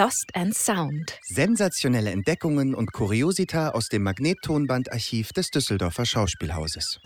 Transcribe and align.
Lost 0.00 0.34
and 0.34 0.56
Sound. 0.56 1.18
Sensationelle 1.24 2.10
Entdeckungen 2.10 2.74
und 2.74 2.90
Kuriosita 2.90 3.72
aus 3.72 3.88
dem 3.88 4.02
Magnettonbandarchiv 4.02 5.34
des 5.34 5.50
Düsseldorfer 5.50 6.06
Schauspielhauses. 6.06 7.00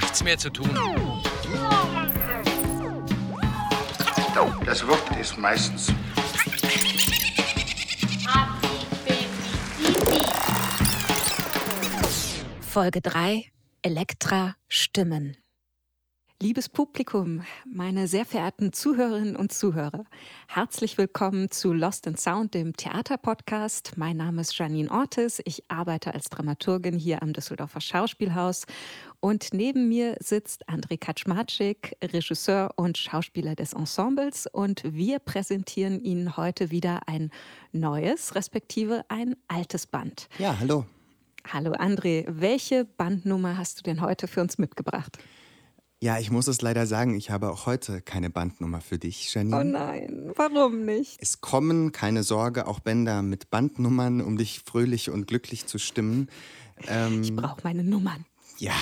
Nichts 0.00 0.24
mehr 0.24 0.38
zu 0.38 0.48
tun. 0.48 0.70
Das 4.64 4.86
Wort 4.86 5.20
ist 5.20 5.36
meistens 5.36 5.92
Folge 12.62 13.02
3 13.02 13.44
Elektra 13.82 14.54
Stimmen. 14.68 15.36
Liebes 16.42 16.68
Publikum, 16.68 17.42
meine 17.64 18.08
sehr 18.08 18.26
verehrten 18.26 18.72
Zuhörerinnen 18.72 19.36
und 19.36 19.52
Zuhörer, 19.52 20.04
herzlich 20.48 20.98
willkommen 20.98 21.50
zu 21.50 21.72
Lost 21.72 22.08
in 22.08 22.16
Sound, 22.16 22.54
dem 22.54 22.76
Theaterpodcast. 22.76 23.92
Mein 23.96 24.16
Name 24.16 24.40
ist 24.40 24.58
Janine 24.58 24.90
Ortiz. 24.90 25.40
Ich 25.44 25.62
arbeite 25.70 26.12
als 26.12 26.28
Dramaturgin 26.28 26.98
hier 26.98 27.22
am 27.22 27.32
Düsseldorfer 27.32 27.80
Schauspielhaus. 27.80 28.66
Und 29.20 29.54
neben 29.54 29.88
mir 29.88 30.16
sitzt 30.18 30.68
André 30.68 30.98
Kaczmarczyk, 30.98 31.96
Regisseur 32.02 32.72
und 32.76 32.98
Schauspieler 32.98 33.54
des 33.54 33.72
Ensembles. 33.72 34.48
Und 34.48 34.82
wir 34.84 35.20
präsentieren 35.20 36.00
Ihnen 36.00 36.36
heute 36.36 36.72
wieder 36.72 37.06
ein 37.06 37.30
neues, 37.70 38.34
respektive 38.34 39.04
ein 39.08 39.36
altes 39.46 39.86
Band. 39.86 40.28
Ja, 40.38 40.58
hallo. 40.58 40.84
Hallo 41.50 41.72
André, 41.72 42.24
welche 42.26 42.84
Bandnummer 42.84 43.56
hast 43.56 43.78
du 43.78 43.82
denn 43.84 44.00
heute 44.00 44.26
für 44.26 44.40
uns 44.40 44.58
mitgebracht? 44.58 45.18
Ja, 46.04 46.18
ich 46.18 46.30
muss 46.30 46.48
es 46.48 46.60
leider 46.60 46.86
sagen, 46.86 47.14
ich 47.14 47.30
habe 47.30 47.50
auch 47.50 47.64
heute 47.64 48.02
keine 48.02 48.28
Bandnummer 48.28 48.82
für 48.82 48.98
dich, 48.98 49.32
Janine. 49.32 49.58
Oh 49.58 49.64
nein, 49.64 50.32
warum 50.36 50.84
nicht? 50.84 51.16
Es 51.18 51.40
kommen, 51.40 51.92
keine 51.92 52.24
Sorge, 52.24 52.66
auch 52.66 52.80
Bänder 52.80 53.22
mit 53.22 53.48
Bandnummern, 53.48 54.20
um 54.20 54.36
dich 54.36 54.60
fröhlich 54.66 55.08
und 55.08 55.26
glücklich 55.26 55.64
zu 55.64 55.78
stimmen. 55.78 56.28
Ähm, 56.88 57.22
ich 57.22 57.34
brauche 57.34 57.62
meine 57.64 57.82
Nummern. 57.82 58.26
Ja. 58.58 58.74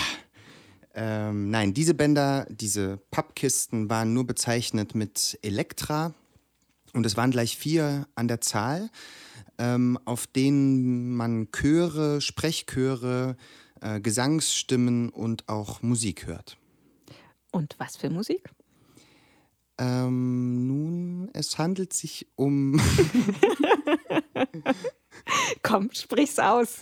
Ähm, 0.96 1.48
nein, 1.48 1.74
diese 1.74 1.94
Bänder, 1.94 2.44
diese 2.50 2.98
Pappkisten 3.12 3.88
waren 3.88 4.12
nur 4.12 4.26
bezeichnet 4.26 4.96
mit 4.96 5.38
Elektra 5.42 6.14
und 6.92 7.06
es 7.06 7.16
waren 7.16 7.30
gleich 7.30 7.56
vier 7.56 8.08
an 8.16 8.26
der 8.26 8.40
Zahl, 8.40 8.90
ähm, 9.58 9.96
auf 10.06 10.26
denen 10.26 11.14
man 11.14 11.52
Chöre, 11.52 12.20
Sprechchöre, 12.20 13.36
äh, 13.80 14.00
Gesangsstimmen 14.00 15.08
und 15.08 15.48
auch 15.48 15.82
Musik 15.82 16.26
hört. 16.26 16.58
Und 17.52 17.76
was 17.78 17.96
für 17.96 18.10
Musik? 18.10 18.50
Ähm, 19.78 20.66
nun, 20.66 21.30
es 21.34 21.58
handelt 21.58 21.92
sich 21.92 22.26
um. 22.34 22.80
Komm, 25.62 25.90
sprich's 25.92 26.38
aus. 26.38 26.78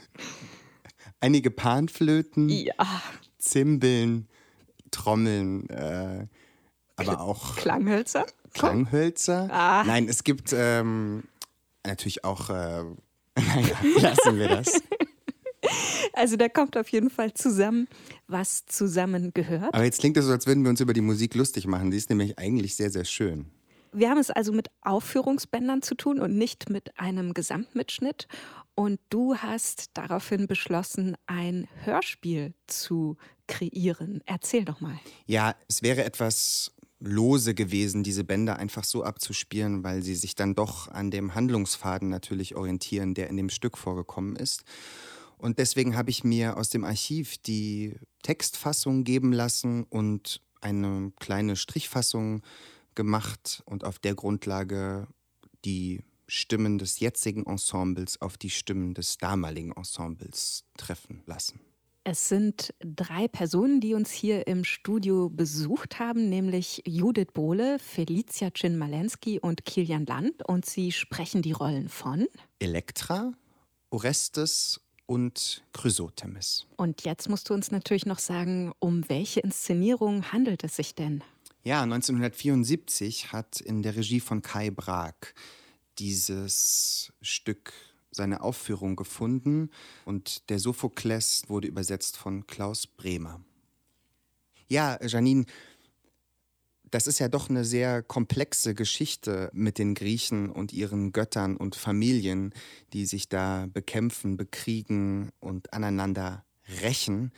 Einige 1.21 1.51
Panflöten, 1.51 2.49
ja. 2.49 3.03
Zimbeln, 3.39 4.29
Trommeln, 4.91 5.69
äh, 5.71 6.27
aber 6.97 7.21
auch. 7.21 7.57
Klanghölzer? 7.57 8.27
Klanghölzer? 8.55 9.49
Ah. 9.51 9.85
Nein, 9.85 10.09
es 10.09 10.25
gibt 10.25 10.55
ähm, 10.57 11.25
natürlich 11.85 12.25
auch. 12.25 12.51
Äh, 12.51 12.85
naja, 13.37 13.77
lassen 13.97 14.39
wir 14.39 14.49
das. 14.49 14.83
Also 16.21 16.37
da 16.37 16.51
kommt 16.51 16.77
auf 16.77 16.91
jeden 16.91 17.09
Fall 17.09 17.33
zusammen, 17.33 17.89
was 18.27 18.67
zusammen 18.67 19.33
gehört. 19.33 19.73
Aber 19.73 19.85
jetzt 19.85 20.01
klingt 20.01 20.19
es 20.19 20.27
so, 20.27 20.33
als 20.33 20.47
würden 20.47 20.63
wir 20.63 20.69
uns 20.69 20.83
über 20.83 20.93
die 20.93 21.01
Musik 21.01 21.35
lustig 21.35 21.67
machen. 21.67 21.91
Die 21.91 21.97
ist 21.97 22.11
nämlich 22.11 22.39
eigentlich 22.39 22.77
sehr, 22.77 22.91
sehr 22.91 23.07
schön. 23.07 23.47
Wir 23.93 24.11
haben 24.11 24.19
es 24.19 24.31
also 24.31 24.53
mit 24.53 24.69
Aufführungsbändern 24.83 25.81
zu 25.81 25.95
tun 25.95 26.21
und 26.21 26.37
nicht 26.37 26.69
mit 26.69 26.99
einem 26.99 27.33
Gesamtmitschnitt. 27.33 28.29
Und 28.75 29.01
du 29.09 29.37
hast 29.37 29.93
daraufhin 29.95 30.47
beschlossen, 30.47 31.17
ein 31.27 31.67
Hörspiel 31.85 32.53
zu 32.67 33.17
kreieren. 33.47 34.23
Erzähl 34.27 34.67
doch 34.67 34.83
mal. 34.83 34.99
Ja, 35.25 35.55
es 35.69 35.83
wäre 35.83 36.05
etwas 36.05 36.71
lose 37.01 37.55
gewesen, 37.55 38.03
diese 38.03 38.25
Bänder 38.25 38.59
einfach 38.59 38.85
so 38.85 39.05
abzuspielen, 39.05 39.85
weil 39.85 40.03
sie 40.03 40.15
sich 40.15 40.35
dann 40.35 40.55
doch 40.55 40.89
an 40.89 41.11
dem 41.11 41.35
Handlungsfaden 41.35 42.11
natürlich 42.11 42.57
orientieren, 42.57 43.15
der 43.15 43.31
in 43.31 43.39
dem 43.39 43.49
Stück 43.49 43.79
vorgekommen 43.79 44.37
ist. 44.37 44.65
Und 45.41 45.59
deswegen 45.59 45.97
habe 45.97 46.11
ich 46.11 46.23
mir 46.23 46.59
aus 46.59 46.69
dem 46.69 46.85
Archiv 46.85 47.39
die 47.39 47.95
Textfassung 48.23 49.05
geben 49.05 49.33
lassen 49.33 49.85
und 49.85 50.43
eine 50.61 51.13
kleine 51.19 51.57
Strichfassung 51.57 52.43
gemacht 52.95 53.63
und 53.65 53.85
auf 53.85 53.99
der 53.99 54.15
Grundlage 54.15 55.09
die 55.65 56.05
Stimmen 56.27 56.79
des 56.79 57.01
jetzigen 57.01 57.47
Ensembles 57.47 58.21
auf 58.21 58.37
die 58.37 58.51
Stimmen 58.51 58.93
des 58.93 59.17
damaligen 59.17 59.73
Ensembles 59.73 60.65
treffen 60.77 61.23
lassen. 61.25 61.61
Es 62.05 62.29
sind 62.29 62.75
drei 62.81 63.27
Personen, 63.27 63.81
die 63.81 63.95
uns 63.95 64.11
hier 64.11 64.47
im 64.47 64.65
Studio 64.65 65.29
besucht 65.31 65.99
haben, 65.99 66.29
nämlich 66.29 66.83
Judith 66.87 67.29
Bohle, 67.33 67.79
Felicia 67.79 68.51
Chin-Malensky 68.51 69.39
und 69.39 69.65
Kilian 69.65 70.07
Land. 70.07 70.47
Und 70.47 70.65
sie 70.65 70.93
sprechen 70.93 71.43
die 71.43 71.53
Rollen 71.53 71.89
von 71.89 72.27
Elektra, 72.59 73.33
Orestes 73.91 74.81
und 75.11 75.65
Chrysotemis. 75.73 76.67
Und 76.77 77.03
jetzt 77.03 77.29
musst 77.29 77.51
du 77.51 77.55
uns 77.55 77.73
natürlich 77.73 78.07
noch 78.07 78.21
sagen, 78.21 78.73
um 78.79 79.09
welche 79.09 79.41
Inszenierung 79.41 80.31
handelt 80.31 80.63
es 80.63 80.77
sich 80.77 80.95
denn? 80.95 81.25
Ja, 81.65 81.83
1974 81.83 83.33
hat 83.33 83.61
in 83.61 83.83
der 83.83 83.97
Regie 83.97 84.21
von 84.21 84.41
Kai 84.41 84.71
Brag 84.71 85.35
dieses 85.99 87.13
Stück 87.23 87.73
seine 88.13 88.41
Aufführung 88.41 88.95
gefunden 88.95 89.71
und 90.05 90.49
der 90.49 90.61
Sophokles 90.61 91.43
wurde 91.49 91.67
übersetzt 91.67 92.17
von 92.17 92.47
Klaus 92.47 92.87
Bremer. 92.87 93.41
Ja, 94.69 94.97
Janine, 95.05 95.45
das 96.91 97.07
ist 97.07 97.19
ja 97.19 97.29
doch 97.29 97.49
eine 97.49 97.65
sehr 97.65 98.03
komplexe 98.03 98.75
Geschichte 98.75 99.51
mit 99.53 99.79
den 99.79 99.95
Griechen 99.95 100.51
und 100.51 100.73
ihren 100.73 101.13
Göttern 101.13 101.57
und 101.57 101.77
Familien, 101.77 102.53
die 102.93 103.07
sich 103.07 103.29
da 103.29 103.67
bekämpfen, 103.73 104.37
bekriegen 104.37 105.31
und 105.41 105.73
aneinander 105.73 106.45
rächen. 106.83 107.33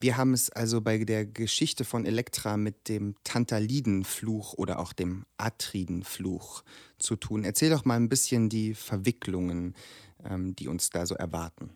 Wir 0.00 0.16
haben 0.16 0.32
es 0.32 0.50
also 0.50 0.80
bei 0.80 0.98
der 0.98 1.26
Geschichte 1.26 1.84
von 1.84 2.06
Elektra 2.06 2.56
mit 2.56 2.88
dem 2.88 3.16
Tantalidenfluch 3.24 4.54
oder 4.54 4.78
auch 4.78 4.92
dem 4.92 5.24
Atridenfluch 5.36 6.62
zu 6.98 7.16
tun. 7.16 7.44
Erzähl 7.44 7.70
doch 7.70 7.84
mal 7.84 7.96
ein 7.96 8.08
bisschen 8.08 8.48
die 8.48 8.74
Verwicklungen, 8.74 9.74
ähm, 10.24 10.54
die 10.54 10.68
uns 10.68 10.90
da 10.90 11.06
so 11.06 11.14
erwarten. 11.14 11.70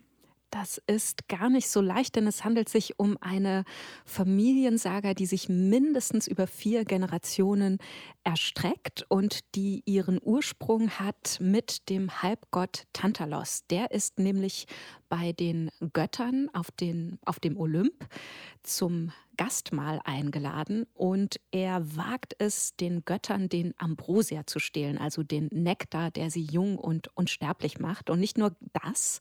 Das 0.51 0.83
ist 0.89 1.29
gar 1.29 1.49
nicht 1.49 1.69
so 1.69 1.81
leicht, 1.81 2.17
denn 2.17 2.27
es 2.27 2.45
handelt 2.45 2.69
sich 2.69 2.99
um 2.99 3.17
eine 3.21 3.65
Familiensaga, 4.05 5.15
die 5.15 5.27
sich 5.27 5.49
mindestens 5.49 6.27
über 6.27 6.49
vier 6.49 6.85
Generationen 6.85 7.79
erstreckt 8.25 9.07
und 9.09 9.55
die 9.55 9.83
ihren 9.87 10.19
Ursprung 10.21 10.91
hat 10.91 11.39
mit 11.41 11.89
dem 11.89 12.23
Halbgott 12.23 12.87
Tantalos. 12.93 13.63
Der 13.71 13.93
ist 13.93 14.19
nämlich 14.19 14.67
bei 15.11 15.33
den 15.33 15.71
Göttern 15.93 16.49
auf, 16.55 16.71
den, 16.71 17.19
auf 17.27 17.39
dem 17.39 17.59
Olymp 17.59 18.07
zum 18.63 19.13
Gastmahl 19.37 20.01
eingeladen 20.05 20.87
und 20.95 21.41
er 21.51 21.97
wagt 21.97 22.37
es, 22.39 22.77
den 22.77 23.05
Göttern 23.05 23.49
den 23.49 23.75
Ambrosia 23.77 24.47
zu 24.47 24.59
stehlen, 24.59 24.97
also 24.97 25.23
den 25.23 25.49
Nektar, 25.53 26.11
der 26.11 26.31
sie 26.31 26.43
jung 26.43 26.79
und 26.79 27.15
unsterblich 27.17 27.79
macht. 27.79 28.09
Und 28.09 28.21
nicht 28.21 28.39
nur 28.39 28.57
das, 28.73 29.21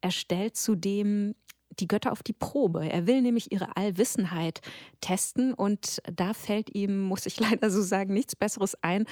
er 0.00 0.10
stellt 0.10 0.56
zudem 0.56 1.34
die 1.80 1.86
Götter 1.86 2.12
auf 2.12 2.22
die 2.22 2.32
Probe. 2.32 2.88
Er 2.88 3.06
will 3.06 3.22
nämlich 3.22 3.52
ihre 3.52 3.76
Allwissenheit 3.76 4.60
testen 5.00 5.54
und 5.54 6.00
da 6.12 6.34
fällt 6.34 6.74
ihm, 6.74 7.00
muss 7.02 7.26
ich 7.26 7.38
leider 7.40 7.70
so 7.70 7.82
sagen, 7.82 8.12
nichts 8.14 8.34
Besseres 8.34 8.76
ein, 8.82 9.04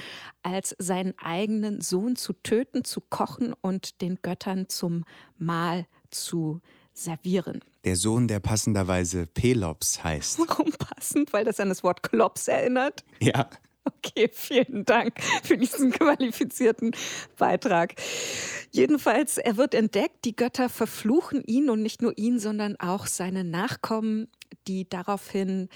als 0.42 0.74
seinen 0.78 1.16
eigenen 1.18 1.80
Sohn 1.80 2.16
zu 2.16 2.32
töten, 2.32 2.84
zu 2.84 3.00
kochen 3.00 3.54
und 3.60 4.00
den 4.00 4.18
Göttern 4.22 4.68
zum 4.68 5.04
Mahl 5.38 5.86
zu 6.24 6.60
servieren. 6.92 7.60
Der 7.84 7.96
Sohn, 7.96 8.26
der 8.26 8.40
passenderweise 8.40 9.26
Pelops 9.26 10.02
heißt. 10.02 10.38
Warum 10.38 10.72
passend? 10.72 11.32
Weil 11.32 11.44
das 11.44 11.60
an 11.60 11.68
das 11.68 11.82
Wort 11.82 12.02
Klops 12.02 12.48
erinnert? 12.48 13.04
Ja. 13.20 13.48
Okay, 13.84 14.28
vielen 14.32 14.84
Dank 14.84 15.14
für 15.44 15.56
diesen 15.56 15.92
qualifizierten 15.92 16.90
Beitrag. 17.38 17.94
Jedenfalls, 18.72 19.38
er 19.38 19.56
wird 19.56 19.74
entdeckt, 19.74 20.24
die 20.24 20.34
Götter 20.34 20.68
verfluchen 20.68 21.44
ihn 21.44 21.70
und 21.70 21.82
nicht 21.82 22.02
nur 22.02 22.16
ihn, 22.18 22.40
sondern 22.40 22.74
auch 22.80 23.06
seine 23.06 23.44
Nachkommen, 23.44 24.28
die 24.66 24.88
daraufhin 24.88 25.68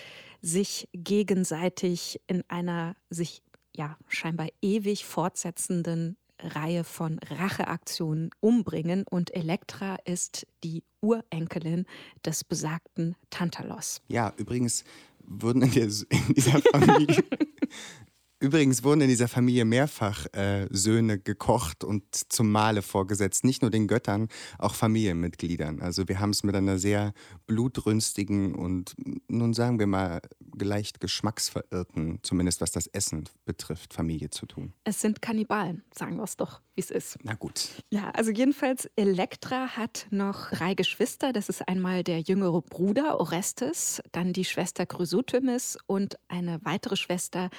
sich 0.43 0.89
gegenseitig 0.93 2.21
in 2.27 2.43
einer 2.49 2.97
sich 3.11 3.43
ja 3.77 3.97
scheinbar 4.09 4.49
ewig 4.61 5.05
fortsetzenden 5.05 6.17
Reihe 6.43 6.85
von 6.85 7.19
Racheaktionen 7.29 8.31
umbringen 8.41 9.05
und 9.09 9.35
Elektra 9.35 9.97
ist 10.05 10.47
die 10.65 10.83
Urenkelin 11.01 11.87
des 12.25 12.45
besagten 12.45 13.17
Tantalos. 13.31 14.01
Ja, 14.09 14.33
übrigens 14.37 14.85
wurden 15.25 15.63
in, 15.63 15.73
der, 15.73 15.85
in 15.85 16.35
dieser 16.35 16.61
Familie 16.61 17.25
Übrigens 18.43 18.83
wurden 18.85 19.03
in 19.03 19.09
dieser 19.09 19.29
Familie 19.29 19.67
mehrfach 19.67 20.25
äh, 20.33 20.67
Söhne 20.71 21.19
gekocht 21.19 21.85
und 21.85 22.05
zum 22.33 22.51
Male 22.51 22.81
vorgesetzt. 22.81 23.45
Nicht 23.45 23.61
nur 23.61 23.71
den 23.71 23.87
Göttern, 23.87 24.29
auch 24.59 24.75
Familienmitgliedern. 24.75 25.81
Also 25.81 26.09
wir 26.09 26.21
haben 26.21 26.31
es 26.31 26.43
mit 26.43 26.55
einer 26.55 26.79
sehr 26.79 27.13
blutrünstigen 27.47 28.55
und 28.55 28.95
nun 29.29 29.53
sagen 29.53 29.79
wir 29.79 29.87
mal 29.87 30.23
leicht 30.59 31.01
geschmacksverirrten, 31.01 32.21
zumindest 32.23 32.63
was 32.63 32.71
das 32.71 32.87
Essen 32.87 33.29
betrifft, 33.45 33.93
Familie 33.93 34.31
zu 34.31 34.47
tun. 34.47 34.73
Es 34.85 35.03
sind 35.03 35.21
Kannibalen, 35.21 35.83
sagen 35.95 36.17
wir 36.17 36.25
es 36.25 36.39
doch, 36.39 36.63
wie 36.75 36.81
es 36.81 36.91
ist. 36.91 37.19
Na 37.23 37.35
gut. 37.35 37.69
Ja, 37.91 38.11
also 38.13 38.31
jedenfalls, 38.31 38.89
Elektra 38.97 39.77
hat 39.77 40.07
noch 40.11 40.51
drei 40.51 40.73
Geschwister. 40.73 41.35
Das 41.35 41.51
ist 41.51 41.69
einmal 41.69 42.05
der 42.05 42.21
jüngere 42.21 42.63
Bruder 42.63 43.21
Orestes, 43.21 44.03
dann 44.13 44.33
die 44.33 44.47
Schwester 44.47 44.87
Chrysothemis 44.87 45.77
und 45.87 46.17
eine 46.29 46.65
weitere 46.65 46.97
Schwester, 46.97 47.51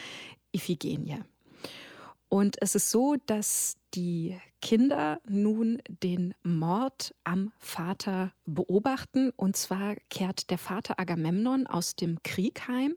Iphigenie. 0.54 1.24
Und 2.30 2.56
es 2.62 2.76
ist 2.76 2.92
so, 2.92 3.18
dass 3.26 3.76
die 3.94 4.40
Kinder 4.62 5.20
nun 5.28 5.82
den 5.90 6.34
Mord 6.44 7.14
am 7.26 7.52
Vater 7.58 8.32
beobachten. 8.46 9.32
Und 9.36 9.58
zwar 9.58 9.96
kehrt 10.10 10.50
der 10.50 10.58
Vater 10.58 10.98
Agamemnon 10.98 11.68
aus 11.68 11.96
dem 11.96 12.24
Krieg 12.24 12.68
heim 12.70 12.96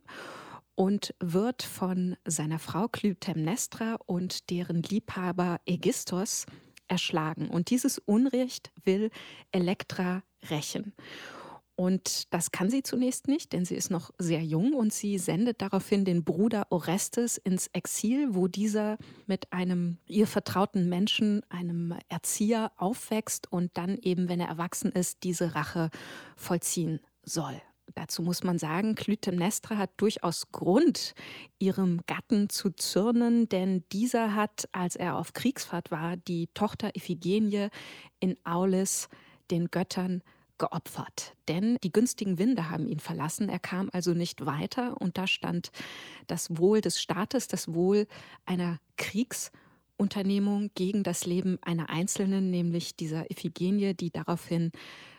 und 0.77 1.15
wird 1.19 1.63
von 1.63 2.17
seiner 2.25 2.59
Frau 2.59 2.87
Clytemnestra 2.87 3.97
und 4.07 4.51
deren 4.51 4.83
Liebhaber 4.83 5.61
Ägisthos 5.67 6.47
erschlagen. 6.87 7.49
Und 7.49 7.71
dieses 7.71 7.99
Unrecht 7.99 8.73
will 8.85 9.11
Elektra 9.51 10.23
rächen. 10.49 10.93
Und 11.77 12.33
das 12.33 12.53
kann 12.53 12.71
sie 12.71 12.85
zunächst 12.85 13.27
nicht, 13.27 13.53
denn 13.53 13.65
sie 13.65 13.75
ist 13.75 13.91
noch 13.91 14.13
sehr 14.19 14.43
jung 14.43 14.75
und 14.75 14.93
sie 14.93 15.19
sendet 15.19 15.61
daraufhin 15.61 16.05
den 16.05 16.23
Bruder 16.23 16.67
Orestes 16.71 17.37
ins 17.37 17.67
Exil, 17.73 18.35
wo 18.35 18.47
dieser 18.47 18.97
mit 19.27 19.53
einem 19.53 19.99
ihr 20.07 20.29
vertrauten 20.29 20.89
Menschen, 20.89 21.43
einem 21.49 21.97
Erzieher, 22.09 22.71
aufwächst 22.77 23.51
und 23.51 23.77
dann 23.77 23.99
eben, 23.99 24.29
wenn 24.29 24.39
er 24.39 24.49
erwachsen 24.49 24.93
ist, 24.93 25.25
diese 25.25 25.57
Rache 25.57 25.91
vollziehen 26.37 27.01
soll. 27.25 27.61
Dazu 27.95 28.23
muss 28.23 28.43
man 28.43 28.59
sagen, 28.59 28.95
Clytemnestra 28.95 29.77
hat 29.77 29.91
durchaus 29.99 30.51
Grund, 30.53 31.15
ihrem 31.59 32.01
Gatten 32.07 32.49
zu 32.49 32.71
zürnen, 32.71 33.49
denn 33.49 33.85
dieser 33.93 34.35
hat, 34.35 34.69
als 34.73 34.97
er 34.97 35.17
auf 35.17 35.33
Kriegsfahrt 35.33 35.91
war, 35.91 36.17
die 36.17 36.49
Tochter 36.55 36.97
Iphigenie 36.97 37.69
in 38.21 38.37
Aulis 38.45 39.09
den 39.51 39.71
Göttern 39.71 40.23
geopfert, 40.59 41.35
denn 41.49 41.77
die 41.83 41.93
günstigen 41.93 42.39
Winde 42.39 42.71
haben 42.71 42.87
ihn 42.87 43.01
verlassen. 43.01 43.49
Er 43.49 43.59
kam 43.59 43.91
also 43.93 44.13
nicht 44.13 44.47
weiter 44.47 45.01
und 45.01 45.19
da 45.19 45.27
stand 45.27 45.71
das 46.27 46.57
Wohl 46.57 46.81
des 46.81 47.01
Staates, 47.01 47.49
das 47.49 47.75
Wohl 47.75 48.07
einer 48.47 48.79
Kriegsunternehmung 48.97 50.71
gegen 50.75 51.03
das 51.03 51.27
Leben 51.27 51.59
einer 51.63 51.91
Einzelnen, 51.91 52.51
nämlich 52.51 52.97
dieser 52.97 53.31
Iphigenie, 53.31 53.95
die 53.95 54.11
daraufhin 54.11 54.71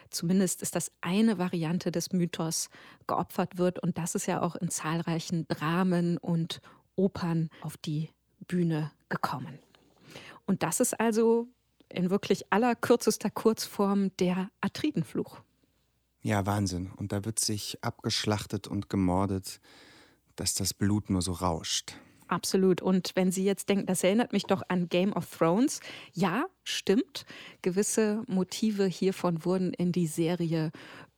zumindest 0.10 0.62
ist 0.62 0.76
das 0.76 0.92
eine 1.02 1.38
Variante 1.38 1.92
des 1.92 2.14
Mythos 2.14 2.70
geopfert 3.08 3.58
wird 3.58 3.80
und 3.80 3.98
das 3.98 4.16
ist 4.16 4.28
ja 4.28 4.42
auch 4.42 4.56
in 4.56 4.70
zahlreichen 4.70 5.48
Dramen 5.48 6.18
und 6.18 6.62
Opern 6.96 7.50
auf 7.62 7.76
die 7.78 8.10
Bühne 8.48 8.92
gekommen. 9.10 9.60
Und 10.46 10.64
das 10.64 10.80
ist 10.80 11.00
also 11.00 11.48
in 11.96 12.10
wirklich 12.10 12.52
allerkürzester 12.52 13.30
Kurzform 13.30 14.16
der 14.18 14.50
Atridenfluch. 14.62 15.42
Ja, 16.22 16.46
Wahnsinn. 16.46 16.92
Und 16.96 17.12
da 17.12 17.24
wird 17.24 17.40
sich 17.40 17.78
abgeschlachtet 17.84 18.68
und 18.68 18.90
gemordet, 18.90 19.60
dass 20.36 20.56
das 20.56 20.74
Blut 20.74 21.10
nur 21.10 21.22
so 21.22 21.34
rauscht. 21.34 21.98
Absolut. 22.28 22.82
Und 22.82 23.12
wenn 23.16 23.32
Sie 23.32 23.44
jetzt 23.44 23.70
denken, 23.70 23.86
das 23.86 24.04
erinnert 24.04 24.34
mich 24.34 24.44
doch 24.44 24.64
an 24.68 24.90
Game 24.90 25.14
of 25.14 25.30
Thrones. 25.30 25.80
Ja, 26.14 26.46
stimmt. 26.64 27.26
Gewisse 27.62 28.24
Motive 28.28 28.86
hiervon 28.86 29.46
wurden 29.46 29.74
in 29.74 29.92
die 29.92 30.08
Serie 30.08 30.72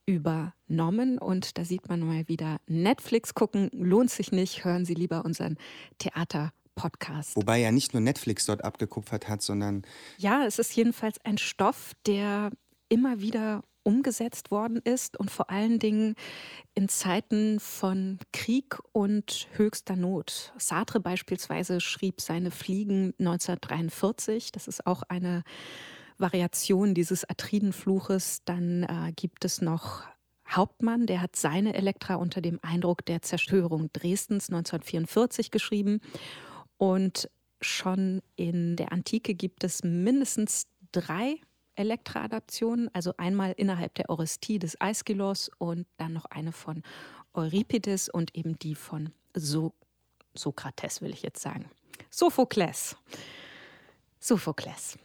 übernommen. 0.06 1.18
Und 1.18 1.57
da 1.57 1.63
sieht 1.63 1.88
man 1.88 2.01
mal 2.01 2.27
wieder, 2.27 2.57
Netflix 2.68 3.33
gucken 3.33 3.69
lohnt 3.71 4.09
sich 4.09 4.31
nicht. 4.31 4.65
Hören 4.65 4.85
Sie 4.85 4.94
lieber 4.94 5.23
unseren 5.23 5.57
Theater 6.00 6.51
Podcast. 6.77 7.35
Wobei 7.35 7.59
ja 7.59 7.71
nicht 7.71 7.94
nur 7.94 8.01
Netflix 8.01 8.45
dort 8.45 8.63
abgekupfert 8.63 9.27
hat, 9.27 9.41
sondern. 9.41 9.81
Ja, 10.18 10.45
es 10.45 10.59
ist 10.59 10.74
jedenfalls 10.75 11.18
ein 11.25 11.38
Stoff, 11.38 11.91
der 12.06 12.51
immer 12.88 13.19
wieder 13.19 13.63
umgesetzt 13.83 14.51
worden 14.51 14.81
ist 14.83 15.18
und 15.18 15.31
vor 15.31 15.50
allen 15.50 15.79
Dingen 15.79 16.15
in 16.75 16.89
Zeiten 16.89 17.59
von 17.59 18.19
Krieg 18.33 18.77
und 18.91 19.47
höchster 19.53 19.95
Not. 19.95 20.53
Sartre 20.57 21.00
beispielsweise 21.00 21.79
schrieb 21.79 22.19
seine 22.19 22.51
Fliegen 22.51 23.13
1943. 23.19 24.51
Das 24.51 24.68
ist 24.68 24.85
auch 24.85 25.03
eine 25.03 25.44
Variation 26.18 26.94
dieses 26.94 27.23
Atridenfluches. 27.30 28.41
Dann 28.44 28.83
äh, 28.83 29.13
gibt 29.15 29.45
es 29.45 29.62
noch 29.62 30.03
Hauptmann, 30.50 31.07
der 31.07 31.21
hat 31.21 31.35
seine 31.35 31.73
Elektra 31.73 32.15
unter 32.15 32.41
dem 32.41 32.59
Eindruck 32.62 33.06
der 33.06 33.21
Zerstörung 33.21 33.89
Dresdens 33.94 34.50
1944 34.50 35.51
geschrieben. 35.51 36.00
Und 36.77 37.29
schon 37.62 38.21
in 38.35 38.75
der 38.75 38.91
Antike 38.91 39.33
gibt 39.33 39.63
es 39.63 39.83
mindestens 39.83 40.68
drei 40.91 41.35
Elektra-Adaptionen, 41.75 42.89
also 42.94 43.13
einmal 43.18 43.53
innerhalb 43.56 43.94
der 43.95 44.09
Orestie 44.09 44.59
des 44.59 44.79
Aeschylos 44.81 45.50
und 45.57 45.85
dann 45.97 46.13
noch 46.13 46.25
eine 46.25 46.51
von 46.51 46.81
Euripides 47.33 48.09
und 48.09 48.35
eben 48.35 48.57
die 48.59 48.75
von 48.75 49.12
so 49.35 49.74
Sokrates, 50.33 51.01
will 51.01 51.12
ich 51.12 51.21
jetzt 51.21 51.41
sagen. 51.41 51.65
Sophokles. 52.09 52.95
Sophokles. 54.19 54.97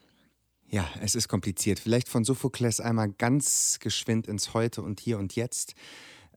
Ja, 0.68 0.88
es 1.00 1.14
ist 1.14 1.28
kompliziert. 1.28 1.78
Vielleicht 1.78 2.08
von 2.08 2.24
Sophokles 2.24 2.80
einmal 2.80 3.10
ganz 3.10 3.78
geschwind 3.78 4.26
ins 4.26 4.54
Heute 4.54 4.82
und 4.82 5.00
Hier 5.00 5.18
und 5.18 5.36
Jetzt. 5.36 5.74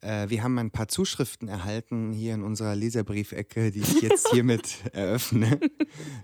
Äh, 0.05 0.29
wir 0.29 0.43
haben 0.43 0.57
ein 0.59 0.69
paar 0.69 0.87
Zuschriften 0.87 1.47
erhalten 1.47 2.13
hier 2.13 2.35
in 2.35 2.43
unserer 2.43 2.75
Leserbriefecke, 2.75 3.71
die 3.71 3.79
ich 3.79 4.01
jetzt 4.01 4.27
hiermit 4.31 4.77
eröffne. 4.93 5.59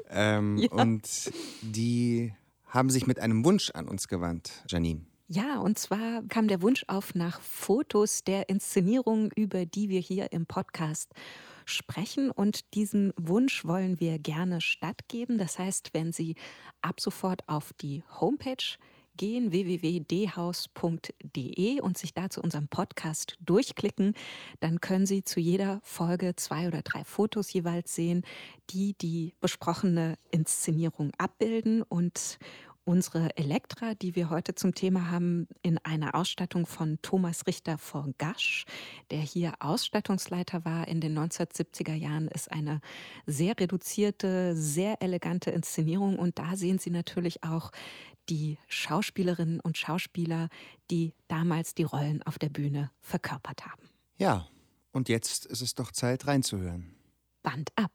Ähm, 0.09 0.57
ja. 0.57 0.71
Und 0.71 1.31
die 1.61 2.33
haben 2.67 2.89
sich 2.89 3.07
mit 3.07 3.19
einem 3.19 3.43
Wunsch 3.43 3.71
an 3.71 3.87
uns 3.87 4.07
gewandt, 4.07 4.63
Janine. 4.67 5.01
Ja, 5.27 5.59
und 5.59 5.79
zwar 5.79 6.21
kam 6.27 6.47
der 6.47 6.61
Wunsch 6.61 6.83
auf 6.87 7.15
nach 7.15 7.41
Fotos 7.41 8.23
der 8.23 8.49
Inszenierung, 8.49 9.31
über 9.35 9.65
die 9.65 9.89
wir 9.89 10.01
hier 10.01 10.31
im 10.31 10.45
Podcast 10.45 11.13
sprechen. 11.65 12.29
Und 12.29 12.73
diesen 12.73 13.13
Wunsch 13.17 13.65
wollen 13.65 13.99
wir 13.99 14.19
gerne 14.19 14.61
stattgeben. 14.61 15.37
Das 15.37 15.57
heißt, 15.57 15.93
wenn 15.93 16.11
Sie 16.11 16.35
ab 16.81 16.99
sofort 16.99 17.47
auf 17.47 17.71
die 17.73 18.03
Homepage 18.19 18.77
gehen, 19.17 19.51
www.dhaus.de 19.51 20.71
und 21.81 21.97
sich 21.97 22.13
da 22.13 22.29
zu 22.29 22.41
unserem 22.41 22.67
Podcast 22.67 23.37
durchklicken, 23.41 24.13
dann 24.59 24.81
können 24.81 25.05
Sie 25.05 25.23
zu 25.23 25.39
jeder 25.39 25.79
Folge 25.83 26.35
zwei 26.35 26.67
oder 26.67 26.81
drei 26.81 27.03
Fotos 27.03 27.53
jeweils 27.53 27.95
sehen, 27.95 28.23
die 28.69 28.93
die 28.93 29.33
besprochene 29.39 30.17
Inszenierung 30.31 31.11
abbilden 31.17 31.81
und 31.83 32.39
unsere 32.83 33.37
Elektra, 33.37 33.93
die 33.93 34.15
wir 34.15 34.29
heute 34.29 34.55
zum 34.55 34.73
Thema 34.73 35.11
haben, 35.11 35.47
in 35.61 35.77
einer 35.79 36.15
Ausstattung 36.15 36.65
von 36.65 36.97
Thomas 37.01 37.45
Richter 37.45 37.77
von 37.77 38.15
Gasch, 38.17 38.65
der 39.11 39.19
hier 39.19 39.53
Ausstattungsleiter 39.59 40.65
war 40.65 40.87
in 40.87 40.99
den 40.99 41.17
1970er 41.17 41.93
Jahren, 41.93 42.27
ist 42.27 42.51
eine 42.51 42.81
sehr 43.25 43.59
reduzierte, 43.59 44.55
sehr 44.55 45.01
elegante 45.01 45.51
Inszenierung. 45.51 46.17
Und 46.17 46.39
da 46.39 46.55
sehen 46.55 46.79
Sie 46.79 46.89
natürlich 46.89 47.43
auch 47.43 47.71
die 48.31 48.57
Schauspielerinnen 48.69 49.59
und 49.59 49.77
Schauspieler, 49.77 50.47
die 50.89 51.13
damals 51.27 51.75
die 51.75 51.83
Rollen 51.83 52.23
auf 52.23 52.39
der 52.39 52.49
Bühne 52.49 52.89
verkörpert 53.01 53.65
haben. 53.65 53.89
Ja, 54.17 54.47
und 54.93 55.09
jetzt 55.09 55.45
ist 55.45 55.61
es 55.61 55.75
doch 55.75 55.91
Zeit 55.91 56.25
reinzuhören. 56.27 56.95
Band 57.43 57.71
ab. 57.75 57.91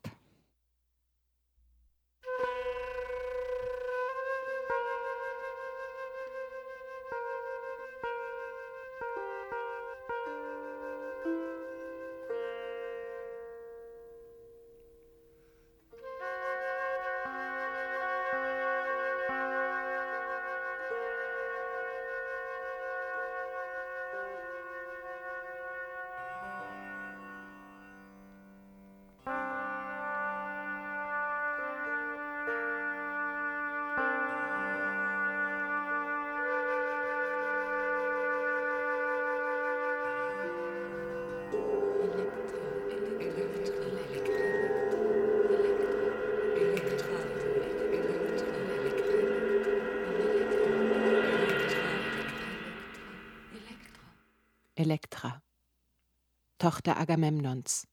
Tochter 56.67 56.97
Agamemnons, 56.97 57.87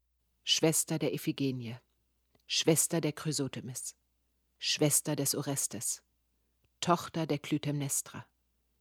Schwester 0.43 0.97
der 0.97 1.13
Iphigenie, 1.13 1.75
Schwester 2.47 3.01
der 3.01 3.11
Chrysothemis, 3.11 3.95
Schwester 4.57 5.15
des 5.15 5.35
Orestes, 5.35 6.01
Tochter 6.79 7.27
der 7.27 7.37
Clytemnestra, 7.37 8.25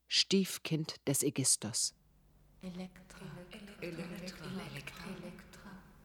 Stiefkind 0.08 0.94
des 1.06 1.22
Ägistos. 1.22 1.94
Elektra, 2.62 3.26
Elektra, 3.82 4.46
Elektra, 4.70 5.04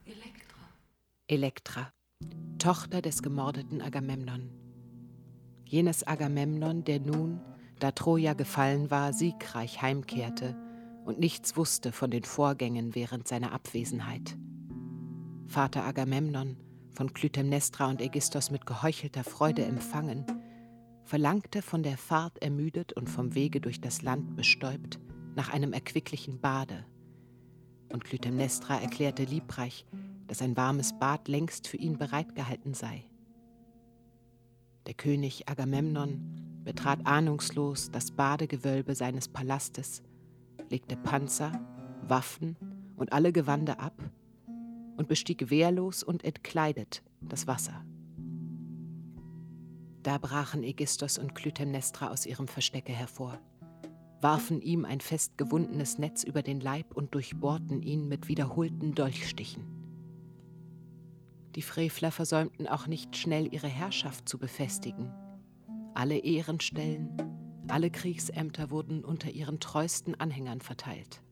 Elektra, 0.04 0.68
Elektra, 1.26 1.92
Tochter 2.58 3.00
des 3.00 3.22
gemordeten 3.22 3.80
Agamemnon. 3.80 4.50
Jenes 5.64 6.06
Agamemnon, 6.06 6.84
der 6.84 7.00
nun, 7.00 7.40
da 7.78 7.92
Troja 7.92 8.34
gefallen 8.34 8.90
war, 8.90 9.14
siegreich 9.14 9.80
heimkehrte 9.80 10.67
und 11.08 11.18
nichts 11.18 11.56
wusste 11.56 11.90
von 11.90 12.10
den 12.10 12.22
Vorgängen 12.22 12.94
während 12.94 13.26
seiner 13.26 13.52
Abwesenheit. 13.52 14.36
Vater 15.46 15.84
Agamemnon, 15.84 16.58
von 16.90 17.14
Clytemnestra 17.14 17.88
und 17.88 18.02
Ägistos 18.02 18.50
mit 18.50 18.66
geheuchelter 18.66 19.24
Freude 19.24 19.64
empfangen, 19.64 20.26
verlangte 21.04 21.62
von 21.62 21.82
der 21.82 21.96
Fahrt 21.96 22.42
ermüdet 22.42 22.92
und 22.92 23.08
vom 23.08 23.34
Wege 23.34 23.62
durch 23.62 23.80
das 23.80 24.02
Land 24.02 24.36
bestäubt 24.36 25.00
nach 25.34 25.48
einem 25.48 25.72
erquicklichen 25.72 26.40
Bade. 26.40 26.84
Und 27.90 28.04
Clytemnestra 28.04 28.78
erklärte 28.78 29.24
liebreich, 29.24 29.86
dass 30.26 30.42
ein 30.42 30.58
warmes 30.58 30.92
Bad 30.98 31.26
längst 31.26 31.68
für 31.68 31.78
ihn 31.78 31.96
bereitgehalten 31.96 32.74
sei. 32.74 33.06
Der 34.86 34.92
König 34.92 35.48
Agamemnon 35.48 36.60
betrat 36.64 37.06
ahnungslos 37.06 37.90
das 37.90 38.10
Badegewölbe 38.10 38.94
seines 38.94 39.28
Palastes, 39.28 40.02
legte 40.70 40.96
Panzer, 40.96 41.52
Waffen 42.02 42.56
und 42.96 43.12
alle 43.12 43.32
Gewande 43.32 43.78
ab 43.78 43.94
und 44.96 45.08
bestieg 45.08 45.50
wehrlos 45.50 46.02
und 46.02 46.24
entkleidet 46.24 47.02
das 47.20 47.46
Wasser. 47.46 47.84
Da 50.02 50.18
brachen 50.18 50.62
Ägistos 50.62 51.18
und 51.18 51.34
Clytemnestra 51.34 52.08
aus 52.10 52.26
ihrem 52.26 52.48
Verstecke 52.48 52.92
hervor, 52.92 53.38
warfen 54.20 54.60
ihm 54.60 54.84
ein 54.84 55.00
fest 55.00 55.36
gewundenes 55.38 55.98
Netz 55.98 56.24
über 56.24 56.42
den 56.42 56.60
Leib 56.60 56.96
und 56.96 57.14
durchbohrten 57.14 57.82
ihn 57.82 58.08
mit 58.08 58.28
wiederholten 58.28 58.94
Dolchstichen. 58.94 59.64
Die 61.54 61.62
Frevler 61.62 62.10
versäumten 62.10 62.66
auch 62.68 62.86
nicht 62.86 63.16
schnell 63.16 63.52
ihre 63.52 63.68
Herrschaft 63.68 64.28
zu 64.28 64.38
befestigen. 64.38 65.12
Alle 65.94 66.18
Ehrenstellen, 66.18 67.16
alle 67.70 67.90
Kriegsämter 67.90 68.70
wurden 68.70 69.04
unter 69.04 69.30
ihren 69.30 69.60
treuesten 69.60 70.18
Anhängern 70.18 70.60
verteilt. 70.60 71.22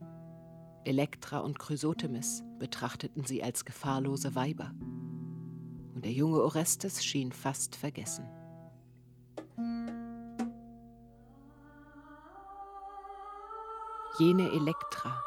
Elektra 0.85 1.39
und 1.39 1.59
Chrysothemis 1.59 2.45
betrachteten 2.59 3.25
sie 3.25 3.43
als 3.43 3.65
gefahrlose 3.65 4.35
Weiber. 4.35 4.73
Und 5.95 6.05
der 6.05 6.13
junge 6.13 6.43
Orestes 6.43 7.05
schien 7.05 7.33
fast 7.33 7.75
vergessen. 7.77 8.27
Jene 14.19 14.51
Elektra 14.51 15.23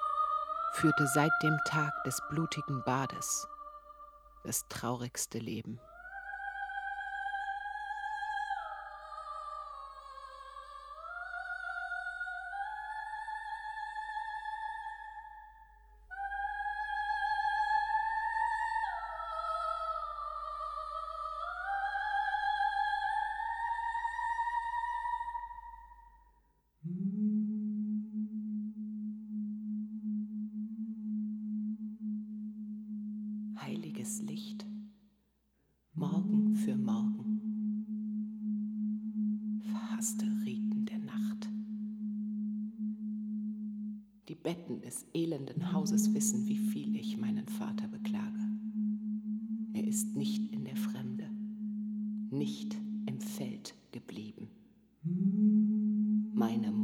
führte 0.73 1.07
seit 1.07 1.31
dem 1.43 1.57
Tag 1.65 1.91
des 2.05 2.19
blutigen 2.29 2.81
Bades 2.85 3.47
das 4.43 4.67
traurigste 4.69 5.37
Leben. 5.37 5.79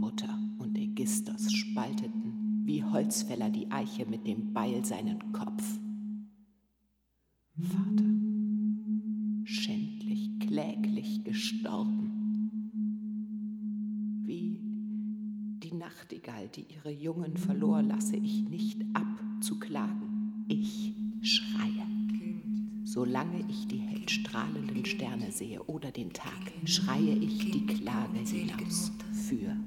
Mutter 0.05 0.37
und 0.59 0.77
Ägistos 0.77 1.51
spalteten 1.51 2.61
wie 2.63 2.83
Holzfäller 2.83 3.49
die 3.49 3.71
Eiche 3.71 4.05
mit 4.05 4.27
dem 4.27 4.53
Beil 4.53 4.85
seinen 4.85 5.31
Kopf. 5.33 5.63
Vater, 7.57 8.05
schändlich, 9.45 10.29
kläglich 10.39 11.23
gestorben. 11.23 12.11
Wie 14.25 14.59
die 15.63 15.73
Nachtigall, 15.73 16.49
die 16.49 16.67
ihre 16.71 16.91
Jungen 16.91 17.35
verlor, 17.35 17.81
lasse 17.81 18.15
ich 18.15 18.47
nicht 18.47 18.83
ab 18.93 19.07
zu 19.41 19.57
klagen. 19.57 20.45
Ich 20.47 20.93
schreie. 21.23 21.87
Solange 22.83 23.43
ich 23.49 23.67
die 23.67 23.79
hellstrahlenden 23.79 24.85
Sterne 24.85 25.31
sehe 25.31 25.63
oder 25.63 25.89
den 25.89 26.13
Tag, 26.13 26.53
schreie 26.65 27.15
ich 27.15 27.49
die 27.49 27.65
Klage 27.65 28.19
hinaus 28.19 28.91
für 29.11 29.57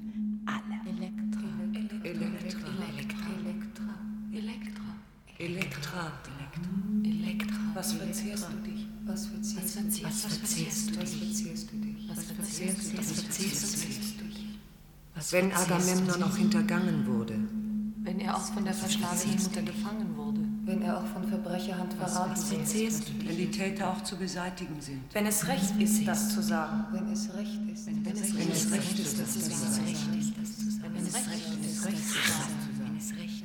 Wenn 15.31 15.51
Agamemnon 15.51 16.23
auch 16.23 16.35
hintergangen 16.35 17.05
wurde. 17.05 17.35
Wenn 18.01 18.19
er 18.19 18.35
auch 18.35 18.41
von 18.41 18.63
der 18.63 18.73
verschlagenen 18.73 19.43
Mutter 19.43 19.61
gefangen 19.61 20.17
wurde. 20.17 20.39
Wenn 20.65 20.81
er 20.81 20.97
auch 20.97 21.05
von 21.05 21.27
Verbrecherhand 21.27 21.93
verraten 21.93 22.41
wurde. 22.41 23.27
Wenn 23.27 23.37
die 23.37 23.51
Täter 23.51 23.91
auch 23.91 24.03
zu 24.03 24.15
beseitigen 24.15 24.81
sind. 24.81 25.01
Wenn 25.13 25.27
es 25.27 25.47
recht 25.47 25.79
ist, 25.79 26.07
das 26.07 26.33
zu 26.33 26.41
sagen. 26.41 26.85
Wenn 26.91 27.11
es 27.11 27.33
recht 27.35 27.59
ist. 27.71 27.87
Wenn 27.87 28.05
es 28.07 28.71
recht 28.71 28.99
ist, 28.99 29.19
das 29.19 29.33
zu 29.33 29.39
sagen. 29.41 29.59
Wenn 29.59 29.69
es 29.69 29.87
recht 29.87 30.15
ist, 30.19 30.37
das 30.37 30.57
zu 30.57 30.71
sagen. 30.71 30.93
Wenn 30.95 31.05
es 31.05 31.15
recht 31.15 31.65
ist, 31.65 31.85
das 31.85 32.07
zu 32.07 32.21
sagen. 32.31 32.53
Wenn 32.79 32.97
es 32.97 33.11
recht 33.17 33.43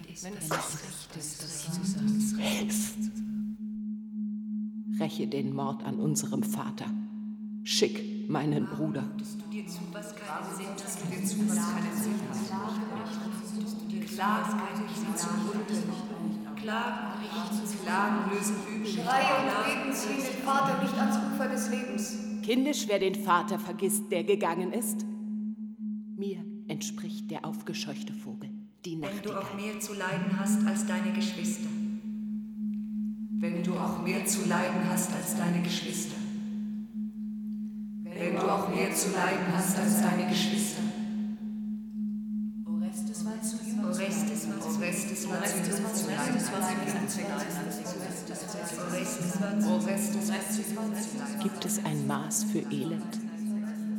ist, 1.18 1.42
das 1.42 1.64
zu 1.64 1.84
sagen. 1.84 2.38
Helft! 2.38 2.94
räche 5.00 5.26
den 5.26 5.54
Mord 5.54 5.84
an 5.84 5.98
unserem 5.98 6.42
Vater. 6.42 6.86
Schick 7.62 8.13
meinen 8.28 8.66
Bruder. 8.66 9.04
Klagen, 16.56 17.10
Klagen 17.84 18.30
lösen 18.30 18.56
Übel. 18.74 18.86
Schreie 18.86 19.32
und 19.38 19.64
Beten 19.64 19.92
ziehen 19.92 20.16
den 20.16 20.42
Vater 20.44 20.82
nicht 20.82 20.98
ans 20.98 21.16
Ufer 21.16 21.48
des 21.48 21.70
Lebens. 21.70 22.18
Kindisch, 22.42 22.86
wer 22.88 22.98
den 22.98 23.14
Vater 23.14 23.58
vergisst, 23.58 24.10
der 24.10 24.24
gegangen 24.24 24.72
ist. 24.72 25.04
Mir 26.16 26.44
entspricht 26.68 27.30
der 27.30 27.44
aufgescheuchte 27.44 28.14
Vogel, 28.14 28.50
die 28.84 28.96
Nacht. 28.96 29.12
Wenn 29.14 29.22
du 29.22 29.38
auch 29.38 29.54
mehr 29.54 29.78
zu 29.80 29.94
leiden 29.94 30.38
hast 30.38 30.66
als 30.66 30.86
deine 30.86 31.12
Geschwister 31.12 31.68
wenn 33.44 33.62
du 33.62 33.74
auch 33.74 34.02
mehr 34.02 34.24
zu 34.24 34.48
leiden 34.48 34.88
hast 34.88 35.12
als 35.12 35.36
deine 35.36 35.60
Geschwister. 35.62 36.16
Mehr 38.74 38.92
zu 38.92 39.12
leiden 39.12 39.46
hast 39.52 39.78
als 39.78 40.02
deine 40.02 40.28
Geschwister. 40.28 40.82
Orestes 42.66 43.24
war 43.24 43.40
zu. 43.40 43.56
Orestes 43.84 44.48
war 44.48 44.60
zu 44.60 44.68
Orestes 44.78 45.28
war 45.30 45.44
zu 45.44 45.60
jung. 45.60 45.70
Orestes 49.72 50.28
war 50.28 50.40
zu 50.50 50.62
jung. 50.74 51.40
Gibt 51.42 51.64
es 51.64 51.84
ein 51.84 52.06
Maß 52.08 52.44
für 52.44 52.58
Elend? 52.72 53.20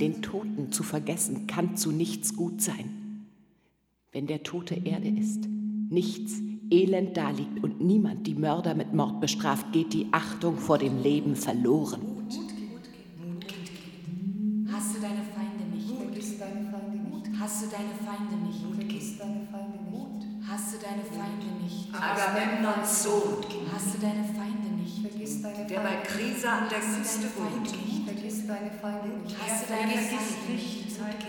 Den 0.02 0.22
Toten 0.22 0.74
zu 0.74 0.84
vergessen 0.84 1.48
kann 1.48 1.78
zu 1.78 1.92
nichts 1.92 2.36
gut 2.36 2.62
sein. 2.62 3.26
Wenn 4.12 4.28
der 4.28 4.44
Tote 4.44 4.76
Erde 4.76 5.08
ist, 5.08 5.48
nichts 5.90 6.34
Elend 6.70 7.16
daliegt 7.16 7.64
und 7.64 7.80
niemand 7.80 8.28
die 8.28 8.36
Mörder 8.36 8.76
mit 8.76 8.94
Mord 8.94 9.22
bestraft, 9.22 9.72
geht 9.72 9.94
die 9.94 10.08
Achtung 10.12 10.58
vor 10.58 10.78
dem 10.78 11.02
Leben 11.02 11.38
verloren. 11.38 12.15
Agamemnons 22.76 23.04
Sohn, 23.04 23.44
Hasse 23.72 23.98
deine 24.00 24.24
Feinde 24.26 24.68
nicht. 24.78 25.00
Vergiss 25.00 25.42
deine 25.42 25.66
der 25.66 25.80
bei 25.80 25.84
Feinde. 25.84 26.08
Krisa 26.08 26.60
an 26.60 26.70
der 26.70 26.80
Küste 26.80 27.28
wohnt. 27.36 27.68
Vergiss 28.06 28.48
deine 28.48 28.72
Feinde 28.72 29.08
nicht. 29.24 29.36
Hasse 29.40 29.66
deine 29.70 29.92
Feinde 29.92 30.52
nicht. 30.52 30.86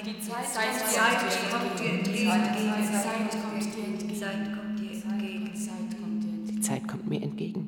Die 0.06 0.20
Zeit, 0.20 0.44
Zeit 0.50 1.18
kommt 1.50 1.78
dir 1.78 1.90
entgegen. 1.90 2.30
Zeit 2.30 2.42
kommt 2.42 3.62
dir 3.62 3.84
entgegen. 3.84 4.20
Zeit 4.20 4.52
kommt 4.56 4.78
dir 4.78 4.90
entgegen. 4.90 5.54
Zeit 5.56 5.88
kommt 5.98 6.22
dir 6.22 6.28
entgegen. 6.28 6.46
Die 6.48 6.60
Zeit 6.60 6.88
kommt 6.88 7.08
mir 7.08 7.22
entgegen. 7.22 7.66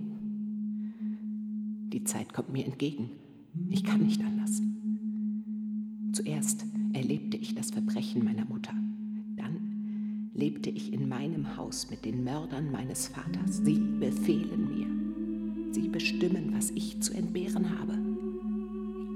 Die 1.93 2.05
Zeit 2.05 2.33
kommt 2.33 2.51
mir 2.51 2.65
entgegen. 2.65 3.11
Ich 3.71 3.85
kann 3.85 4.03
nicht 4.03 4.21
anders. 4.21 4.61
Zuerst 6.13 6.65
erlebte 6.93 7.37
ich 7.37 7.55
das 7.55 7.71
Verbrechen 7.71 8.25
meiner 8.25 8.45
Mutter. 8.45 8.73
Lebte 10.39 10.71
ich 10.71 10.93
in 10.93 11.09
meinem 11.09 11.57
Haus 11.57 11.91
mit 11.91 12.05
den 12.05 12.23
Mördern 12.23 12.71
meines 12.71 13.09
Vaters. 13.09 13.61
Sie 13.65 13.81
befehlen 13.99 14.69
mir. 14.69 15.75
Sie 15.75 15.89
bestimmen, 15.89 16.53
was 16.55 16.71
ich 16.77 17.01
zu 17.01 17.13
entbehren 17.13 17.77
habe. 17.77 17.99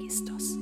Ägistos 0.00 0.59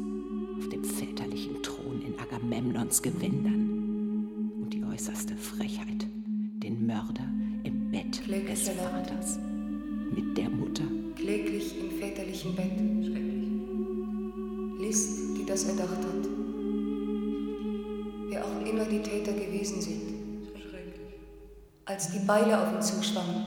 auf 0.59 0.69
dem 0.69 0.85
väterlichen 0.85 1.62
Thron 1.62 2.02
in 2.02 2.14
Agamemnons 2.19 3.00
Gewändern. 3.00 4.50
Und 4.61 4.75
die 4.75 4.85
äußerste 4.85 5.35
Frechheit, 5.35 6.07
den 6.26 6.87
Mörder 6.87 7.33
im 7.64 7.90
Bett 7.90 8.19
des 8.19 8.25
Kläglicher 8.25 8.75
Laut. 8.75 9.07
Vaters 9.07 9.38
mit 10.14 10.37
der 10.37 10.50
Mutter. 10.50 10.85
Kläglich 11.17 11.75
im 11.81 11.90
väterlichen 11.99 12.55
Bett. 12.55 12.79
List, 14.79 15.38
die 15.38 15.47
das 15.47 15.64
erdacht 15.64 16.05
hat. 16.05 16.29
Wer 18.29 18.45
auch 18.45 18.67
immer 18.71 18.85
die 18.85 19.00
Täter 19.00 19.33
gewesen 19.33 19.81
sind. 19.81 20.19
Als 21.90 22.12
die 22.12 22.20
Beile 22.20 22.56
auf 22.56 22.73
ihn 22.73 22.80
zuschwammen. 22.80 23.44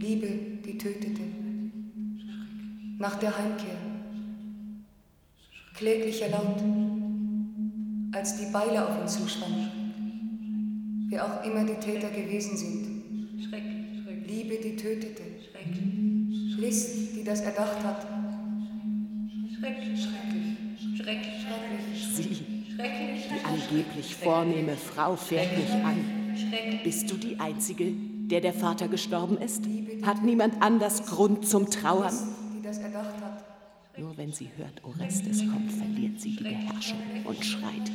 Liebe, 0.00 0.26
die 0.64 0.76
tötete. 0.76 1.22
Nach 2.98 3.14
der 3.20 3.38
Heimkehr. 3.38 3.78
Kläglicher 5.74 6.28
Laut. 6.28 6.60
Als 8.10 8.38
die 8.38 8.50
Beile 8.52 8.84
auf 8.84 9.00
ihn 9.00 9.06
zuschwammen. 9.06 11.06
Wer 11.08 11.24
auch 11.24 11.44
immer 11.44 11.64
die 11.64 11.78
Täter 11.78 12.10
gewesen 12.10 12.56
sind. 12.56 12.88
Liebe, 14.26 14.56
die 14.56 14.74
tötete. 14.74 15.22
List, 16.58 17.14
die 17.14 17.22
das 17.22 17.42
erdacht 17.42 17.84
hat. 17.84 18.04
Sie, 22.12 22.24
die 22.24 22.44
angeblich 23.44 24.16
vornehme 24.16 24.76
Frau, 24.76 25.14
fährt 25.14 25.56
mich 25.56 25.70
an. 25.70 26.15
Bist 26.84 27.10
du 27.10 27.16
die 27.16 27.38
Einzige, 27.40 27.92
der 27.92 28.40
der 28.40 28.52
Vater 28.52 28.88
gestorben 28.88 29.38
ist? 29.38 29.64
Hat 30.02 30.22
niemand 30.22 30.62
anders 30.62 31.06
Grund 31.06 31.46
zum 31.46 31.70
Trauern? 31.70 32.14
Nur 33.98 34.16
wenn 34.16 34.32
sie 34.32 34.50
hört, 34.56 34.84
Orestes 34.84 35.40
kommt, 35.40 35.72
verliert 35.72 36.20
sie 36.20 36.36
die 36.36 36.44
Beherrschung 36.44 36.98
und 37.24 37.44
schreit. 37.44 37.90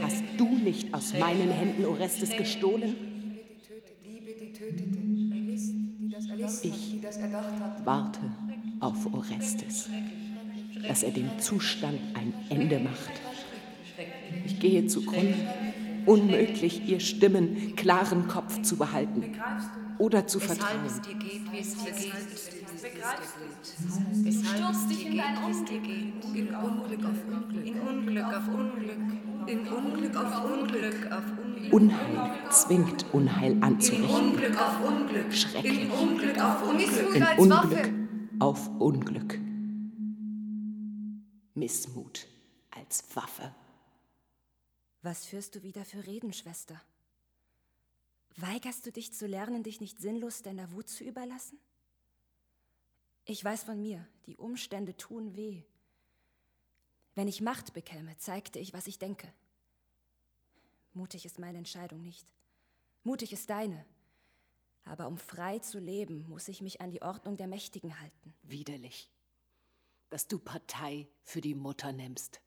Hast 0.00 0.22
du 0.36 0.46
nicht 0.46 0.92
aus 0.92 1.14
meinen 1.18 1.50
Händen 1.50 1.86
Orestes 1.86 2.36
gestohlen? 2.36 2.94
Das 7.02 7.16
erdacht 7.16 7.60
hat. 7.60 7.86
Warte 7.86 8.20
auf 8.80 9.12
Orestes, 9.12 9.88
dass 10.86 11.02
er 11.02 11.12
dem 11.12 11.30
Zustand 11.38 11.98
ein 12.14 12.34
Ende 12.50 12.78
macht. 12.78 13.12
Ich 14.44 14.60
gehe 14.60 14.86
zugrunde. 14.86 15.34
Unmöglich, 16.06 16.88
ihr 16.88 17.00
Stimmen 17.00 17.74
klaren 17.76 18.28
Kopf 18.28 18.62
zu 18.62 18.76
behalten 18.76 19.24
oder 19.98 20.26
zu 20.26 20.40
vertrauen. 20.40 20.80
du? 20.82 21.90
Stürzt 24.44 24.90
dich 24.90 25.06
in 25.06 25.16
dein. 25.16 25.36
In 26.34 26.54
Unglück 26.54 27.04
auf 27.04 27.24
Unglück. 27.26 27.66
In 27.66 27.80
Unglück 27.80 28.24
auf 28.24 28.48
Unglück. 28.48 28.98
In 29.46 29.60
Unglück 29.68 30.16
auf 30.16 30.44
Unglück 30.44 31.12
auf 31.12 31.24
Unglück. 31.42 31.72
Unheil 31.72 32.32
zwingt 32.50 33.06
Unheil 33.12 33.52
In 33.52 33.62
anzurichten. 33.62 34.10
Unglück 34.10 34.60
auf 34.60 34.88
Unglück. 34.88 35.32
Schrecklich. 35.32 35.82
In 35.82 35.90
Unglück 35.90 36.38
auf 36.38 36.62
Unglück. 36.62 36.80
Missmut 36.80 37.16
In 37.16 37.22
als 37.22 37.38
Unglück 37.38 37.92
auf 38.38 38.70
Unglück. 38.78 39.38
Missmut 41.54 42.26
als 42.70 43.04
Waffe. 43.14 43.54
Was 45.06 45.24
führst 45.24 45.54
du 45.54 45.62
wieder 45.62 45.84
für 45.84 46.04
Reden, 46.04 46.32
Schwester? 46.32 46.82
Weigerst 48.38 48.84
du 48.86 48.90
dich 48.90 49.14
zu 49.14 49.28
lernen, 49.28 49.62
dich 49.62 49.80
nicht 49.80 50.00
sinnlos 50.00 50.42
deiner 50.42 50.72
Wut 50.72 50.88
zu 50.88 51.04
überlassen? 51.04 51.60
Ich 53.24 53.44
weiß 53.44 53.62
von 53.62 53.80
mir, 53.80 54.04
die 54.26 54.36
Umstände 54.36 54.96
tun 54.96 55.36
weh. 55.36 55.62
Wenn 57.14 57.28
ich 57.28 57.40
Macht 57.40 57.72
bekäme, 57.72 58.16
zeigte 58.16 58.58
ich, 58.58 58.72
was 58.72 58.88
ich 58.88 58.98
denke. 58.98 59.32
Mutig 60.92 61.24
ist 61.24 61.38
meine 61.38 61.58
Entscheidung 61.58 62.02
nicht. 62.02 62.26
Mutig 63.04 63.32
ist 63.32 63.48
deine. 63.48 63.86
Aber 64.82 65.06
um 65.06 65.18
frei 65.18 65.60
zu 65.60 65.78
leben, 65.78 66.28
muss 66.28 66.48
ich 66.48 66.62
mich 66.62 66.80
an 66.80 66.90
die 66.90 67.02
Ordnung 67.02 67.36
der 67.36 67.46
Mächtigen 67.46 68.00
halten. 68.00 68.34
Widerlich, 68.42 69.08
dass 70.10 70.26
du 70.26 70.40
Partei 70.40 71.06
für 71.22 71.40
die 71.40 71.54
Mutter 71.54 71.92
nimmst. 71.92 72.40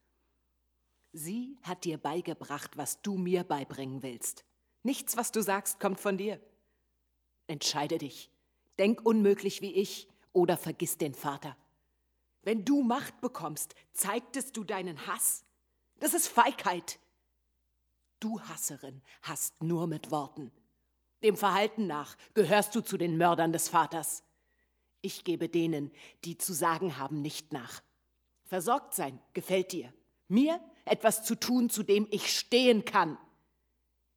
Sie 1.11 1.57
hat 1.63 1.85
dir 1.85 1.97
beigebracht, 1.97 2.77
was 2.77 3.01
du 3.01 3.17
mir 3.17 3.43
beibringen 3.43 4.03
willst. 4.03 4.45
Nichts, 4.83 5.17
was 5.17 5.31
du 5.31 5.41
sagst, 5.41 5.79
kommt 5.79 5.99
von 5.99 6.17
dir. 6.17 6.39
Entscheide 7.47 7.97
dich. 7.97 8.31
Denk 8.77 9.05
unmöglich 9.05 9.61
wie 9.61 9.73
ich 9.73 10.07
oder 10.33 10.55
vergiss 10.55 10.97
den 10.97 11.13
Vater. 11.13 11.57
Wenn 12.43 12.63
du 12.63 12.83
Macht 12.83 13.19
bekommst, 13.21 13.75
zeigtest 13.91 14.55
du 14.55 14.63
deinen 14.63 15.07
Hass. 15.07 15.43
Das 15.99 16.13
ist 16.13 16.27
Feigheit. 16.27 16.99
Du 18.19 18.39
Hasserin 18.41 19.01
hast 19.21 19.61
nur 19.61 19.87
mit 19.87 20.11
Worten. 20.11 20.51
Dem 21.23 21.35
Verhalten 21.35 21.87
nach 21.87 22.15
gehörst 22.33 22.75
du 22.75 22.81
zu 22.81 22.97
den 22.97 23.17
Mördern 23.17 23.51
des 23.51 23.67
Vaters. 23.67 24.23
Ich 25.01 25.23
gebe 25.23 25.49
denen, 25.49 25.91
die 26.23 26.37
zu 26.37 26.53
sagen 26.53 26.97
haben, 26.97 27.21
nicht 27.21 27.51
nach. 27.51 27.81
Versorgt 28.45 28.93
sein 28.93 29.19
gefällt 29.33 29.71
dir. 29.71 29.93
Mir 30.29 30.61
etwas 30.85 31.23
zu 31.23 31.35
tun, 31.35 31.69
zu 31.69 31.83
dem 31.83 32.07
ich 32.09 32.33
stehen 32.35 32.85
kann. 32.85 33.17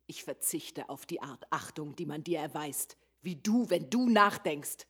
Ich 0.06 0.24
verzichte 0.24 0.88
auf 0.88 1.06
die 1.06 1.20
Art 1.22 1.44
Achtung, 1.50 1.96
die 1.96 2.06
man 2.06 2.22
dir 2.22 2.38
erweist, 2.38 2.96
wie 3.22 3.36
du, 3.36 3.68
wenn 3.70 3.90
du 3.90 4.08
nachdenkst. 4.08 4.86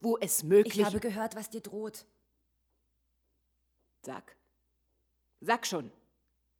Wo 0.00 0.18
es 0.18 0.42
möglich 0.42 0.78
Ich 0.78 0.84
habe 0.84 1.00
gehört, 1.00 1.34
was 1.34 1.50
dir 1.50 1.60
droht. 1.62 2.04
Sag. 4.02 4.36
Sag 5.40 5.66
schon. 5.66 5.90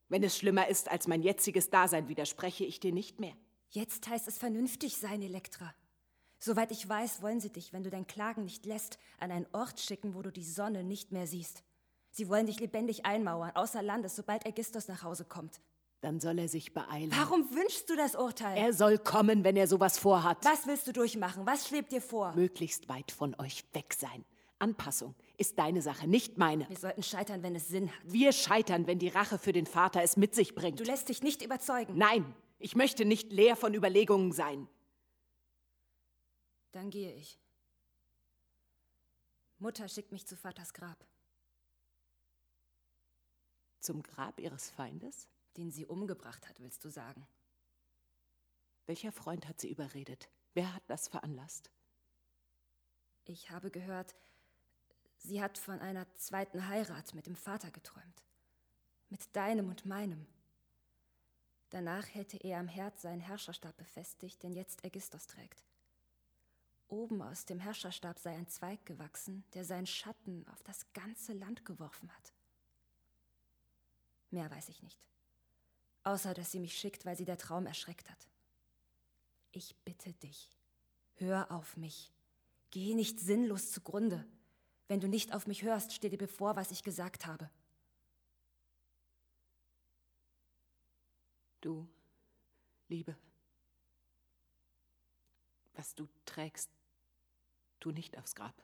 Wenn 0.09 0.23
es 0.23 0.37
schlimmer 0.37 0.67
ist 0.67 0.89
als 0.89 1.07
mein 1.07 1.21
jetziges 1.21 1.69
Dasein, 1.69 2.07
widerspreche 2.07 2.65
ich 2.65 2.79
dir 2.79 2.91
nicht 2.91 3.19
mehr. 3.19 3.35
Jetzt 3.69 4.07
heißt 4.07 4.27
es 4.27 4.37
vernünftig 4.37 4.97
sein, 4.97 5.21
Elektra. 5.21 5.75
Soweit 6.39 6.71
ich 6.71 6.87
weiß, 6.87 7.21
wollen 7.21 7.39
sie 7.39 7.51
dich, 7.51 7.73
wenn 7.73 7.83
du 7.83 7.89
dein 7.89 8.07
Klagen 8.07 8.45
nicht 8.45 8.65
lässt, 8.65 8.99
an 9.19 9.31
einen 9.31 9.47
Ort 9.51 9.79
schicken, 9.79 10.13
wo 10.15 10.21
du 10.21 10.31
die 10.31 10.43
Sonne 10.43 10.83
nicht 10.83 11.11
mehr 11.11 11.27
siehst. 11.27 11.63
Sie 12.15 12.29
wollen 12.29 12.45
dich 12.45 12.61
lebendig 12.61 13.05
einmauern, 13.05 13.51
außer 13.55 13.81
Landes, 13.81 14.15
sobald 14.15 14.45
Ägistos 14.45 14.87
nach 14.87 15.03
Hause 15.03 15.25
kommt. 15.25 15.59
Dann 15.99 16.21
soll 16.21 16.39
er 16.39 16.47
sich 16.47 16.73
beeilen. 16.73 17.11
Warum 17.13 17.53
wünschst 17.53 17.89
du 17.89 17.97
das 17.97 18.15
Urteil? 18.15 18.57
Er 18.57 18.71
soll 18.71 18.97
kommen, 18.97 19.43
wenn 19.43 19.57
er 19.57 19.67
sowas 19.67 19.99
vorhat. 19.99 20.37
Was 20.45 20.65
willst 20.65 20.87
du 20.87 20.93
durchmachen? 20.93 21.45
Was 21.45 21.67
schwebt 21.67 21.91
dir 21.91 21.99
vor? 22.01 22.33
Möglichst 22.33 22.87
weit 22.87 23.11
von 23.11 23.35
euch 23.37 23.65
weg 23.73 23.93
sein. 23.93 24.23
Anpassung 24.59 25.13
ist 25.35 25.59
deine 25.59 25.81
Sache, 25.81 26.07
nicht 26.07 26.37
meine. 26.37 26.69
Wir 26.69 26.77
sollten 26.77 27.03
scheitern, 27.03 27.43
wenn 27.43 27.53
es 27.53 27.67
Sinn 27.67 27.89
hat. 27.89 27.99
Wir 28.05 28.31
scheitern, 28.31 28.87
wenn 28.87 28.97
die 28.97 29.09
Rache 29.09 29.37
für 29.37 29.51
den 29.51 29.65
Vater 29.65 30.01
es 30.01 30.15
mit 30.15 30.33
sich 30.35 30.55
bringt. 30.55 30.79
Du 30.79 30.85
lässt 30.85 31.09
dich 31.09 31.21
nicht 31.21 31.41
überzeugen. 31.41 31.97
Nein, 31.97 32.33
ich 32.59 32.77
möchte 32.77 33.03
nicht 33.03 33.33
leer 33.33 33.57
von 33.57 33.73
Überlegungen 33.73 34.31
sein. 34.31 34.69
Dann 36.71 36.89
gehe 36.91 37.11
ich. 37.13 37.37
Mutter 39.59 39.89
schickt 39.89 40.13
mich 40.13 40.25
zu 40.25 40.37
Vaters 40.37 40.73
Grab, 40.73 41.03
Zum 43.85 44.01
Grab 44.03 44.39
ihres 44.39 44.69
Feindes? 44.69 45.27
den 45.57 45.71
sie 45.71 45.85
umgebracht 45.85 46.47
hat, 46.47 46.59
willst 46.59 46.83
du 46.83 46.89
sagen. 46.89 47.25
Welcher 48.85 49.11
Freund 49.11 49.47
hat 49.47 49.59
sie 49.59 49.71
überredet? 49.71 50.29
Wer 50.53 50.73
hat 50.73 50.83
das 50.87 51.07
veranlasst? 51.07 51.71
Ich 53.25 53.49
habe 53.49 53.71
gehört, 53.71 54.15
sie 55.17 55.41
hat 55.41 55.57
von 55.57 55.79
einer 55.79 56.05
zweiten 56.15 56.67
Heirat 56.67 57.15
mit 57.15 57.25
dem 57.25 57.35
Vater 57.35 57.71
geträumt. 57.71 58.23
Mit 59.09 59.35
deinem 59.35 59.69
und 59.69 59.85
meinem. 59.85 60.27
Danach 61.69 62.13
hätte 62.13 62.37
er 62.37 62.59
am 62.59 62.67
Herd 62.67 62.99
seinen 62.99 63.21
Herrscherstab 63.21 63.75
befestigt, 63.77 64.43
den 64.43 64.53
jetzt 64.53 64.83
Ägistos 64.83 65.25
trägt. 65.27 65.63
Oben 66.87 67.21
aus 67.21 67.45
dem 67.45 67.59
Herrscherstab 67.59 68.19
sei 68.19 68.35
ein 68.35 68.47
Zweig 68.47 68.85
gewachsen, 68.85 69.43
der 69.53 69.65
seinen 69.65 69.87
Schatten 69.87 70.47
auf 70.47 70.61
das 70.63 70.85
ganze 70.93 71.33
Land 71.33 71.65
geworfen 71.65 72.15
hat. 72.15 72.34
Mehr 74.35 74.51
weiß 74.51 74.67
ich 74.67 74.83
nicht. 74.83 74.99
Außer, 76.03 76.33
dass 76.33 76.51
sie 76.51 76.59
mich 76.59 76.77
schickt, 76.77 77.05
weil 77.05 77.15
sie 77.15 77.23
der 77.23 77.37
Traum 77.37 77.65
erschreckt 77.67 78.09
hat. 78.09 78.27
Ich 79.53 79.77
bitte 79.85 80.11
dich, 80.11 80.51
hör 81.15 81.49
auf 81.51 81.77
mich. 81.77 82.11
Geh 82.69 82.95
nicht 82.95 83.21
sinnlos 83.21 83.71
zugrunde. 83.71 84.27
Wenn 84.89 84.99
du 84.99 85.07
nicht 85.07 85.33
auf 85.33 85.47
mich 85.47 85.63
hörst, 85.63 85.93
steh 85.93 86.09
dir 86.09 86.17
bevor, 86.17 86.57
was 86.57 86.71
ich 86.71 86.83
gesagt 86.83 87.25
habe. 87.25 87.49
Du, 91.61 91.87
Liebe, 92.89 93.15
was 95.75 95.95
du 95.95 96.09
trägst, 96.25 96.69
tu 97.79 97.91
nicht 97.91 98.17
aufs 98.17 98.35
Grab. 98.35 98.61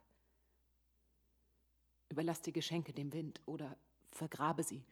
Überlass 2.10 2.42
die 2.42 2.52
Geschenke 2.52 2.92
dem 2.92 3.14
Wind 3.14 3.40
oder 3.46 3.78
vergrabe 4.12 4.64
sie. 4.64 4.84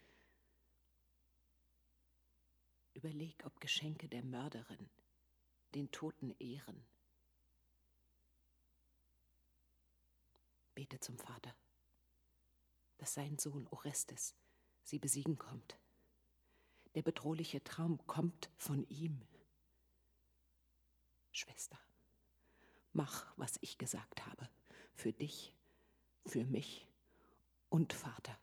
Überleg, 2.99 3.45
ob 3.45 3.61
Geschenke 3.61 4.09
der 4.09 4.21
Mörderin 4.25 4.89
den 5.73 5.89
Toten 5.89 6.35
ehren. 6.37 6.83
Bete 10.75 10.99
zum 10.99 11.17
Vater, 11.17 11.55
dass 12.97 13.13
sein 13.13 13.37
Sohn 13.39 13.67
Orestes 13.67 14.35
sie 14.83 14.99
besiegen 14.99 15.37
kommt. 15.37 15.77
Der 16.93 17.01
bedrohliche 17.01 17.63
Traum 17.63 18.05
kommt 18.05 18.49
von 18.57 18.85
ihm. 18.89 19.21
Schwester, 21.31 21.79
mach, 22.91 23.31
was 23.37 23.59
ich 23.61 23.77
gesagt 23.77 24.25
habe, 24.25 24.49
für 24.93 25.13
dich, 25.13 25.53
für 26.25 26.43
mich 26.43 26.85
und 27.69 27.93
Vater. 27.93 28.37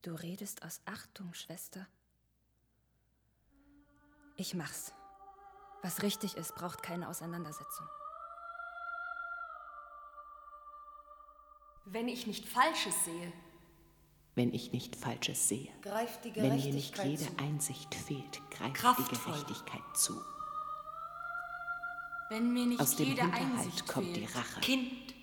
Du 0.00 0.14
redest 0.14 0.62
aus 0.62 0.80
Achtung, 0.86 1.34
Schwester. 1.34 1.86
Ich 4.36 4.54
mach's. 4.54 4.92
Was 5.82 6.02
richtig 6.02 6.36
ist, 6.36 6.54
braucht 6.54 6.82
keine 6.82 7.08
Auseinandersetzung. 7.08 7.86
Wenn 11.84 12.08
ich 12.08 12.26
nicht 12.26 12.46
Falsches 12.48 13.04
sehe, 13.04 13.32
Wenn 14.34 14.52
ich 14.52 14.72
nicht 14.72 14.96
Falsches 14.96 15.48
sehe, 15.48 15.70
Greift 15.80 16.24
die 16.24 16.34
wenn 16.34 16.48
mir 16.48 16.72
nicht 16.72 16.94
Gerechtigkeit 16.94 17.06
jede 17.06 17.24
zu. 17.24 17.38
Einsicht 17.38 17.94
fehlt, 17.94 18.50
greift 18.50 18.66
die 18.76 18.80
Kraftvoll. 18.80 19.32
Gerechtigkeit 19.32 19.96
zu. 19.96 20.20
wenn 22.28 22.52
mir 22.52 22.66
nicht 22.66 22.80
Aus 22.80 22.96
dem 22.96 23.06
jede 23.06 23.22
Hinterhalt 23.22 23.52
Einsicht 23.58 23.86
kommt 23.86 24.06
fehlt. 24.14 24.16
die 24.16 24.38
Rache. 24.38 24.60
Kind, 24.60 25.14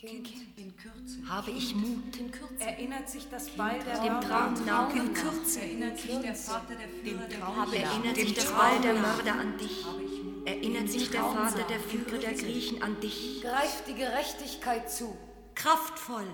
Kind, 0.00 0.28
in 0.56 0.76
Kürze. 0.76 1.28
Habe 1.28 1.50
ich 1.50 1.74
Mut 1.74 2.16
in 2.16 2.30
Kürze. 2.30 2.60
Erinnert 2.60 3.08
sich 3.08 3.28
das 3.28 3.48
Ball 3.50 3.80
der 3.80 4.00
Dem 4.00 4.20
Traum 4.20 4.54
nach. 4.64 4.94
In 4.94 5.12
Kürze. 5.12 5.60
Erinnert 5.60 5.98
sich 5.98 6.20
der 6.20 6.34
Vater 6.36 6.74
der 6.76 6.88
Führer 6.88 7.26
der 7.26 7.38
Griechen. 7.40 7.82
Erinnert 7.82 8.16
Dem 8.16 8.28
sich 8.28 8.38
Traum 8.38 8.58
Ball 8.58 8.80
der. 8.80 8.94
Mörder 8.94 9.32
an 9.34 9.58
dich. 9.58 9.84
Erinnert 10.44 10.88
sich 10.88 11.10
der 11.10 11.22
Vater 11.22 11.64
der 11.64 11.80
Führer 11.80 12.18
der 12.18 12.32
Griechen 12.34 12.80
an 12.80 13.00
dich. 13.00 13.42
Greift 13.42 13.88
die 13.88 13.94
Gerechtigkeit 13.94 14.88
zu. 14.88 15.16
Kraftvoll. 15.56 16.28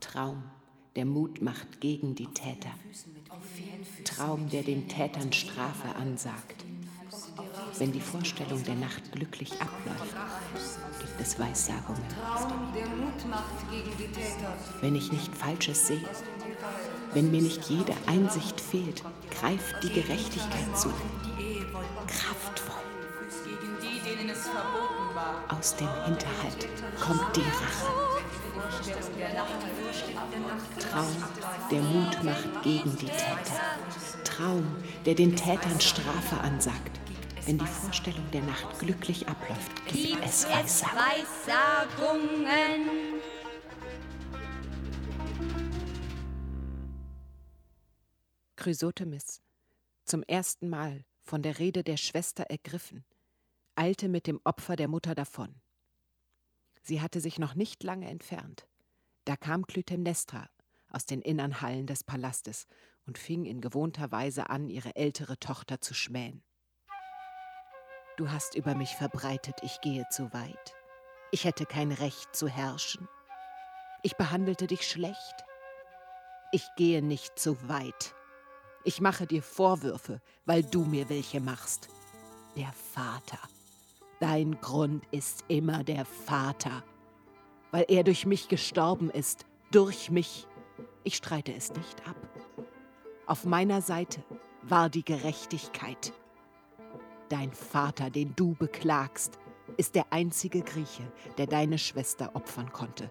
Traum, 0.00 0.42
der 0.96 1.04
Mut 1.04 1.40
macht 1.40 1.80
gegen 1.80 2.16
die 2.16 2.26
Täter. 2.26 2.74
Traum, 4.04 4.50
der 4.50 4.64
den 4.64 4.88
Tätern 4.88 5.32
Strafe 5.32 5.94
ansagt. 5.94 6.65
Wenn 7.78 7.92
die 7.92 8.00
Vorstellung 8.00 8.62
der 8.64 8.74
Nacht 8.74 9.12
glücklich 9.12 9.52
abläuft, 9.52 10.16
gibt 10.98 11.20
es 11.20 11.38
Weissagungen. 11.38 12.02
Wenn 14.80 14.96
ich 14.96 15.12
nicht 15.12 15.34
Falsches 15.36 15.86
sehe, 15.86 16.08
wenn 17.12 17.30
mir 17.30 17.42
nicht 17.42 17.68
jede 17.68 17.92
Einsicht 18.06 18.60
fehlt, 18.60 19.02
greift 19.30 19.82
die 19.82 19.92
Gerechtigkeit 19.92 20.78
zu. 20.78 20.90
Kraftvoll. 22.06 22.82
Aus 25.48 25.76
dem 25.76 25.88
Hinterhalt 26.04 26.68
kommt 27.00 27.36
die 27.36 27.40
Rache. 27.40 27.86
Traum, 30.78 31.16
der 31.70 31.82
Mut 31.82 32.24
macht 32.24 32.62
gegen 32.62 32.96
die 32.96 33.06
Täter. 33.06 33.60
Traum, 34.24 34.66
der 35.04 35.14
den 35.14 35.36
Tätern 35.36 35.80
Strafe 35.80 36.40
ansagt. 36.42 37.00
Wenn 37.46 37.58
die 37.58 37.66
Vorstellung 37.66 38.28
der 38.32 38.42
Nacht 38.42 38.76
glücklich 38.80 39.28
abläuft, 39.28 39.86
gibt 39.86 40.24
es 40.24 40.48
Weissagungen. 40.48 40.98
Weissagungen. 41.46 43.20
Chrysothemis, 48.56 49.42
zum 50.04 50.24
ersten 50.24 50.68
Mal 50.68 51.04
von 51.22 51.42
der 51.42 51.60
Rede 51.60 51.84
der 51.84 51.96
Schwester 51.96 52.42
ergriffen, 52.48 53.04
eilte 53.76 54.08
mit 54.08 54.26
dem 54.26 54.40
Opfer 54.42 54.74
der 54.74 54.88
Mutter 54.88 55.14
davon. 55.14 55.54
Sie 56.82 57.00
hatte 57.00 57.20
sich 57.20 57.38
noch 57.38 57.54
nicht 57.54 57.84
lange 57.84 58.08
entfernt. 58.08 58.66
Da 59.24 59.36
kam 59.36 59.68
Clytemnestra 59.68 60.48
aus 60.88 61.06
den 61.06 61.22
innern 61.22 61.60
Hallen 61.60 61.86
des 61.86 62.02
Palastes 62.02 62.66
und 63.06 63.18
fing 63.18 63.44
in 63.44 63.60
gewohnter 63.60 64.10
Weise 64.10 64.50
an, 64.50 64.68
ihre 64.68 64.96
ältere 64.96 65.38
Tochter 65.38 65.80
zu 65.80 65.94
schmähen. 65.94 66.42
Du 68.16 68.30
hast 68.30 68.54
über 68.54 68.74
mich 68.74 68.96
verbreitet, 68.96 69.56
ich 69.62 69.82
gehe 69.82 70.06
zu 70.08 70.32
weit. 70.32 70.74
Ich 71.32 71.44
hätte 71.44 71.66
kein 71.66 71.92
Recht 71.92 72.34
zu 72.34 72.48
herrschen. 72.48 73.08
Ich 74.02 74.16
behandelte 74.16 74.66
dich 74.66 74.88
schlecht. 74.88 75.44
Ich 76.50 76.66
gehe 76.76 77.02
nicht 77.02 77.38
zu 77.38 77.68
weit. 77.68 78.14
Ich 78.84 79.02
mache 79.02 79.26
dir 79.26 79.42
Vorwürfe, 79.42 80.22
weil 80.46 80.62
du 80.62 80.84
mir 80.84 81.10
welche 81.10 81.40
machst. 81.40 81.90
Der 82.56 82.72
Vater. 82.94 83.38
Dein 84.18 84.58
Grund 84.62 85.04
ist 85.10 85.44
immer 85.48 85.84
der 85.84 86.06
Vater. 86.06 86.82
Weil 87.70 87.84
er 87.88 88.02
durch 88.02 88.24
mich 88.24 88.48
gestorben 88.48 89.10
ist. 89.10 89.44
Durch 89.72 90.10
mich. 90.10 90.46
Ich 91.04 91.16
streite 91.16 91.52
es 91.52 91.70
nicht 91.74 92.08
ab. 92.08 92.16
Auf 93.26 93.44
meiner 93.44 93.82
Seite 93.82 94.24
war 94.62 94.88
die 94.88 95.04
Gerechtigkeit. 95.04 96.14
Dein 97.28 97.52
Vater, 97.52 98.10
den 98.10 98.34
du 98.36 98.54
beklagst, 98.54 99.38
ist 99.76 99.94
der 99.94 100.12
einzige 100.12 100.62
Grieche, 100.62 101.02
der 101.38 101.46
deine 101.46 101.78
Schwester 101.78 102.30
opfern 102.34 102.72
konnte. 102.72 103.10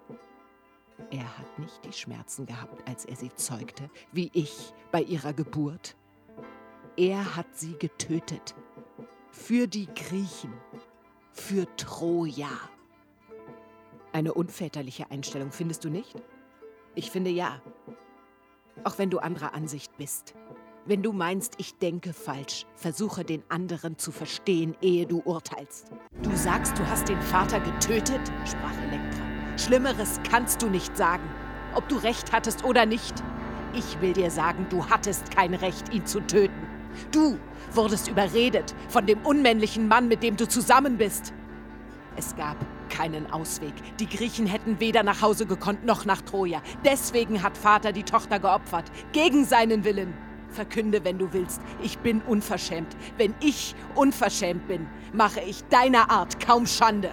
Er 1.12 1.38
hat 1.38 1.60
nicht 1.60 1.84
die 1.86 1.92
Schmerzen 1.92 2.46
gehabt, 2.46 2.88
als 2.88 3.06
er 3.06 3.18
sie 3.18 3.34
zeugte, 3.36 3.90
wie 4.14 4.32
ich 4.34 4.74
bei 4.92 5.02
ihrer 5.02 5.34
Geburt. 5.34 5.96
Er 6.96 7.36
hat 7.36 7.48
sie 7.58 7.78
getötet. 7.78 8.56
Für 9.32 9.68
die 9.68 9.88
Griechen. 9.88 10.54
Für 11.34 11.68
Troja. 11.76 12.50
Eine 14.14 14.34
unväterliche 14.34 15.12
Einstellung, 15.12 15.52
findest 15.52 15.84
du 15.84 15.90
nicht? 15.90 16.16
Ich 16.96 17.12
finde 17.12 17.32
ja. 17.32 17.62
Auch 18.86 18.98
wenn 18.98 19.10
du 19.10 19.20
anderer 19.20 19.54
Ansicht 19.54 19.98
bist. 19.98 20.36
Wenn 20.88 21.02
du 21.02 21.14
meinst, 21.14 21.56
ich 21.58 21.80
denke 21.80 22.14
falsch, 22.14 22.68
versuche 22.76 23.24
den 23.24 23.42
anderen 23.50 23.98
zu 23.98 24.12
verstehen, 24.12 24.78
ehe 24.82 25.08
du 25.08 25.20
urteilst. 25.26 25.88
Du 26.22 26.30
sagst, 26.36 26.78
du 26.78 26.88
hast 26.88 27.10
den 27.10 27.20
Vater 27.22 27.60
getötet, 27.60 28.22
sprach 28.46 28.78
Elektra. 28.84 29.24
Schlimmeres 29.58 30.20
kannst 30.30 30.62
du 30.62 30.70
nicht 30.70 30.96
sagen, 30.96 31.24
ob 31.74 31.90
du 31.90 31.96
recht 31.96 32.32
hattest 32.32 32.64
oder 32.64 32.86
nicht. 32.86 33.16
Ich 33.74 34.00
will 34.00 34.14
dir 34.14 34.30
sagen, 34.30 34.68
du 34.70 34.88
hattest 34.88 35.32
kein 35.32 35.56
Recht, 35.56 35.92
ihn 35.92 36.06
zu 36.06 36.20
töten. 36.20 36.54
Du 37.12 37.40
wurdest 37.74 38.08
überredet 38.08 38.76
von 38.88 39.08
dem 39.08 39.26
unmännlichen 39.26 39.88
Mann, 39.88 40.08
mit 40.08 40.22
dem 40.22 40.38
du 40.38 40.48
zusammen 40.48 40.98
bist. 40.98 41.34
Es 42.16 42.36
gab 42.36 42.58
keinen 42.90 43.32
Ausweg. 43.32 43.74
Die 44.00 44.08
Griechen 44.08 44.46
hätten 44.46 44.80
weder 44.80 45.02
nach 45.02 45.24
Hause 45.24 45.48
gekonnt 45.48 45.84
noch 45.84 46.06
nach 46.06 46.22
Troja. 46.22 46.62
Deswegen 46.86 47.42
hat 47.42 47.58
Vater 47.58 47.92
die 47.92 48.04
Tochter 48.04 48.38
geopfert, 48.40 48.92
gegen 49.14 49.46
seinen 49.46 49.84
Willen. 49.84 50.14
Verkünde, 50.56 51.04
wenn 51.04 51.20
du 51.20 51.32
willst, 51.34 51.62
ich 51.84 52.00
bin 52.00 52.22
unverschämt. 52.22 52.96
Wenn 53.18 53.36
ich 53.42 53.76
unverschämt 53.94 54.68
bin, 54.68 54.88
mache 55.14 55.42
ich 55.42 55.64
deiner 55.66 56.10
Art 56.10 56.40
kaum 56.40 56.66
Schande. 56.66 57.12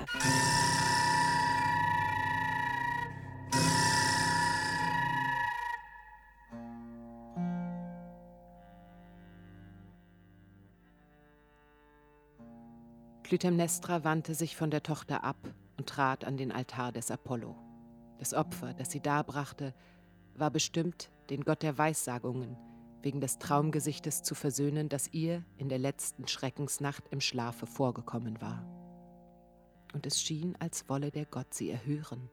Clytemnestra 13.25 14.05
wandte 14.05 14.35
sich 14.35 14.57
von 14.57 14.71
der 14.71 14.83
Tochter 14.83 15.25
ab 15.25 15.39
und 15.79 15.89
trat 15.89 16.25
an 16.25 16.37
den 16.37 16.53
Altar 16.53 16.93
des 16.93 17.11
Apollo. 17.11 17.57
Das 18.19 18.35
Opfer, 18.35 18.75
das 18.75 18.91
sie 18.91 19.01
darbrachte, 19.01 19.75
war 20.35 20.51
bestimmt, 20.51 21.11
den 21.31 21.43
Gott 21.43 21.63
der 21.63 21.79
Weissagungen 21.79 22.57
wegen 23.03 23.21
des 23.21 23.39
Traumgesichtes 23.39 24.23
zu 24.23 24.35
versöhnen, 24.35 24.89
das 24.89 25.09
ihr 25.13 25.45
in 25.57 25.69
der 25.69 25.79
letzten 25.79 26.29
Schreckensnacht 26.29 27.05
im 27.11 27.21
Schlafe 27.21 27.67
vorgekommen 27.67 28.41
war. 28.41 28.65
Und 29.93 30.07
es 30.07 30.23
schien, 30.23 30.57
als 30.59 30.89
wolle 30.89 31.11
der 31.11 31.27
Gott 31.27 31.53
sie 31.53 31.71
erhören. 31.71 32.31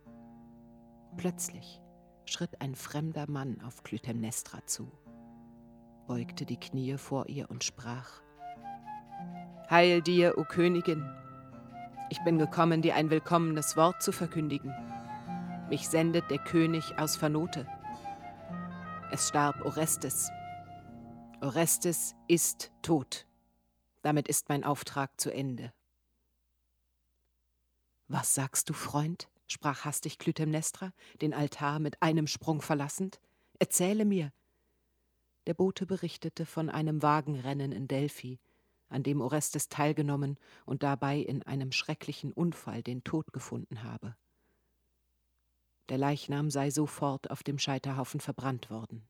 Plötzlich 1.18 1.82
schritt 2.26 2.62
ein 2.62 2.76
fremder 2.76 3.30
Mann 3.30 3.62
auf 3.62 3.84
Clytemnestra 3.84 4.66
zu, 4.66 4.92
beugte 6.08 6.46
die 6.46 6.60
Knie 6.60 6.98
vor 6.98 7.28
ihr 7.28 7.50
und 7.50 7.64
sprach: 7.64 8.22
Heil 9.70 10.02
dir, 10.02 10.38
o 10.38 10.44
Königin. 10.44 11.04
Ich 12.12 12.24
bin 12.24 12.38
gekommen, 12.40 12.82
dir 12.82 12.96
ein 12.96 13.10
willkommenes 13.10 13.76
Wort 13.76 14.02
zu 14.02 14.12
verkündigen. 14.12 14.74
Mich 15.70 15.88
sendet 15.88 16.32
der 16.32 16.40
König 16.40 16.98
aus 16.98 17.16
Vernote. 17.16 17.68
Es 19.12 19.28
starb 19.28 19.64
Orestes. 19.66 20.32
Orestes 21.42 22.16
ist 22.28 22.70
tot. 22.82 23.26
Damit 24.02 24.28
ist 24.28 24.50
mein 24.50 24.66
Auftrag 24.66 25.18
zu 25.22 25.34
Ende. 25.34 25.72
Was 28.10 28.36
sagst 28.36 28.70
du, 28.70 28.74
Freund? 28.74 29.30
sprach 29.48 29.86
hastig 29.86 30.20
Clytemnestra, 30.20 30.92
den 31.22 31.34
Altar 31.34 31.80
mit 31.80 32.02
einem 32.04 32.28
Sprung 32.28 32.62
verlassend. 32.62 33.22
Erzähle 33.58 34.04
mir. 34.04 34.34
Der 35.48 35.54
Bote 35.54 35.86
berichtete 35.86 36.46
von 36.46 36.70
einem 36.70 37.02
Wagenrennen 37.02 37.72
in 37.72 37.88
Delphi, 37.88 38.38
an 38.90 39.04
dem 39.04 39.22
Orestes 39.22 39.70
teilgenommen 39.70 40.38
und 40.66 40.84
dabei 40.84 41.20
in 41.20 41.44
einem 41.44 41.72
schrecklichen 41.72 42.34
Unfall 42.34 42.84
den 42.84 43.06
Tod 43.06 43.32
gefunden 43.32 43.84
habe. 43.84 44.18
Der 45.88 45.98
Leichnam 45.98 46.52
sei 46.52 46.70
sofort 46.70 47.32
auf 47.32 47.44
dem 47.44 47.60
Scheiterhaufen 47.60 48.20
verbrannt 48.20 48.70
worden. 48.70 49.08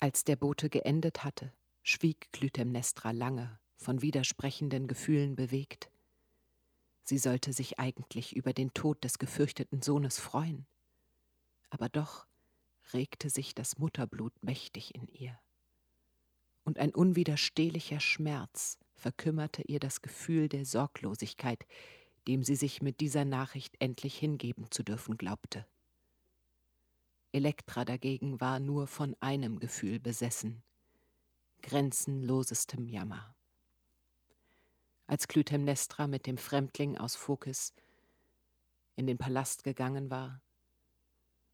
Als 0.00 0.24
der 0.24 0.36
Bote 0.36 0.68
geendet 0.68 1.24
hatte, 1.24 1.52
schwieg 1.82 2.32
Clytemnestra 2.32 3.10
lange, 3.10 3.58
von 3.76 4.02
widersprechenden 4.02 4.86
Gefühlen 4.86 5.36
bewegt. 5.36 5.90
Sie 7.04 7.18
sollte 7.18 7.52
sich 7.52 7.78
eigentlich 7.78 8.34
über 8.34 8.52
den 8.52 8.72
Tod 8.72 9.04
des 9.04 9.18
gefürchteten 9.18 9.82
Sohnes 9.82 10.18
freuen, 10.18 10.66
aber 11.70 11.88
doch 11.88 12.26
regte 12.92 13.30
sich 13.30 13.54
das 13.54 13.78
Mutterblut 13.78 14.32
mächtig 14.42 14.94
in 14.94 15.06
ihr. 15.08 15.38
Und 16.64 16.78
ein 16.78 16.94
unwiderstehlicher 16.94 18.00
Schmerz 18.00 18.78
verkümmerte 18.94 19.62
ihr 19.62 19.80
das 19.80 20.00
Gefühl 20.00 20.48
der 20.48 20.64
Sorglosigkeit, 20.64 21.66
dem 22.26 22.42
sie 22.42 22.56
sich 22.56 22.80
mit 22.80 23.00
dieser 23.00 23.26
Nachricht 23.26 23.74
endlich 23.80 24.16
hingeben 24.18 24.70
zu 24.70 24.82
dürfen 24.82 25.18
glaubte. 25.18 25.66
Elektra 27.34 27.84
dagegen 27.84 28.40
war 28.40 28.60
nur 28.60 28.86
von 28.86 29.16
einem 29.18 29.58
Gefühl 29.58 29.98
besessen, 29.98 30.62
grenzenlosestem 31.62 32.86
Jammer. 32.88 33.34
Als 35.08 35.26
Clytemnestra 35.26 36.06
mit 36.06 36.28
dem 36.28 36.38
Fremdling 36.38 36.96
aus 36.96 37.16
Phokis 37.16 37.74
in 38.94 39.08
den 39.08 39.18
Palast 39.18 39.64
gegangen 39.64 40.12
war, 40.12 40.42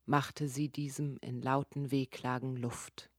machte 0.05 0.51
sie 0.51 0.69
diesem 0.69 1.16
in 1.23 1.40
lauten 1.40 1.90
Wehklagen 1.90 2.57
Luft. 2.57 3.11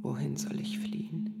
Wohin 0.00 0.36
soll 0.36 0.60
ich 0.60 0.78
fliehen? 0.78 1.33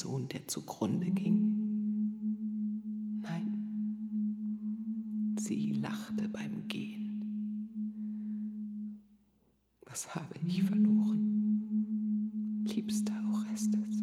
Sohn, 0.00 0.28
der 0.28 0.48
zugrunde 0.48 1.10
ging? 1.10 3.20
Nein, 3.20 5.36
sie 5.38 5.72
lachte 5.72 6.26
beim 6.30 6.66
Gehen. 6.68 7.20
Was 9.84 10.14
habe 10.14 10.34
ich 10.42 10.62
verloren? 10.62 12.62
Liebster 12.64 13.12
Orestes. 13.30 14.02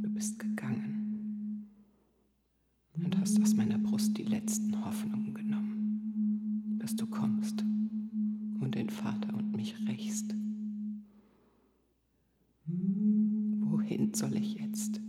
Du 0.00 0.08
bist 0.10 0.38
gegangen 0.38 1.66
und 2.94 3.18
hast 3.18 3.42
aus 3.42 3.52
meiner 3.54 3.78
Brust 3.78 4.16
die 4.16 4.22
letzten 4.22 4.84
Hoffnungen 4.84 5.34
genommen, 5.34 6.78
dass 6.78 6.94
du 6.94 7.08
kommst 7.08 7.64
und 8.60 8.76
den 8.76 8.88
Vater 8.88 9.34
und 9.34 9.56
mich 9.56 9.74
rächst. 9.88 10.38
Wohin 13.88 14.12
soll 14.12 14.36
ich 14.36 14.52
jetzt? 14.56 15.00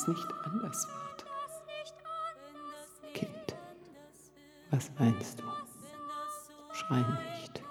Es 0.00 0.08
nicht 0.08 0.26
anders 0.44 0.86
wird. 0.86 1.26
Kind, 3.14 3.56
was 4.70 4.90
meinst 4.98 5.40
du? 5.40 5.44
Schrei 6.72 7.04
nicht. 7.34 7.62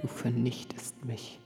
Du 0.00 0.06
vernichtest 0.06 1.02
mich. 1.04 1.40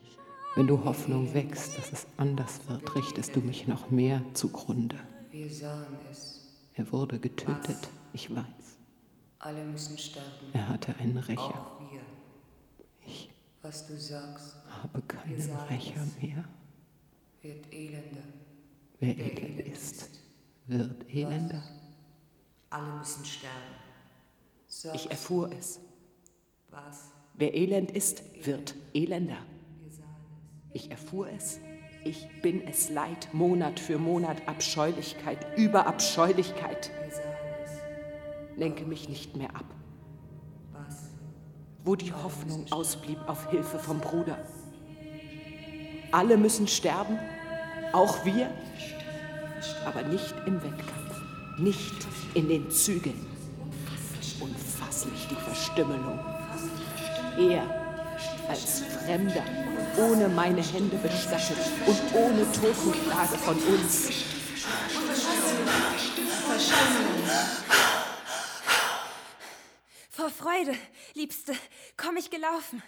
Wenn 0.57 0.67
du 0.67 0.85
Hoffnung 0.85 1.33
wächst, 1.35 1.79
dass 1.79 1.93
es 1.93 2.07
anders 2.17 2.61
wird, 2.69 2.97
richtest 2.97 3.37
du 3.37 3.41
mich 3.41 3.69
noch 3.69 3.91
mehr 3.91 4.23
zugrunde. 4.35 4.99
Wir 5.31 5.49
sahen 5.49 5.97
es. 6.11 6.41
Er 6.75 6.91
wurde 6.91 7.21
getötet, 7.21 7.89
ich 8.13 8.35
weiß. 8.35 8.45
Alle 9.41 9.63
müssen 9.65 9.97
sterben. 9.99 10.27
Er 10.53 10.69
hatte 10.69 10.97
einen 10.97 11.19
Rächer. 11.19 11.79
Ich 13.07 13.31
Was 13.63 13.87
du 13.87 13.97
sagst, 13.97 14.57
habe 14.83 15.01
keinen 15.03 15.51
Rächer 15.71 16.05
mehr. 16.21 16.45
wird 17.43 17.73
elender. 17.73 18.25
Wer 19.01 19.17
elend 19.17 19.61
ist, 19.61 20.09
wird 20.67 21.09
elender. 21.09 21.63
Alle 22.71 22.93
müssen 22.99 23.25
sterben. 23.25 24.95
Ich 24.95 25.11
erfuhr 25.11 25.51
es. 25.53 25.81
was. 26.71 27.11
Wer 27.35 27.55
elend 27.55 27.93
ist, 27.93 28.23
wird 28.45 28.75
elender. 28.93 29.39
Ich 30.73 30.91
erfuhr 30.91 31.29
es. 31.31 31.61
Ich 32.05 32.29
bin 32.43 32.67
es 32.67 32.91
leid, 32.91 33.29
Monat 33.33 33.81
für 33.81 33.99
Monat 33.99 34.47
Abscheulichkeit 34.47 35.47
über 35.57 35.87
Abscheulichkeit. 35.87 36.91
Lenke 38.57 38.85
mich 38.85 39.09
nicht 39.09 39.37
mehr 39.37 39.55
ab. 39.55 39.65
Wo 41.85 41.95
die 41.97 42.13
Hoffnung 42.13 42.67
ausblieb 42.71 43.19
auf 43.29 43.51
Hilfe 43.51 43.79
vom 43.79 44.01
Bruder. 44.01 44.39
Alle 46.13 46.37
müssen 46.37 46.67
sterben, 46.67 47.19
auch 47.93 48.25
wir, 48.25 48.51
aber 49.85 50.03
nicht 50.03 50.35
im 50.47 50.63
Wettkampf, 50.63 51.59
nicht 51.59 52.07
in 52.35 52.49
den 52.49 52.71
Zügeln. 52.71 53.27
Unfasslich 54.41 55.27
die 55.29 55.35
Verstümmelung. 55.35 56.19
Er 57.39 57.63
als 58.49 58.81
Fremder, 58.81 59.45
ohne 59.97 60.29
meine 60.29 60.63
Hände 60.63 60.97
bestattet 60.97 61.59
und 61.87 62.01
ohne 62.15 62.51
Totenklage 62.53 63.39
von 63.39 63.57
uns. 63.57 64.09
Vor 70.11 70.31
Freude, 70.31 70.75
Liebste, 71.15 71.53
komm 71.97 72.17
ich 72.17 72.31
gelaufen. 72.31 72.83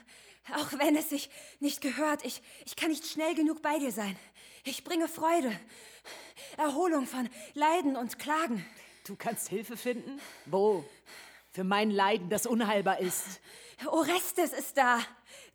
Auch 0.56 0.72
wenn 0.78 0.96
es 0.96 1.10
sich 1.10 1.30
nicht 1.60 1.80
gehört, 1.80 2.24
ich, 2.24 2.42
ich 2.64 2.74
kann 2.74 2.90
nicht 2.90 3.06
schnell 3.06 3.34
genug 3.34 3.62
bei 3.62 3.78
dir 3.78 3.92
sein. 3.92 4.16
Ich 4.64 4.84
bringe 4.84 5.08
Freude, 5.08 5.58
Erholung 6.58 7.06
von 7.06 7.28
Leiden 7.54 7.96
und 7.96 8.18
Klagen. 8.18 8.64
Du 9.06 9.16
kannst 9.16 9.48
Hilfe 9.48 9.76
finden? 9.76 10.20
Wo? 10.46 10.84
Für 11.52 11.64
mein 11.64 11.90
Leiden, 11.90 12.28
das 12.28 12.46
unheilbar 12.46 13.00
ist. 13.00 13.40
Orestes 13.86 14.52
ist 14.52 14.76
da. 14.76 14.98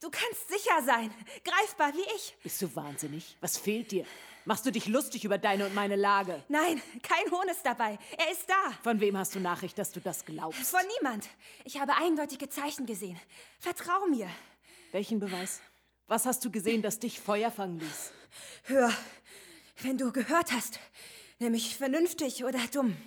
Du 0.01 0.09
kannst 0.09 0.47
sicher 0.49 0.81
sein, 0.83 1.13
greifbar 1.43 1.93
wie 1.93 2.15
ich. 2.15 2.35
Bist 2.41 2.61
du 2.61 2.75
wahnsinnig? 2.75 3.37
Was 3.41 3.57
fehlt 3.57 3.91
dir? 3.91 4.05
Machst 4.45 4.65
du 4.65 4.71
dich 4.71 4.87
lustig 4.87 5.23
über 5.23 5.37
deine 5.37 5.65
und 5.67 5.75
meine 5.75 5.95
Lage? 5.95 6.43
Nein, 6.49 6.81
kein 7.01 7.31
Hohn 7.31 7.47
ist 7.49 7.63
dabei. 7.63 7.97
Er 8.17 8.31
ist 8.31 8.49
da. 8.49 8.71
Von 8.83 8.99
wem 8.99 9.17
hast 9.17 9.35
du 9.35 9.39
Nachricht, 9.39 9.77
dass 9.77 9.91
du 9.91 9.99
das 9.99 10.25
glaubst? 10.25 10.69
Von 10.69 10.81
niemand. 10.99 11.27
Ich 11.63 11.79
habe 11.79 11.95
eindeutige 11.95 12.49
Zeichen 12.49 12.85
gesehen. 12.85 13.19
Vertrau 13.59 14.05
mir. 14.07 14.29
Welchen 14.91 15.19
Beweis? 15.19 15.61
Was 16.07 16.25
hast 16.25 16.45
du 16.45 16.51
gesehen, 16.51 16.81
das 16.81 16.99
dich 16.99 17.19
Feuer 17.19 17.49
fangen 17.51 17.79
ließ? 17.79 18.11
Hör, 18.63 18.93
wenn 19.81 19.97
du 19.97 20.11
gehört 20.11 20.51
hast, 20.51 20.79
nämlich 21.39 21.75
vernünftig 21.75 22.43
oder 22.43 22.59
dumm. 22.71 22.97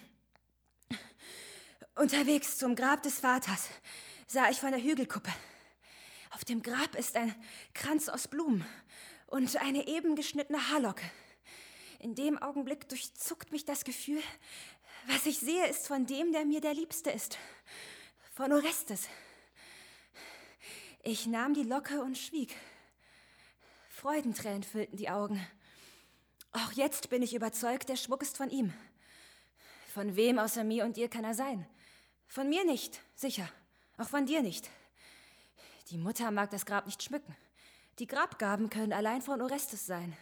Unterwegs 1.94 2.58
zum 2.58 2.76
Grab 2.76 3.02
des 3.02 3.20
Vaters 3.20 3.68
sah 4.26 4.50
ich 4.50 4.60
von 4.60 4.70
der 4.70 4.82
Hügelkuppe. 4.82 5.32
Auf 6.30 6.44
dem 6.44 6.62
Grab 6.62 6.94
ist 6.94 7.16
ein 7.16 7.34
Kranz 7.74 8.08
aus 8.08 8.28
Blumen 8.28 8.64
und 9.26 9.56
eine 9.56 9.86
eben 9.88 10.14
geschnittene 10.14 10.70
Haarlocke. 10.70 11.04
In 11.98 12.14
dem 12.14 12.38
Augenblick 12.40 12.88
durchzuckt 12.88 13.50
mich 13.50 13.64
das 13.64 13.82
Gefühl, 13.82 14.22
was 15.08 15.26
ich 15.26 15.38
sehe, 15.38 15.66
ist 15.66 15.88
von 15.88 16.06
dem, 16.06 16.32
der 16.32 16.44
mir 16.44 16.60
der 16.60 16.74
Liebste 16.74 17.10
ist. 17.10 17.38
Von 18.34 18.52
Orestes. 18.52 19.08
Ich 21.02 21.26
nahm 21.26 21.54
die 21.54 21.62
Locke 21.62 22.02
und 22.02 22.16
schwieg. 22.18 22.54
Freudentränen 23.98 24.62
füllten 24.62 24.96
die 24.96 25.11
Augen. 25.11 25.44
Auch 26.52 26.70
jetzt 26.70 27.11
bin 27.11 27.20
ich 27.20 27.34
überzeugt, 27.34 27.88
der 27.88 27.96
Schmuck 27.96 28.22
ist 28.22 28.37
von 28.37 28.48
ihm. 28.48 28.72
Von 29.92 30.14
wem 30.14 30.38
außer 30.38 30.62
mir 30.62 30.84
und 30.84 30.96
dir 30.96 31.08
kann 31.08 31.24
er 31.24 31.34
sein? 31.34 31.66
Von 32.28 32.48
mir 32.48 32.64
nicht, 32.64 33.00
sicher. 33.16 33.50
Auch 33.96 34.08
von 34.08 34.24
dir 34.24 34.40
nicht. 34.40 34.70
Die 35.90 35.98
Mutter 35.98 36.30
mag 36.30 36.50
das 36.50 36.64
Grab 36.64 36.87
nicht 36.87 37.02
schmücken. 37.02 37.34
Die 37.98 38.06
Grabgaben 38.06 38.70
können 38.70 38.92
allein 38.92 39.20
von 39.20 39.42
Orestes 39.42 39.84
sein. 39.84 40.16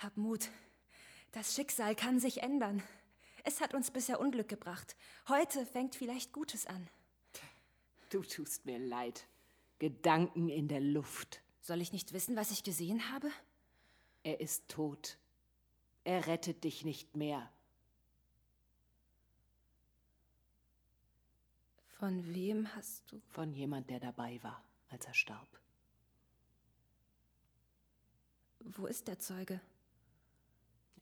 Hab 0.00 0.16
Mut. 0.16 0.48
Das 1.30 1.54
Schicksal 1.54 1.94
kann 1.94 2.18
sich 2.18 2.42
ändern. 2.42 2.82
Es 3.44 3.60
hat 3.60 3.72
uns 3.72 3.92
bisher 3.92 4.18
Unglück 4.18 4.48
gebracht. 4.48 4.96
Heute 5.28 5.64
fängt 5.64 5.94
vielleicht 5.94 6.32
Gutes 6.32 6.66
an. 6.66 6.88
Du 8.10 8.24
tust 8.24 8.66
mir 8.66 8.80
leid. 8.80 9.28
Gedanken 9.78 10.48
in 10.48 10.66
der 10.66 10.80
Luft. 10.80 11.40
Soll 11.68 11.82
ich 11.82 11.92
nicht 11.92 12.14
wissen, 12.14 12.34
was 12.34 12.50
ich 12.50 12.64
gesehen 12.64 13.12
habe? 13.12 13.30
Er 14.22 14.40
ist 14.40 14.66
tot. 14.70 15.18
Er 16.02 16.26
rettet 16.26 16.64
dich 16.64 16.82
nicht 16.82 17.14
mehr. 17.14 17.52
Von 21.98 22.32
wem 22.32 22.74
hast 22.74 23.12
du? 23.12 23.20
Von 23.20 23.52
jemand, 23.52 23.90
der 23.90 24.00
dabei 24.00 24.42
war, 24.42 24.64
als 24.88 25.04
er 25.04 25.12
starb. 25.12 25.60
Wo 28.60 28.86
ist 28.86 29.06
der 29.06 29.18
Zeuge? 29.18 29.60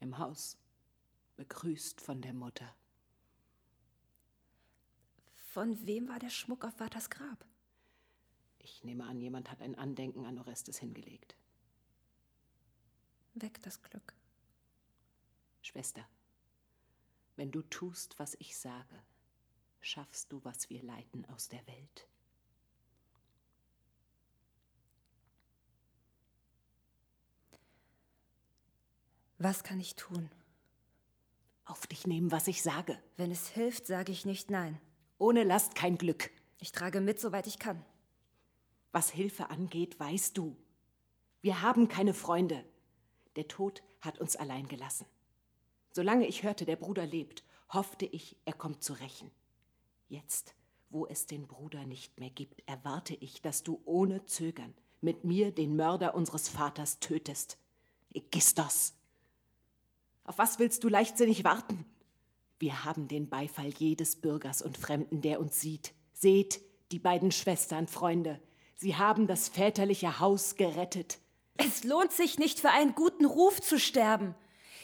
Im 0.00 0.18
Haus, 0.18 0.58
begrüßt 1.36 2.00
von 2.00 2.20
der 2.20 2.34
Mutter. 2.34 2.74
Von 5.52 5.86
wem 5.86 6.08
war 6.08 6.18
der 6.18 6.30
Schmuck 6.30 6.64
auf 6.64 6.74
Vaters 6.74 7.08
Grab? 7.08 7.46
Ich 8.66 8.82
nehme 8.82 9.04
an, 9.04 9.20
jemand 9.20 9.48
hat 9.48 9.62
ein 9.62 9.76
Andenken 9.76 10.26
an 10.26 10.40
Orestes 10.40 10.78
hingelegt. 10.78 11.36
Weg 13.34 13.62
das 13.62 13.80
Glück. 13.80 14.12
Schwester, 15.62 16.04
wenn 17.36 17.52
du 17.52 17.62
tust, 17.62 18.18
was 18.18 18.34
ich 18.40 18.58
sage, 18.58 19.00
schaffst 19.80 20.32
du, 20.32 20.44
was 20.44 20.68
wir 20.68 20.82
leiten 20.82 21.24
aus 21.26 21.46
der 21.46 21.64
Welt. 21.68 22.08
Was 29.38 29.62
kann 29.62 29.78
ich 29.78 29.94
tun? 29.94 30.28
Auf 31.66 31.86
dich 31.86 32.08
nehmen, 32.08 32.32
was 32.32 32.48
ich 32.48 32.64
sage. 32.64 33.00
Wenn 33.16 33.30
es 33.30 33.48
hilft, 33.48 33.86
sage 33.86 34.10
ich 34.10 34.24
nicht 34.24 34.50
nein. 34.50 34.80
Ohne 35.18 35.44
Last 35.44 35.76
kein 35.76 35.98
Glück. 35.98 36.32
Ich 36.58 36.72
trage 36.72 37.00
mit, 37.00 37.20
soweit 37.20 37.46
ich 37.46 37.60
kann. 37.60 37.84
Was 38.96 39.10
Hilfe 39.10 39.50
angeht, 39.50 40.00
weißt 40.00 40.38
du. 40.38 40.56
Wir 41.42 41.60
haben 41.60 41.86
keine 41.86 42.14
Freunde. 42.14 42.64
Der 43.36 43.46
Tod 43.46 43.82
hat 44.00 44.18
uns 44.20 44.36
allein 44.36 44.68
gelassen. 44.68 45.04
Solange 45.90 46.26
ich 46.26 46.44
hörte, 46.44 46.64
der 46.64 46.76
Bruder 46.76 47.04
lebt, 47.04 47.44
hoffte 47.68 48.06
ich, 48.06 48.38
er 48.46 48.54
kommt 48.54 48.82
zu 48.82 48.94
rächen. 48.94 49.30
Jetzt, 50.08 50.54
wo 50.88 51.06
es 51.06 51.26
den 51.26 51.46
Bruder 51.46 51.84
nicht 51.84 52.18
mehr 52.18 52.30
gibt, 52.30 52.66
erwarte 52.66 53.14
ich, 53.16 53.42
dass 53.42 53.62
du 53.62 53.82
ohne 53.84 54.24
Zögern 54.24 54.72
mit 55.02 55.24
mir 55.24 55.50
den 55.52 55.76
Mörder 55.76 56.14
unseres 56.14 56.48
Vaters 56.48 56.98
tötest. 56.98 57.58
Ägistos! 58.14 58.94
Auf 60.24 60.38
was 60.38 60.58
willst 60.58 60.84
du 60.84 60.88
leichtsinnig 60.88 61.44
warten? 61.44 61.84
Wir 62.58 62.86
haben 62.86 63.08
den 63.08 63.28
Beifall 63.28 63.74
jedes 63.76 64.16
Bürgers 64.16 64.62
und 64.62 64.78
Fremden, 64.78 65.20
der 65.20 65.38
uns 65.38 65.60
sieht. 65.60 65.92
Seht, 66.14 66.62
die 66.92 66.98
beiden 66.98 67.30
Schwestern, 67.30 67.88
Freunde, 67.88 68.40
sie 68.76 68.96
haben 68.96 69.26
das 69.26 69.48
väterliche 69.48 70.20
Haus 70.20 70.56
gerettet. 70.56 71.18
Es 71.56 71.84
lohnt 71.84 72.12
sich 72.12 72.38
nicht, 72.38 72.60
für 72.60 72.70
einen 72.70 72.94
guten 72.94 73.24
Ruf 73.24 73.60
zu 73.60 73.78
sterben. 73.78 74.34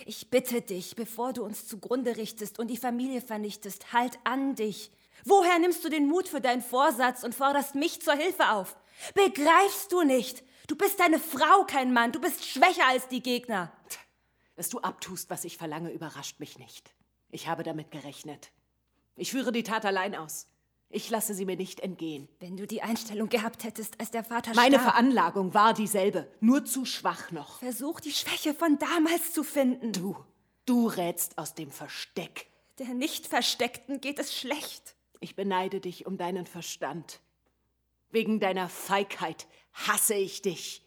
Ich 0.07 0.31
bitte 0.31 0.63
dich, 0.63 0.97
bevor 0.97 1.33
du 1.33 1.45
uns 1.45 1.67
zugrunde 1.67 2.17
richtest 2.17 2.59
und 2.59 2.69
die 2.69 2.77
Familie 2.77 3.21
vernichtest, 3.21 3.93
halt 3.93 4.19
an 4.25 4.55
dich. 4.55 4.91
Woher 5.25 5.59
nimmst 5.59 5.85
du 5.85 5.89
den 5.89 6.09
Mut 6.09 6.29
für 6.29 6.41
deinen 6.41 6.63
Vorsatz 6.63 7.23
und 7.23 7.35
forderst 7.35 7.75
mich 7.75 8.03
zur 8.03 8.15
Hilfe 8.15 8.51
auf? 8.51 8.77
Begreifst 9.15 9.93
du 9.93 10.03
nicht? 10.03 10.43
Du 10.67 10.77
bist 10.77 11.01
eine 11.01 11.19
Frau, 11.19 11.65
kein 11.65 11.93
Mann. 11.93 12.13
Du 12.13 12.21
bist 12.21 12.45
schwächer 12.45 12.87
als 12.89 13.09
die 13.09 13.23
Gegner. 13.23 13.73
Dass 14.57 14.69
du 14.69 14.81
abtust, 14.81 15.31
was 15.31 15.45
ich 15.45 15.57
verlange, 15.57 15.91
überrascht 15.91 16.41
mich 16.41 16.59
nicht. 16.59 16.95
Ich 17.31 17.47
habe 17.49 17.63
damit 17.63 17.91
gerechnet. 17.91 18.51
Ich 19.17 19.31
führe 19.31 19.53
die 19.53 19.63
Tat 19.63 19.85
allein 19.85 20.15
aus. 20.15 20.47
Ich 20.95 21.09
lasse 21.09 21.33
sie 21.33 21.47
mir 21.47 21.57
nicht 21.57 21.81
entgehen. 21.81 22.29
Wenn 22.39 22.59
du 22.59 22.67
die 22.67 22.83
Einstellung 22.83 23.31
gehabt 23.31 23.65
hättest, 23.65 23.99
als 23.99 24.11
der 24.11 24.25
Vater 24.25 24.55
Meine 24.55 24.75
starb. 24.75 24.91
Veranlagung 24.91 25.55
war 25.55 25.73
dieselbe, 25.73 26.29
nur 26.41 26.67
zu 26.67 26.85
schwach 26.85 27.31
noch. 27.31 27.61
Versuch 27.61 27.99
die 27.99 28.13
Schwäche 28.13 28.53
von 28.53 28.79
damals 28.79 29.33
zu 29.33 29.43
finden. 29.43 29.93
Du, 29.93 30.15
du 30.67 30.89
rätst 30.89 31.39
aus 31.39 31.55
dem 31.55 31.71
Versteck. 31.71 32.47
Der 32.79 32.89
Nicht-Versteckten 32.89 34.03
geht 34.03 34.19
es 34.19 34.37
schlecht. 34.37 34.95
Ich 35.21 35.35
beneide 35.35 35.81
dich 35.81 36.05
um 36.05 36.19
deinen 36.19 36.45
Verstand. 36.45 37.21
Wegen 38.11 38.39
deiner 38.39 38.69
Feigheit 38.69 39.47
hasse 39.73 40.15
ich 40.15 40.43
dich. 40.43 40.83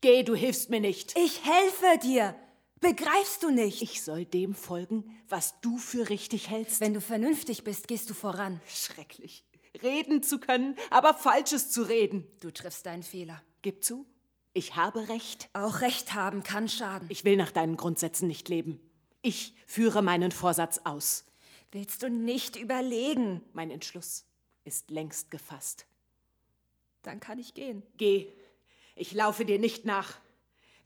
Geh, 0.00 0.22
du 0.22 0.36
hilfst 0.36 0.70
mir 0.70 0.80
nicht. 0.80 1.18
Ich 1.18 1.44
helfe 1.44 1.98
dir. 2.06 2.36
Begreifst 2.80 3.42
du 3.42 3.50
nicht? 3.50 3.82
Ich 3.82 4.02
soll 4.02 4.24
dem 4.24 4.54
folgen, 4.54 5.16
was 5.28 5.60
du 5.60 5.78
für 5.78 6.08
richtig 6.10 6.50
hältst. 6.50 6.80
Wenn 6.80 6.94
du 6.94 7.00
vernünftig 7.00 7.64
bist, 7.64 7.88
gehst 7.88 8.10
du 8.10 8.14
voran. 8.14 8.60
Schrecklich. 8.68 9.44
Reden 9.82 10.22
zu 10.22 10.38
können, 10.38 10.76
aber 10.90 11.14
Falsches 11.14 11.70
zu 11.70 11.82
reden. 11.82 12.26
Du 12.40 12.50
triffst 12.50 12.86
deinen 12.86 13.02
Fehler. 13.02 13.42
Gib 13.62 13.82
zu, 13.82 14.06
ich 14.52 14.76
habe 14.76 15.08
Recht. 15.08 15.48
Auch 15.52 15.80
Recht 15.80 16.14
haben 16.14 16.44
kann 16.44 16.68
schaden. 16.68 17.08
Ich 17.10 17.24
will 17.24 17.36
nach 17.36 17.50
deinen 17.50 17.76
Grundsätzen 17.76 18.28
nicht 18.28 18.48
leben. 18.48 18.80
Ich 19.20 19.54
führe 19.66 20.00
meinen 20.00 20.30
Vorsatz 20.30 20.80
aus. 20.84 21.24
Willst 21.72 22.04
du 22.04 22.08
nicht 22.08 22.54
überlegen? 22.54 23.42
Mein 23.52 23.70
Entschluss 23.72 24.26
ist 24.64 24.90
längst 24.90 25.32
gefasst. 25.32 25.86
Dann 27.02 27.18
kann 27.18 27.40
ich 27.40 27.54
gehen. 27.54 27.82
Geh. 27.96 28.28
Ich 28.94 29.12
laufe 29.12 29.44
dir 29.44 29.58
nicht 29.58 29.84
nach. 29.84 30.20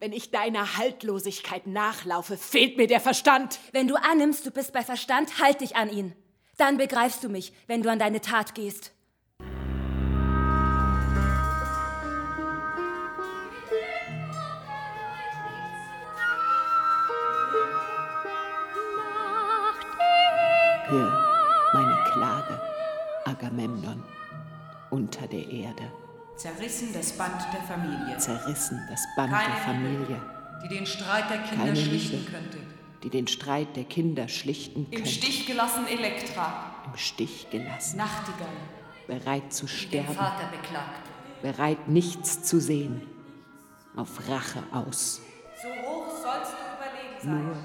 Wenn 0.01 0.13
ich 0.13 0.31
deiner 0.31 0.77
Haltlosigkeit 0.77 1.67
nachlaufe, 1.67 2.37
fehlt 2.37 2.77
mir 2.77 2.87
der 2.87 3.01
Verstand. 3.01 3.59
Wenn 3.73 3.89
du 3.89 3.97
annimmst, 3.97 4.47
du 4.47 4.53
bist 4.53 4.73
bei 4.73 4.83
Verstand, 4.83 5.41
halt 5.41 5.61
dich 5.61 5.75
an 5.75 5.91
ihn. 5.91 6.15
Dann 6.57 6.77
begreifst 6.77 7.25
du 7.25 7.29
mich, 7.29 7.53
wenn 7.67 7.83
du 7.83 7.91
an 7.91 7.99
deine 7.99 8.21
Tat 8.21 8.55
gehst. 8.55 8.93
Hör 20.91 21.27
meine 21.75 21.99
Klage, 22.13 22.61
Agamemnon, 23.25 24.05
unter 24.91 25.27
der 25.27 25.47
Erde. 25.51 25.93
Zerrissen 26.39 26.93
das 26.93 27.13
Band 27.13 27.35
der 27.53 27.63
Familie. 27.63 28.17
Zerrissen 28.19 28.81
das 28.89 29.03
Band 29.17 29.33
Keine 29.33 29.47
der 29.55 29.57
Familie. 29.63 30.23
Die 30.63 30.69
den 30.69 30.87
Streit 30.87 31.31
der 31.31 31.39
Kinder 31.39 31.65
Keine 31.65 31.77
schlichten 31.77 32.17
Liebe. 32.19 32.31
könnte. 32.31 32.59
die 33.03 33.11
den 33.11 33.27
Streit 33.29 33.77
der 33.77 33.85
Kinder 33.85 34.29
schlichten 34.29 34.85
Im 34.87 34.91
könnte. 34.91 35.09
Stich 35.11 35.47
gelassen 35.47 35.87
Elektra. 35.89 36.75
Im 36.87 36.97
Stich 36.97 37.49
gelassen, 37.51 37.97
Nachtigall. 37.97 38.49
bereit 39.07 39.53
zu 39.53 39.67
Die 39.67 39.73
den 39.73 39.79
sterben, 39.79 40.15
Vater 40.15 40.49
beklagte. 40.49 41.11
bereit 41.43 41.89
nichts 41.89 42.43
zu 42.43 42.61
sehen, 42.61 43.03
auf 43.97 44.29
Rache 44.29 44.63
aus, 44.73 45.21
So 45.61 45.69
hoch 45.69 46.07
sollst 46.23 46.53
du 46.53 46.57
überlegen 46.77 47.21
sein. 47.21 47.45
nur 47.47 47.57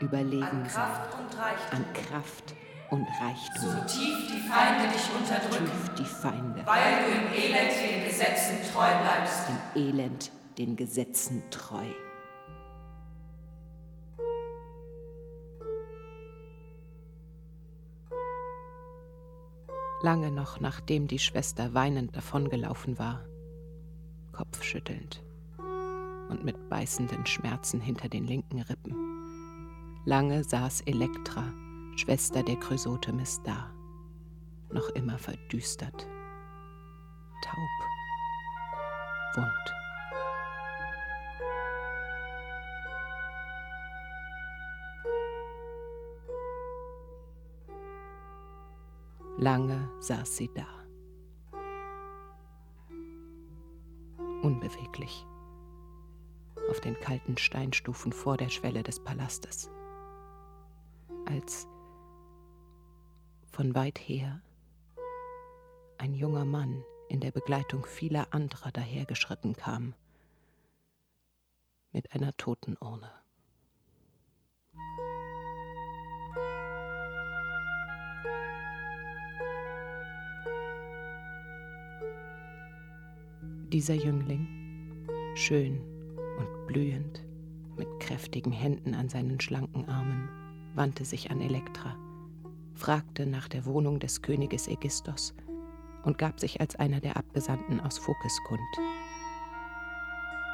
überlegen 0.00 0.42
An 0.44 0.68
sein, 0.68 0.84
Kraft 0.84 1.14
und 1.18 1.38
Reichtum. 1.38 1.78
an 1.78 1.84
Kraft 1.94 2.54
und 2.90 3.06
Reichtum, 3.20 3.70
So 3.70 3.98
tief 3.98 4.28
die 4.32 4.48
Feinde 4.48 4.88
dich 4.92 5.08
unterdrücken. 5.14 5.66
tief 5.66 5.94
die 5.98 6.04
Feinde, 6.04 6.66
Weil 6.66 7.04
du 7.04 7.10
im 7.12 7.32
Elend 7.32 7.72
den 7.80 8.04
Gesetzen 8.04 8.56
treu 8.72 8.88
bleibst. 9.02 9.48
im 9.74 9.82
Elend 9.82 10.30
den 10.58 10.76
Gesetzen 10.76 11.42
treu. 11.50 11.86
Lange 20.02 20.30
noch 20.30 20.60
nachdem 20.60 21.06
die 21.06 21.18
Schwester 21.18 21.74
weinend 21.74 22.16
davongelaufen 22.16 22.98
war, 22.98 23.20
kopfschüttelnd 24.32 25.22
und 26.30 26.44
mit 26.44 26.68
beißenden 26.70 27.26
Schmerzen 27.26 27.80
hinter 27.80 28.08
den 28.08 28.24
linken 28.24 28.60
Rippen. 28.62 28.94
Lange 30.06 30.42
saß 30.44 30.80
Elektra 30.82 31.44
Schwester 31.96 32.42
der 32.42 32.56
Chrysotemis 32.56 33.42
da, 33.42 33.70
noch 34.70 34.88
immer 34.90 35.18
verdüstert, 35.18 36.08
taub, 37.42 37.56
wund. 39.36 39.80
Lange 49.40 49.88
saß 50.00 50.36
sie 50.36 50.50
da. 50.54 50.66
Unbeweglich. 54.42 55.26
Auf 56.68 56.80
den 56.80 56.94
kalten 57.00 57.38
Steinstufen 57.38 58.12
vor 58.12 58.36
der 58.36 58.50
Schwelle 58.50 58.82
des 58.82 59.02
Palastes. 59.02 59.70
Als 61.24 61.66
von 63.60 63.74
weit 63.74 63.98
her 63.98 64.40
ein 65.98 66.14
junger 66.14 66.46
Mann 66.46 66.82
in 67.10 67.20
der 67.20 67.30
Begleitung 67.30 67.84
vieler 67.84 68.28
anderer 68.32 68.72
dahergeschritten 68.72 69.54
kam. 69.54 69.92
Mit 71.92 72.10
einer 72.14 72.34
Totenurne. 72.38 73.10
Dieser 83.68 83.92
Jüngling, 83.92 85.06
schön 85.34 85.82
und 86.38 86.66
blühend, 86.66 87.22
mit 87.76 87.88
kräftigen 88.00 88.52
Händen 88.52 88.94
an 88.94 89.10
seinen 89.10 89.38
schlanken 89.38 89.86
Armen, 89.86 90.30
wandte 90.74 91.04
sich 91.04 91.30
an 91.30 91.42
Elektra, 91.42 91.94
fragte 92.80 93.26
nach 93.26 93.46
der 93.46 93.66
Wohnung 93.66 94.00
des 94.00 94.22
Königes 94.22 94.66
Ägistos 94.66 95.34
und 96.02 96.16
gab 96.16 96.40
sich 96.40 96.60
als 96.60 96.76
einer 96.76 97.00
der 97.00 97.16
Abgesandten 97.16 97.78
aus 97.78 97.98
Phokis 97.98 98.38
kund. 98.48 98.60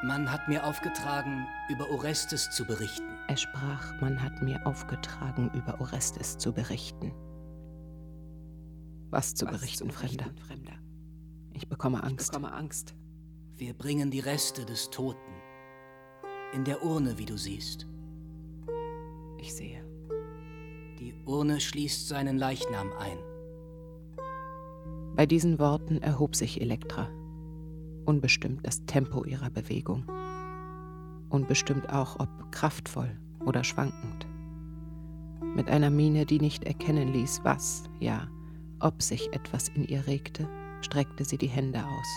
Man 0.03 0.31
hat 0.31 0.47
mir 0.47 0.65
aufgetragen, 0.65 1.47
über 1.69 1.89
Orestes 1.89 2.51
zu 2.51 2.65
berichten. 2.65 3.17
Er 3.27 3.37
sprach, 3.37 3.99
man 4.01 4.21
hat 4.21 4.43
mir 4.43 4.67
aufgetragen, 4.67 5.49
über 5.55 5.79
Orestes 5.81 6.37
zu 6.37 6.53
berichten. 6.53 7.13
Was 9.09 9.33
zu, 9.33 9.45
Was 9.45 9.53
berichten, 9.53 9.89
zu 9.89 9.97
berichten, 9.97 10.19
Fremder? 10.19 10.45
Fremder? 10.45 10.73
Ich 11.53 11.67
bekomme 11.67 12.03
Angst. 12.03 12.27
Ich 12.27 12.31
bekomme 12.31 12.53
Angst. 12.53 12.93
Wir 13.55 13.73
bringen 13.73 14.11
die 14.11 14.19
Reste 14.19 14.65
des 14.65 14.89
Toten. 14.91 15.33
In 16.53 16.63
der 16.65 16.83
Urne, 16.83 17.17
wie 17.17 17.25
du 17.25 17.37
siehst. 17.37 17.87
Ich 19.39 19.55
sehe. 19.55 19.76
Urne 21.27 21.59
schließt 21.59 22.07
seinen 22.07 22.37
Leichnam 22.37 22.91
ein. 22.97 23.17
Bei 25.15 25.25
diesen 25.25 25.59
Worten 25.59 26.01
erhob 26.01 26.35
sich 26.35 26.61
Elektra. 26.61 27.09
Unbestimmt 28.05 28.65
das 28.65 28.85
Tempo 28.85 29.25
ihrer 29.25 29.49
Bewegung. 29.49 30.05
Unbestimmt 31.29 31.91
auch, 31.91 32.17
ob 32.19 32.29
kraftvoll 32.51 33.09
oder 33.45 33.65
schwankend. 33.65 34.25
Mit 35.53 35.69
einer 35.69 35.89
Miene, 35.89 36.25
die 36.25 36.39
nicht 36.39 36.63
erkennen 36.63 37.11
ließ, 37.11 37.41
was, 37.43 37.83
ja, 37.99 38.29
ob 38.79 39.01
sich 39.01 39.33
etwas 39.33 39.67
in 39.69 39.85
ihr 39.85 40.07
regte, 40.07 40.47
streckte 40.81 41.25
sie 41.25 41.37
die 41.37 41.47
Hände 41.47 41.83
aus. 41.83 42.07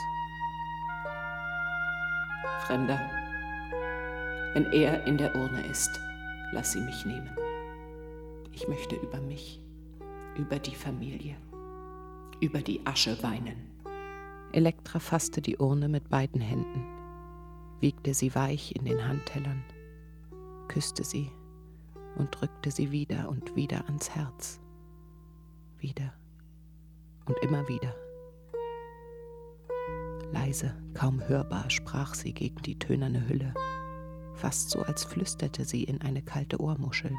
Fremder, 2.67 3.01
wenn 4.53 4.67
er 4.73 5.05
in 5.07 5.19
der 5.19 5.35
Urne 5.35 5.67
ist, 5.67 5.91
lass 6.53 6.73
sie 6.73 6.81
mich 6.81 7.05
nehmen. 7.05 7.40
Ich 8.53 8.69
möchte 8.69 8.97
über 8.97 9.21
mich, 9.21 9.61
über 10.37 10.59
die 10.59 10.75
Familie, 10.75 11.37
über 12.41 12.61
die 12.61 12.85
Asche 12.87 13.23
weinen. 13.23 13.71
Elektra 14.53 14.99
fasste 14.99 15.41
die 15.41 15.57
Urne 15.59 15.89
mit 15.89 16.09
beiden 16.09 16.41
Händen, 16.41 16.85
wiegte 17.81 18.15
sie 18.15 18.35
weich 18.35 18.75
in 18.75 18.85
den 18.85 19.07
Handtellern, 19.07 19.63
küsste 20.69 21.05
sie 21.05 21.31
und 22.17 22.41
drückte 22.41 22.71
sie 22.71 22.91
wieder 22.91 23.29
und 23.29 23.55
wieder 23.55 23.85
ans 23.87 24.11
Herz. 24.11 24.61
Wieder 25.79 26.13
und 27.27 27.39
immer 27.43 27.67
wieder. 27.69 27.95
Leise, 30.33 30.75
kaum 30.95 31.27
hörbar 31.27 31.71
sprach 31.71 32.15
sie 32.15 32.33
gegen 32.33 32.61
die 32.63 32.79
tönerne 32.79 33.29
Hülle, 33.29 33.55
fast 34.35 34.71
so 34.71 34.81
als 34.83 35.05
flüsterte 35.05 35.65
sie 35.65 35.85
in 35.85 36.01
eine 36.03 36.23
kalte 36.23 36.61
Ohrmuschel. 36.61 37.13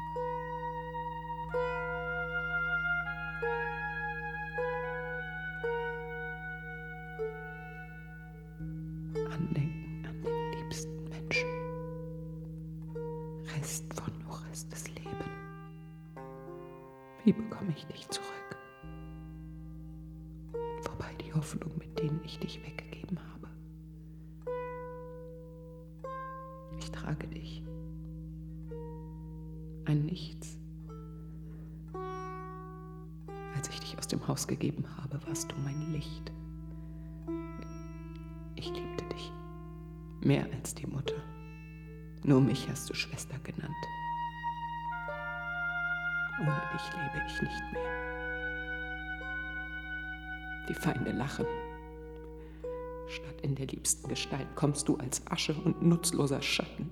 Kommst 54.62 54.88
du 54.88 54.94
als 54.94 55.26
Asche 55.26 55.54
und 55.64 55.82
nutzloser 55.82 56.40
Schatten. 56.40 56.88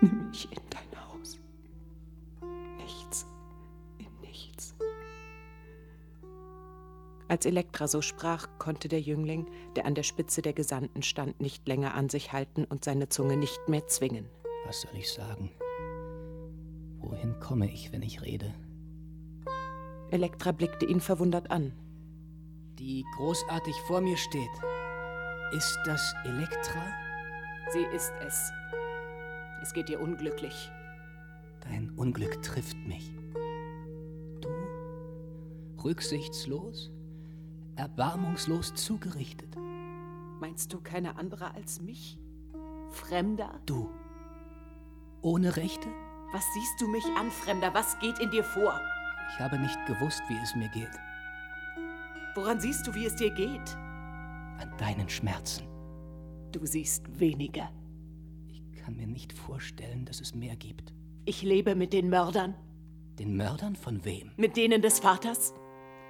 Nimm 0.00 0.30
mich 0.30 0.50
in 0.50 0.58
dein 0.68 0.90
Als 7.28 7.46
Elektra 7.46 7.86
so 7.86 8.02
sprach, 8.02 8.48
konnte 8.58 8.88
der 8.88 9.00
Jüngling, 9.00 9.46
der 9.76 9.86
an 9.86 9.94
der 9.94 10.02
Spitze 10.02 10.42
der 10.42 10.52
Gesandten 10.52 11.04
stand, 11.04 11.40
nicht 11.40 11.68
länger 11.68 11.94
an 11.94 12.08
sich 12.08 12.32
halten 12.32 12.64
und 12.64 12.84
seine 12.84 13.08
Zunge 13.08 13.36
nicht 13.36 13.68
mehr 13.68 13.86
zwingen. 13.86 14.26
Was 14.66 14.80
soll 14.80 14.96
ich 14.96 15.12
sagen? 15.12 15.52
Wohin 16.98 17.38
komme 17.38 17.70
ich, 17.72 17.92
wenn 17.92 18.02
ich 18.02 18.22
rede? 18.22 18.52
Elektra 20.10 20.50
blickte 20.50 20.86
ihn 20.86 21.00
verwundert 21.00 21.52
an. 21.52 21.70
Die 22.80 23.04
großartig 23.16 23.76
vor 23.86 24.00
mir 24.00 24.16
steht. 24.16 24.50
Ist 25.52 25.78
das 25.84 26.14
Elektra? 26.24 26.82
Sie 27.72 27.84
ist 27.94 28.12
es. 28.26 28.52
Es 29.62 29.72
geht 29.72 29.90
ihr 29.90 30.00
unglücklich. 30.00 30.70
Dein 31.60 31.90
Unglück 31.96 32.42
trifft 32.42 32.76
mich. 32.86 33.10
Du? 34.40 34.48
Rücksichtslos? 35.82 36.90
erbarmungslos 37.80 38.74
zugerichtet. 38.74 39.56
Meinst 40.38 40.72
du 40.72 40.80
keine 40.80 41.16
andere 41.16 41.54
als 41.54 41.80
mich? 41.80 42.18
Fremder? 42.90 43.58
Du. 43.64 43.90
Ohne 45.22 45.56
Rechte? 45.56 45.88
Was 46.32 46.44
siehst 46.54 46.80
du 46.80 46.88
mich 46.88 47.04
an, 47.18 47.30
Fremder? 47.30 47.72
Was 47.72 47.98
geht 47.98 48.18
in 48.18 48.30
dir 48.30 48.44
vor? 48.44 48.78
Ich 49.32 49.40
habe 49.40 49.58
nicht 49.58 49.78
gewusst, 49.86 50.22
wie 50.28 50.38
es 50.42 50.54
mir 50.54 50.68
geht. 50.68 50.90
Woran 52.34 52.60
siehst 52.60 52.86
du, 52.86 52.94
wie 52.94 53.06
es 53.06 53.16
dir 53.16 53.30
geht? 53.30 53.76
An 54.60 54.70
deinen 54.76 55.08
Schmerzen. 55.08 55.66
Du 56.52 56.66
siehst 56.66 57.18
weniger. 57.18 57.70
Ich 58.48 58.62
kann 58.72 58.94
mir 58.94 59.06
nicht 59.06 59.32
vorstellen, 59.32 60.04
dass 60.04 60.20
es 60.20 60.34
mehr 60.34 60.54
gibt. 60.54 60.92
Ich 61.24 61.42
lebe 61.42 61.74
mit 61.74 61.94
den 61.94 62.10
Mördern. 62.10 62.54
Den 63.18 63.36
Mördern 63.36 63.74
von 63.74 64.04
wem? 64.04 64.32
Mit 64.36 64.58
denen 64.58 64.82
des 64.82 64.98
Vaters? 64.98 65.54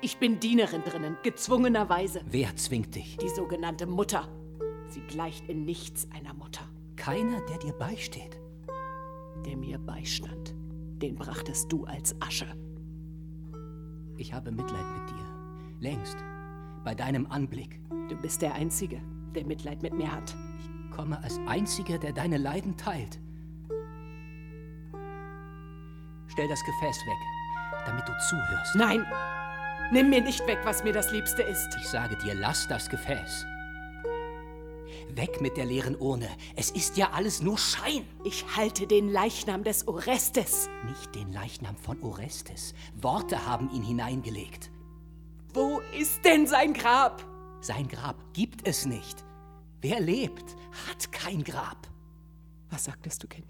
Ich 0.03 0.19
bin 0.19 0.41
Dienerin 0.41 0.83
drinnen, 0.83 1.17
gezwungenerweise. 1.23 2.23
Wer 2.27 2.57
zwingt 2.57 2.95
dich? 2.97 3.19
Die 3.19 3.29
sogenannte 3.29 3.87
Mutter. 3.87 4.29
Sie 4.89 5.03
gleicht 5.03 5.49
in 5.49 5.65
nichts 5.65 6.09
einer 6.11 6.35
Mutter. 6.35 6.63
Keiner, 6.97 7.41
der 7.47 7.59
dir 7.59 7.73
beisteht. 7.75 8.41
Der 9.47 9.57
mir 9.57 9.79
beistand, 9.79 10.57
den 11.01 11.15
brachtest 11.15 11.71
du 11.71 11.85
als 11.85 12.21
Asche. 12.21 12.47
Ich 14.17 14.33
habe 14.33 14.51
Mitleid 14.51 14.85
mit 14.99 15.11
dir. 15.11 15.81
Längst. 15.81 16.17
Bei 16.85 16.95
deinem 16.95 17.27
Anblick. 17.31 17.81
Du 18.09 18.17
bist 18.17 18.43
der 18.43 18.55
Einzige, 18.55 19.01
der 19.35 19.45
Mitleid 19.45 19.83
mit 19.83 19.93
mir 19.93 20.11
hat. 20.11 20.35
Ich 20.59 20.97
komme 20.97 21.23
als 21.23 21.39
Einziger, 21.47 21.99
der 21.99 22.13
deine 22.13 22.39
Leiden 22.39 22.77
teilt. 22.77 23.21
Stell 26.29 26.49
das 26.49 26.65
Gefäß 26.65 26.97
weg. 27.07 27.19
damit 27.87 28.07
du 28.07 28.13
zuhörst. 28.29 28.75
Nein! 28.75 29.07
Nimm 29.93 30.11
mir 30.11 30.21
nicht 30.23 30.47
weg, 30.47 30.61
was 30.65 30.85
mir 30.85 30.93
das 30.93 31.11
Liebste 31.13 31.43
ist. 31.43 31.77
Ich 31.81 31.89
sage 31.89 32.17
dir, 32.17 32.35
lass 32.35 32.69
das 32.69 32.89
Gefäß. 32.89 33.47
Weg 35.15 35.41
mit 35.41 35.57
der 35.57 35.65
leeren 35.65 35.97
Urne. 35.97 36.29
Es 36.57 36.71
ist 36.71 36.97
ja 36.97 37.11
alles 37.13 37.43
nur 37.43 37.59
Schein. 37.59 38.05
Ich 38.23 38.45
halte 38.57 38.87
den 38.87 39.09
Leichnam 39.09 39.65
des 39.65 39.89
Orestes. 39.89 40.69
Nicht 40.87 41.15
den 41.15 41.33
Leichnam 41.33 41.77
von 41.77 42.01
Orestes. 42.03 42.75
Worte 43.01 43.47
haben 43.47 43.71
ihn 43.73 43.83
hineingelegt. 43.83 44.71
Wo 45.53 45.81
ist 45.99 46.25
denn 46.25 46.47
sein 46.47 46.73
Grab? 46.73 47.25
Sein 47.61 47.89
Grab 47.89 48.17
gibt 48.33 48.67
es 48.67 48.87
nicht. 48.87 49.25
Wer 49.81 50.01
lebt, 50.01 50.57
hat 50.89 51.11
kein 51.11 51.43
Grab. 51.43 51.89
Was 52.71 52.85
sagtest 52.85 53.23
du, 53.23 53.27
Kind? 53.27 53.47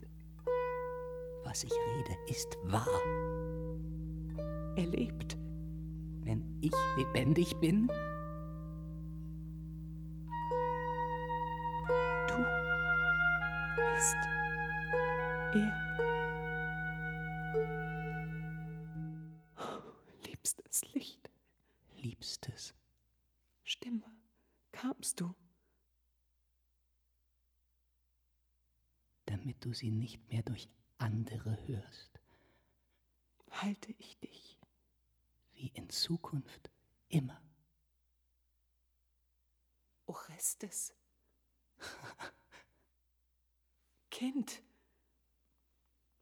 Was 1.44 1.64
ich 1.64 1.72
rede, 1.72 2.16
ist 2.28 2.56
wahr. 2.64 2.86
Er 4.76 4.86
lebt. 4.86 5.36
Wenn 6.22 6.58
ich 6.62 6.72
lebendig 6.96 7.56
bin, 7.56 7.88
du 12.28 12.36
bist 13.76 14.16
er. 15.54 15.79
Kamst 25.10 25.20
du? 25.20 25.34
Damit 29.26 29.64
du 29.64 29.72
sie 29.72 29.90
nicht 29.90 30.28
mehr 30.30 30.42
durch 30.42 30.68
andere 30.98 31.56
hörst. 31.66 32.20
Halte 33.50 33.92
ich 33.98 34.18
dich. 34.18 34.58
Wie 35.54 35.68
in 35.68 35.88
Zukunft 35.90 36.70
immer. 37.08 37.40
Orestes. 40.06 40.94
Kind. 44.10 44.62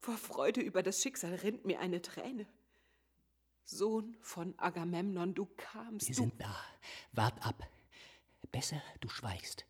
Vor 0.01 0.17
Freude 0.17 0.61
über 0.61 0.83
das 0.83 1.03
Schicksal 1.03 1.35
rinnt 1.35 1.65
mir 1.65 1.81
eine 1.81 2.01
Träne. 2.01 2.47
Sohn 3.65 4.17
von 4.21 4.59
Agamemnon, 4.59 5.35
du 5.35 5.47
kamst. 5.57 6.09
Wir 6.09 6.15
du 6.15 6.23
sind 6.23 6.41
da. 6.41 6.57
Wart 7.13 7.45
ab. 7.45 7.69
Besser, 8.51 8.83
du 9.01 9.09
schweigst. 9.09 9.67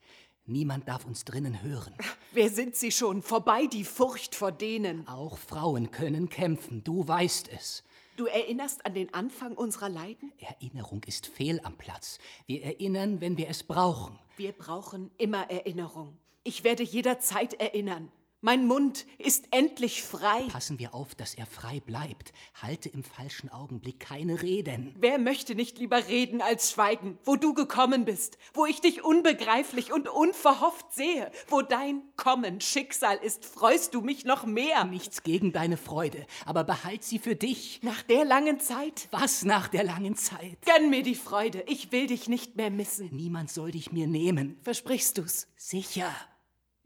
Niemand 0.46 0.88
darf 0.88 1.04
uns 1.04 1.24
drinnen 1.24 1.62
hören. 1.62 1.94
Wer 2.32 2.48
sind 2.48 2.74
sie 2.74 2.90
schon? 2.90 3.22
Vorbei 3.22 3.66
die 3.66 3.84
Furcht 3.84 4.34
vor 4.34 4.50
denen. 4.50 5.06
Auch 5.06 5.36
Frauen 5.36 5.90
können 5.90 6.30
kämpfen, 6.30 6.82
du 6.84 7.06
weißt 7.06 7.48
es. 7.48 7.84
Du 8.16 8.26
erinnerst 8.26 8.84
an 8.86 8.94
den 8.94 9.12
Anfang 9.14 9.54
unserer 9.54 9.88
Leiden? 9.88 10.32
Erinnerung 10.38 11.04
ist 11.04 11.26
fehl 11.26 11.60
am 11.64 11.76
Platz. 11.76 12.18
Wir 12.46 12.64
erinnern, 12.64 13.20
wenn 13.20 13.36
wir 13.36 13.48
es 13.48 13.62
brauchen. 13.62 14.18
Wir 14.36 14.52
brauchen 14.52 15.10
immer 15.18 15.50
Erinnerung. 15.50 16.16
Ich 16.42 16.64
werde 16.64 16.82
jederzeit 16.82 17.54
erinnern. 17.54 18.10
Mein 18.40 18.68
Mund 18.68 19.04
ist 19.18 19.48
endlich 19.50 20.04
frei. 20.04 20.42
Passen 20.48 20.78
wir 20.78 20.94
auf, 20.94 21.16
dass 21.16 21.34
er 21.34 21.44
frei 21.44 21.80
bleibt. 21.80 22.32
Halte 22.62 22.88
im 22.88 23.02
falschen 23.02 23.48
Augenblick 23.48 23.98
keine 23.98 24.42
Reden. 24.42 24.94
Wer 24.96 25.18
möchte 25.18 25.56
nicht 25.56 25.78
lieber 25.78 26.06
reden 26.06 26.40
als 26.40 26.70
schweigen, 26.70 27.18
wo 27.24 27.34
du 27.34 27.52
gekommen 27.52 28.04
bist, 28.04 28.38
wo 28.54 28.64
ich 28.64 28.80
dich 28.80 29.02
unbegreiflich 29.02 29.92
und 29.92 30.08
unverhofft 30.08 30.92
sehe, 30.92 31.32
wo 31.48 31.62
dein 31.62 32.02
Kommen 32.14 32.60
Schicksal 32.60 33.16
ist, 33.16 33.44
freust 33.44 33.94
du 33.94 34.02
mich 34.02 34.24
noch 34.24 34.46
mehr. 34.46 34.84
Nichts 34.84 35.24
gegen 35.24 35.52
deine 35.52 35.76
Freude, 35.76 36.24
aber 36.46 36.62
behalt 36.62 37.02
sie 37.02 37.18
für 37.18 37.34
dich. 37.34 37.80
Nach 37.82 38.02
der 38.02 38.24
langen 38.24 38.60
Zeit? 38.60 39.08
Was 39.10 39.44
nach 39.44 39.66
der 39.66 39.82
langen 39.82 40.14
Zeit? 40.14 40.58
Gönn 40.64 40.90
mir 40.90 41.02
die 41.02 41.16
Freude, 41.16 41.64
ich 41.66 41.90
will 41.90 42.06
dich 42.06 42.28
nicht 42.28 42.54
mehr 42.54 42.70
missen. 42.70 43.08
Niemand 43.12 43.50
soll 43.50 43.72
dich 43.72 43.90
mir 43.90 44.06
nehmen. 44.06 44.60
Versprichst 44.62 45.18
du's? 45.18 45.48
Sicher. 45.56 46.14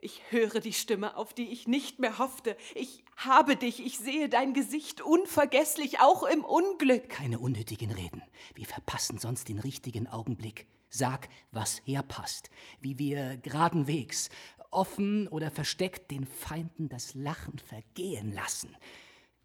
Ich 0.05 0.21
höre 0.31 0.59
die 0.59 0.73
Stimme, 0.73 1.17
auf 1.17 1.33
die 1.33 1.53
ich 1.53 1.69
nicht 1.69 2.01
mehr 2.01 2.19
hoffte. 2.19 2.57
Ich 2.75 3.05
habe 3.17 3.55
dich, 3.55 3.79
ich 3.87 3.99
sehe 3.99 4.29
dein 4.29 4.53
Gesicht 4.53 5.01
unvergesslich, 5.01 6.01
auch 6.01 6.25
im 6.25 6.43
Unglück. 6.45 7.09
Keine 7.09 7.39
unnötigen 7.39 7.93
Reden. 7.93 8.21
Wir 8.57 8.67
verpassen 8.67 9.19
sonst 9.19 9.49
den 9.49 9.61
richtigen 9.61 10.09
Augenblick. 10.09 10.67
Sag, 10.89 11.29
was 11.53 11.83
herpasst, 11.85 12.51
wie 12.81 12.99
wir 12.99 13.37
geradenwegs, 13.37 14.29
offen 14.73 15.29
oder 15.29 15.53
versteckt, 15.53 16.11
den 16.11 16.27
Feinden 16.27 16.89
das 16.89 17.15
Lachen 17.15 17.61
vergehen 17.61 18.33
lassen. 18.33 18.75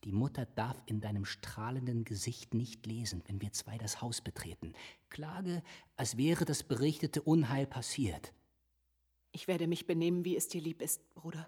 Die 0.06 0.12
Mutter 0.12 0.48
darf 0.48 0.82
in 0.88 1.02
deinem 1.02 1.26
strahlenden 1.26 2.04
Gesicht 2.04 2.56
nicht 2.56 2.88
lesen, 2.88 3.22
wenn 3.28 3.42
wir 3.44 3.54
zwei 3.54 3.78
das 3.78 4.02
Haus 4.02 4.22
betreten. 4.22 4.74
Klage, 5.12 5.62
als 5.98 6.18
wäre 6.18 6.46
das 6.46 6.64
berichtete 6.64 7.22
Unheil 7.22 7.68
passiert. 7.68 8.34
Ich 9.38 9.48
werde 9.48 9.68
mich 9.68 9.86
benehmen, 9.86 10.26
wie 10.26 10.36
es 10.36 10.48
dir 10.48 10.60
lieb 10.60 10.82
ist, 10.82 11.14
Bruder. 11.14 11.48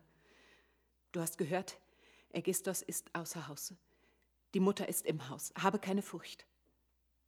Du 1.11 1.21
hast 1.21 1.39
gehört, 1.39 1.79
Ägistos 2.31 2.83
ist 2.83 3.09
außer 3.15 3.47
Haus. 3.47 3.73
Die 4.53 4.59
Mutter 4.59 4.87
ist 4.87 5.07
im 5.07 5.27
Haus. 5.27 5.51
Habe 5.59 5.79
keine 5.79 6.03
Furcht. 6.03 6.45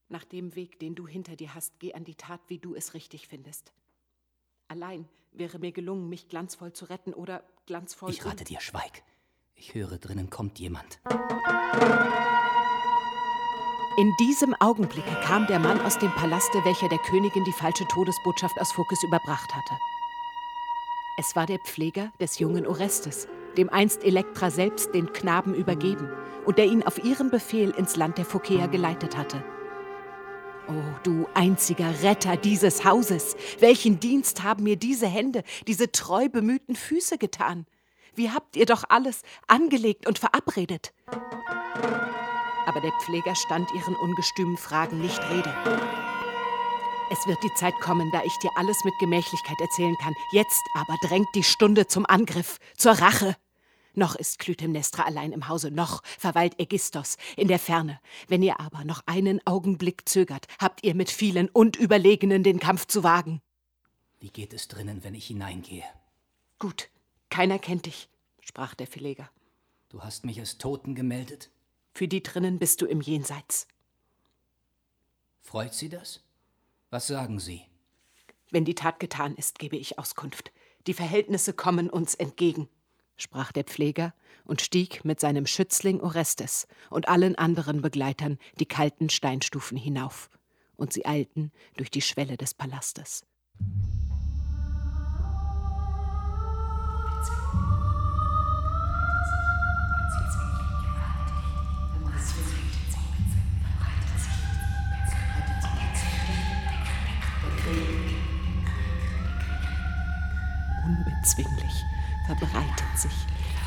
Nach 0.08 0.24
dem 0.24 0.54
Weg, 0.54 0.78
den 0.78 0.94
du 0.94 1.08
hinter 1.08 1.36
dir 1.36 1.56
hast, 1.56 1.80
geh 1.80 1.96
an 1.96 2.04
die 2.04 2.14
Tat, 2.14 2.42
wie 2.46 2.60
du 2.60 2.76
es 2.76 2.94
richtig 2.94 3.28
findest. 3.28 3.74
Allein 4.68 5.10
wäre 5.32 5.58
mir 5.58 5.72
gelungen, 5.72 6.10
mich 6.10 6.28
glanzvoll 6.30 6.74
zu 6.74 6.86
retten 6.86 7.16
oder 7.16 7.44
glanzvoll. 7.66 8.12
Ich 8.12 8.24
rate 8.24 8.44
dir, 8.44 8.62
schweig. 8.62 9.02
Ich 9.56 9.74
höre, 9.74 9.98
drinnen 9.98 10.30
kommt 10.30 10.60
jemand. 10.60 11.00
In 13.98 14.14
diesem 14.20 14.54
Augenblicke 14.60 15.18
kam 15.24 15.48
der 15.48 15.58
Mann 15.58 15.82
aus 15.82 15.98
dem 15.98 16.12
Palaste, 16.12 16.64
welcher 16.66 16.88
der 16.88 17.00
Königin 17.00 17.46
die 17.46 17.52
falsche 17.52 17.88
Todesbotschaft 17.88 18.60
aus 18.60 18.72
Phokis 18.72 19.02
überbracht 19.02 19.52
hatte. 19.52 19.74
Es 21.22 21.36
war 21.36 21.46
der 21.46 21.60
Pfleger 21.60 22.12
des 22.20 22.40
jungen 22.40 22.66
Orestes, 22.66 23.28
dem 23.56 23.70
einst 23.70 24.04
Elektra 24.04 24.50
selbst 24.50 24.96
den 24.96 25.14
Knaben 25.14 25.54
übergeben 25.54 26.10
und 26.48 26.58
der 26.58 26.66
ihn 26.66 26.82
auf 26.82 27.04
ihren 27.04 27.30
Befehl 27.30 27.70
ins 27.78 27.96
Land 27.96 28.18
der 28.18 28.26
Phokäer 28.26 28.68
geleitet 28.68 29.16
hatte. 29.16 29.44
Oh, 30.68 30.98
du 31.04 31.28
einziger 31.36 31.94
Retter 32.02 32.38
dieses 32.38 32.86
Hauses, 32.86 33.36
welchen 33.60 34.00
Dienst 34.00 34.42
haben 34.42 34.64
mir 34.64 34.78
diese 34.78 35.06
Hände, 35.06 35.44
diese 35.68 35.92
treu 35.92 36.28
bemühten 36.28 36.76
Füße 36.76 37.20
getan? 37.20 37.68
Wie 38.16 38.32
habt 38.32 38.56
ihr 38.56 38.66
doch 38.66 38.84
alles 38.90 39.22
angelegt 39.46 40.08
und 40.08 40.18
verabredet? 40.18 40.92
Aber 42.66 42.82
der 42.82 42.94
Pfleger 43.04 43.36
stand 43.36 43.70
ihren 43.76 43.96
ungestümen 43.96 44.58
Fragen 44.58 45.00
nicht 45.00 45.22
Rede. 45.30 45.54
Es 47.12 47.28
wird 47.28 47.44
die 47.44 47.54
Zeit 47.56 47.74
kommen, 47.82 48.10
da 48.14 48.24
ich 48.24 48.38
dir 48.38 48.52
alles 48.56 48.86
mit 48.86 48.94
Gemächlichkeit 48.98 49.60
erzählen 49.60 49.98
kann. 49.98 50.16
Jetzt 50.32 50.62
aber 50.76 50.96
drängt 51.02 51.28
die 51.36 51.44
Stunde 51.44 51.86
zum 51.86 52.06
Angriff, 52.06 52.58
zur 52.78 52.94
Rache. 52.94 53.36
Noch 53.94 54.16
ist 54.16 54.40
Clytemnestra 54.40 55.04
allein 55.04 55.34
im 55.34 55.50
Hause, 55.50 55.72
noch 55.72 56.04
verweilt 56.04 56.58
Ägistos 56.58 57.18
in 57.36 57.50
der 57.50 57.60
Ferne. 57.60 58.00
Wenn 58.30 58.42
ihr 58.42 58.62
aber 58.62 58.86
noch 58.86 59.02
einen 59.08 59.46
Augenblick 59.46 60.08
zögert, 60.08 60.48
habt 60.58 60.86
ihr 60.86 60.96
mit 60.96 61.10
vielen 61.10 61.50
und 61.50 61.76
Überlegenen 61.76 62.44
den 62.44 62.62
Kampf 62.62 62.88
zu 62.88 63.04
wagen. 63.04 63.42
Wie 64.22 64.30
geht 64.30 64.54
es 64.54 64.70
drinnen, 64.70 65.04
wenn 65.04 65.14
ich 65.14 65.28
hineingehe? 65.28 65.84
Gut, 66.60 66.90
keiner 67.30 67.60
kennt 67.60 67.88
dich, 67.88 68.08
sprach 68.40 68.74
der 68.74 68.88
Verleger. 68.88 69.30
Du 69.90 70.02
hast 70.02 70.24
mich 70.24 70.40
als 70.40 70.58
Toten 70.60 70.96
gemeldet? 70.96 71.50
Für 71.94 72.08
die 72.08 72.24
drinnen 72.24 72.58
bist 72.58 72.82
du 72.82 72.86
im 72.86 73.02
Jenseits. 73.02 73.68
Freut 75.42 75.74
Sie 75.74 75.90
das? 75.90 76.22
Was 76.92 77.08
sagen 77.08 77.40
Sie? 77.40 77.62
Wenn 78.52 78.66
die 78.66 78.76
Tat 78.76 79.00
getan 79.00 79.34
ist, 79.36 79.60
gebe 79.60 79.78
ich 79.78 79.98
Auskunft. 79.98 80.52
Die 80.88 80.94
Verhältnisse 80.94 81.54
kommen 81.54 81.90
uns 81.90 82.16
entgegen, 82.16 82.68
sprach 83.16 83.54
der 83.54 83.64
Pfleger 83.64 84.14
und 84.44 84.60
stieg 84.60 85.06
mit 85.06 85.22
seinem 85.22 85.46
Schützling 85.46 86.02
Orestes 86.02 86.68
und 86.90 87.08
allen 87.08 87.36
anderen 87.36 87.82
Begleitern 87.82 88.38
die 88.60 88.66
kalten 88.66 89.10
Steinstufen 89.10 89.78
hinauf, 89.78 90.30
und 90.76 90.92
sie 90.92 91.06
eilten 91.06 91.54
durch 91.78 91.92
die 91.92 92.02
Schwelle 92.02 92.36
des 92.36 92.54
Palastes. 92.54 93.26
Unbezwinglich 110.92 111.86
verbreitet 112.26 112.98
sich 112.98 113.12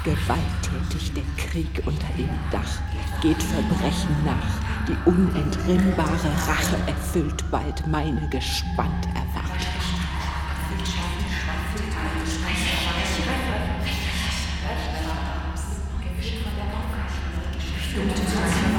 gewalttätig 0.04 1.12
der 1.14 1.22
Krieg 1.38 1.82
unter 1.86 2.12
dem 2.18 2.28
Dach, 2.50 2.78
geht 3.22 3.42
Verbrechen 3.42 4.14
nach, 4.26 4.60
die 4.86 4.96
unentrinnbare 5.08 6.30
Rache 6.46 6.76
erfüllt 6.86 7.50
bald 7.50 7.86
meine 7.86 8.28
gespannt 8.28 9.06
Erwartung. 9.14 9.54
Herr, 17.94 18.73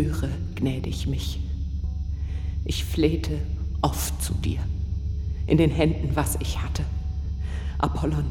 erhöre 0.00 0.30
gnädig 0.54 1.06
mich. 1.06 1.40
Ich 2.64 2.84
flehte 2.84 3.38
oft 3.82 4.22
zu 4.22 4.34
dir, 4.34 4.60
in 5.46 5.58
den 5.58 5.70
Händen, 5.70 6.10
was 6.14 6.36
ich 6.40 6.60
hatte. 6.62 6.84
Apollon, 7.78 8.26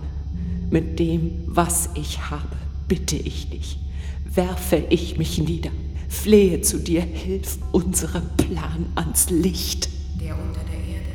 mit 0.69 0.99
dem, 0.99 1.31
was 1.47 1.89
ich 1.95 2.29
habe, 2.29 2.55
bitte 2.87 3.15
ich 3.15 3.49
dich, 3.49 3.79
werfe 4.25 4.83
ich 4.89 5.17
mich 5.17 5.39
nieder, 5.39 5.71
flehe 6.07 6.61
zu 6.61 6.79
dir, 6.79 7.01
hilf 7.01 7.57
unserem 7.71 8.23
Plan 8.37 8.85
ans 8.95 9.29
Licht. 9.29 9.89
Der 10.19 10.35
unter 10.35 10.61
der 10.61 10.79
Erde 10.79 11.13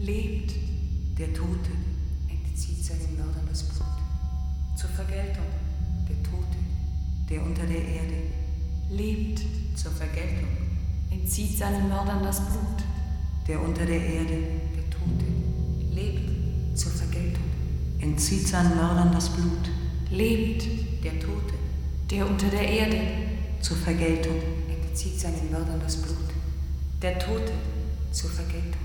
lebt, 0.00 0.52
der 1.18 1.32
Tote 1.32 1.70
entzieht 2.28 2.84
seinen 2.84 3.16
Mördern 3.16 3.46
das 3.48 3.62
Blut. 3.64 3.86
Zur 4.76 4.90
Vergeltung, 4.90 5.46
der 6.08 6.22
Tote, 6.22 6.58
der 7.30 7.42
unter 7.42 7.66
der 7.66 7.76
Erde 7.76 8.14
lebt, 8.90 9.40
zur 9.74 9.92
Vergeltung, 9.92 10.48
entzieht 11.10 11.56
seinen 11.58 11.88
Mördern 11.88 12.22
das 12.22 12.40
Blut. 12.40 12.84
Der 13.46 13.60
unter 13.62 13.84
der 13.84 14.00
Erde, 14.00 14.38
der 14.74 14.90
Tote, 14.90 15.24
lebt, 15.94 16.78
zur 16.78 16.92
Vergeltung, 16.92 17.44
entzieht 18.00 18.46
seinen 18.46 18.76
Mördern 18.76 19.12
das 19.12 19.28
Blut. 19.30 19.70
Lebt, 20.10 20.64
der 21.04 21.18
Tote, 21.20 21.54
der 22.10 22.28
unter 22.28 22.48
der 22.48 22.68
Erde, 22.68 23.00
zur 23.60 23.76
Vergeltung, 23.76 24.36
entzieht 24.68 25.18
seinen 25.18 25.50
Mördern 25.50 25.80
das 25.82 25.96
Blut. 25.96 26.16
Der 27.02 27.18
Tote, 27.18 27.52
zur 28.10 28.30
Vergeltung, 28.30 28.80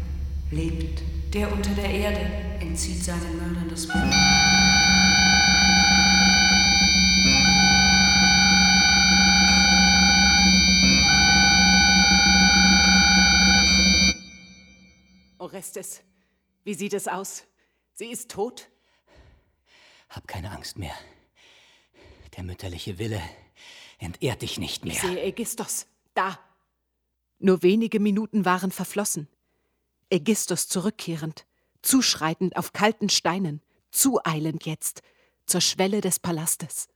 lebt, 0.52 1.02
der 1.34 1.52
unter 1.52 1.72
der 1.72 1.90
Erde, 1.90 2.20
entzieht 2.60 3.04
seinen 3.04 3.38
Mördern 3.38 3.70
das 3.70 3.88
Blut. 3.88 5.03
Orestes, 15.64 16.02
wie 16.66 16.74
sieht 16.74 16.92
es 16.92 17.08
aus? 17.08 17.46
Sie 17.94 18.08
ist 18.08 18.30
tot? 18.30 18.70
Hab 20.10 20.28
keine 20.28 20.52
Angst 20.52 20.78
mehr. 20.78 20.94
Der 22.36 22.44
mütterliche 22.44 23.00
Wille 23.00 23.22
entehrt 23.98 24.42
dich 24.42 24.60
nicht 24.60 24.84
mehr. 24.84 24.94
Ich 24.94 25.00
sehe 25.00 25.24
Ägistos, 25.24 25.88
da. 26.16 26.38
Nur 27.40 27.64
wenige 27.64 28.02
Minuten 28.02 28.44
waren 28.44 28.72
verflossen. 28.72 29.30
Ägistos 30.10 30.68
zurückkehrend, 30.68 31.46
zuschreitend 31.82 32.58
auf 32.58 32.74
kalten 32.74 33.08
Steinen, 33.08 33.62
zueilend 33.90 34.66
jetzt 34.66 35.02
zur 35.46 35.62
Schwelle 35.62 36.02
des 36.02 36.20
Palastes. 36.20 36.90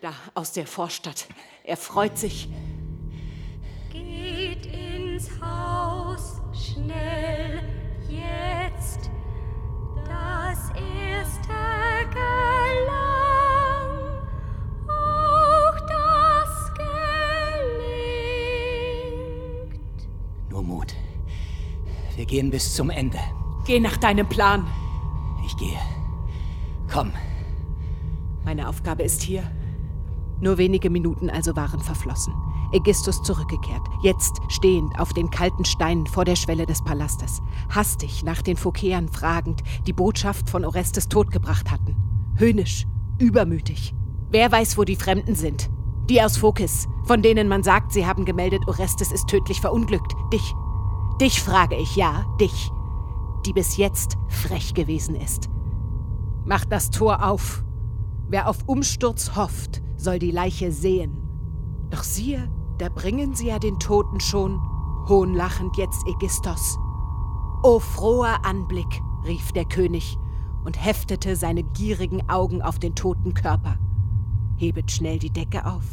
Da 0.00 0.14
aus 0.32 0.52
der 0.52 0.66
Vorstadt. 0.66 1.28
Er 1.62 1.76
freut 1.76 2.16
sich. 2.16 2.48
Geht 3.92 4.64
ins 4.64 5.28
Haus 5.42 6.07
schnell 6.58 7.62
jetzt. 8.08 9.10
Das 10.04 10.70
erste 10.70 11.52
gelang. 12.10 13.90
Auch 14.88 15.78
das 15.86 16.72
gelingt. 19.14 20.08
Nur 20.50 20.62
Mut. 20.62 20.94
Wir 22.16 22.26
gehen 22.26 22.50
bis 22.50 22.74
zum 22.74 22.90
Ende. 22.90 23.18
Geh 23.66 23.80
nach 23.80 23.96
deinem 23.96 24.28
Plan. 24.28 24.66
Ich 25.46 25.56
gehe. 25.56 25.78
Komm. 26.92 27.12
Meine 28.44 28.68
Aufgabe 28.68 29.02
ist 29.02 29.22
hier. 29.22 29.42
Nur 30.40 30.58
wenige 30.58 30.90
Minuten 30.90 31.30
also 31.30 31.54
waren 31.56 31.80
verflossen. 31.80 32.32
Ägistus 32.72 33.22
zurückgekehrt, 33.22 33.82
jetzt 34.02 34.40
stehend 34.48 34.98
auf 34.98 35.12
den 35.12 35.30
kalten 35.30 35.64
Steinen 35.64 36.06
vor 36.06 36.24
der 36.24 36.36
Schwelle 36.36 36.66
des 36.66 36.82
Palastes, 36.82 37.40
hastig 37.70 38.22
nach 38.22 38.42
den 38.42 38.56
Phokäern 38.56 39.08
fragend, 39.08 39.62
die 39.86 39.92
Botschaft 39.92 40.50
von 40.50 40.64
Orestes 40.64 41.08
Tod 41.08 41.30
gebracht 41.30 41.70
hatten. 41.70 41.96
Höhnisch, 42.36 42.86
übermütig. 43.18 43.94
Wer 44.30 44.52
weiß, 44.52 44.76
wo 44.76 44.84
die 44.84 44.96
Fremden 44.96 45.34
sind? 45.34 45.70
Die 46.08 46.22
aus 46.22 46.36
Phokis, 46.36 46.86
von 47.04 47.22
denen 47.22 47.48
man 47.48 47.62
sagt, 47.62 47.92
sie 47.92 48.06
haben 48.06 48.24
gemeldet, 48.24 48.62
Orestes 48.66 49.12
ist 49.12 49.26
tödlich 49.28 49.60
verunglückt. 49.60 50.12
Dich. 50.32 50.54
Dich 51.20 51.42
frage 51.42 51.76
ich, 51.76 51.96
ja, 51.96 52.24
dich. 52.40 52.70
Die 53.46 53.52
bis 53.52 53.76
jetzt 53.76 54.16
frech 54.28 54.74
gewesen 54.74 55.14
ist. 55.16 55.48
Mach 56.44 56.64
das 56.64 56.90
Tor 56.90 57.26
auf. 57.26 57.64
Wer 58.28 58.48
auf 58.48 58.58
Umsturz 58.66 59.36
hofft, 59.36 59.82
soll 59.96 60.18
die 60.18 60.30
Leiche 60.30 60.72
sehen. 60.72 61.22
Doch 61.90 62.02
siehe, 62.02 62.50
da 62.78 62.88
bringen 62.88 63.34
sie 63.34 63.48
ja 63.48 63.58
den 63.58 63.78
Toten 63.78 64.20
schon, 64.20 64.60
hohnlachend 65.08 65.76
jetzt 65.76 66.06
Ägistos. 66.06 66.78
O 67.62 67.78
froher 67.78 68.44
Anblick, 68.44 69.02
rief 69.24 69.52
der 69.52 69.64
König 69.64 70.18
und 70.64 70.82
heftete 70.82 71.36
seine 71.36 71.62
gierigen 71.62 72.28
Augen 72.28 72.62
auf 72.62 72.78
den 72.78 72.94
toten 72.94 73.34
Körper. 73.34 73.76
Hebet 74.56 74.90
schnell 74.90 75.18
die 75.18 75.32
Decke 75.32 75.66
auf. 75.66 75.84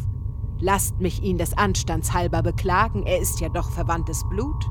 Lasst 0.60 1.00
mich 1.00 1.22
ihn 1.22 1.38
des 1.38 1.58
Anstands 1.58 2.14
halber 2.14 2.42
beklagen, 2.42 3.04
er 3.04 3.20
ist 3.20 3.40
ja 3.40 3.50
doch 3.50 3.70
verwandtes 3.72 4.24
Blut. 4.30 4.66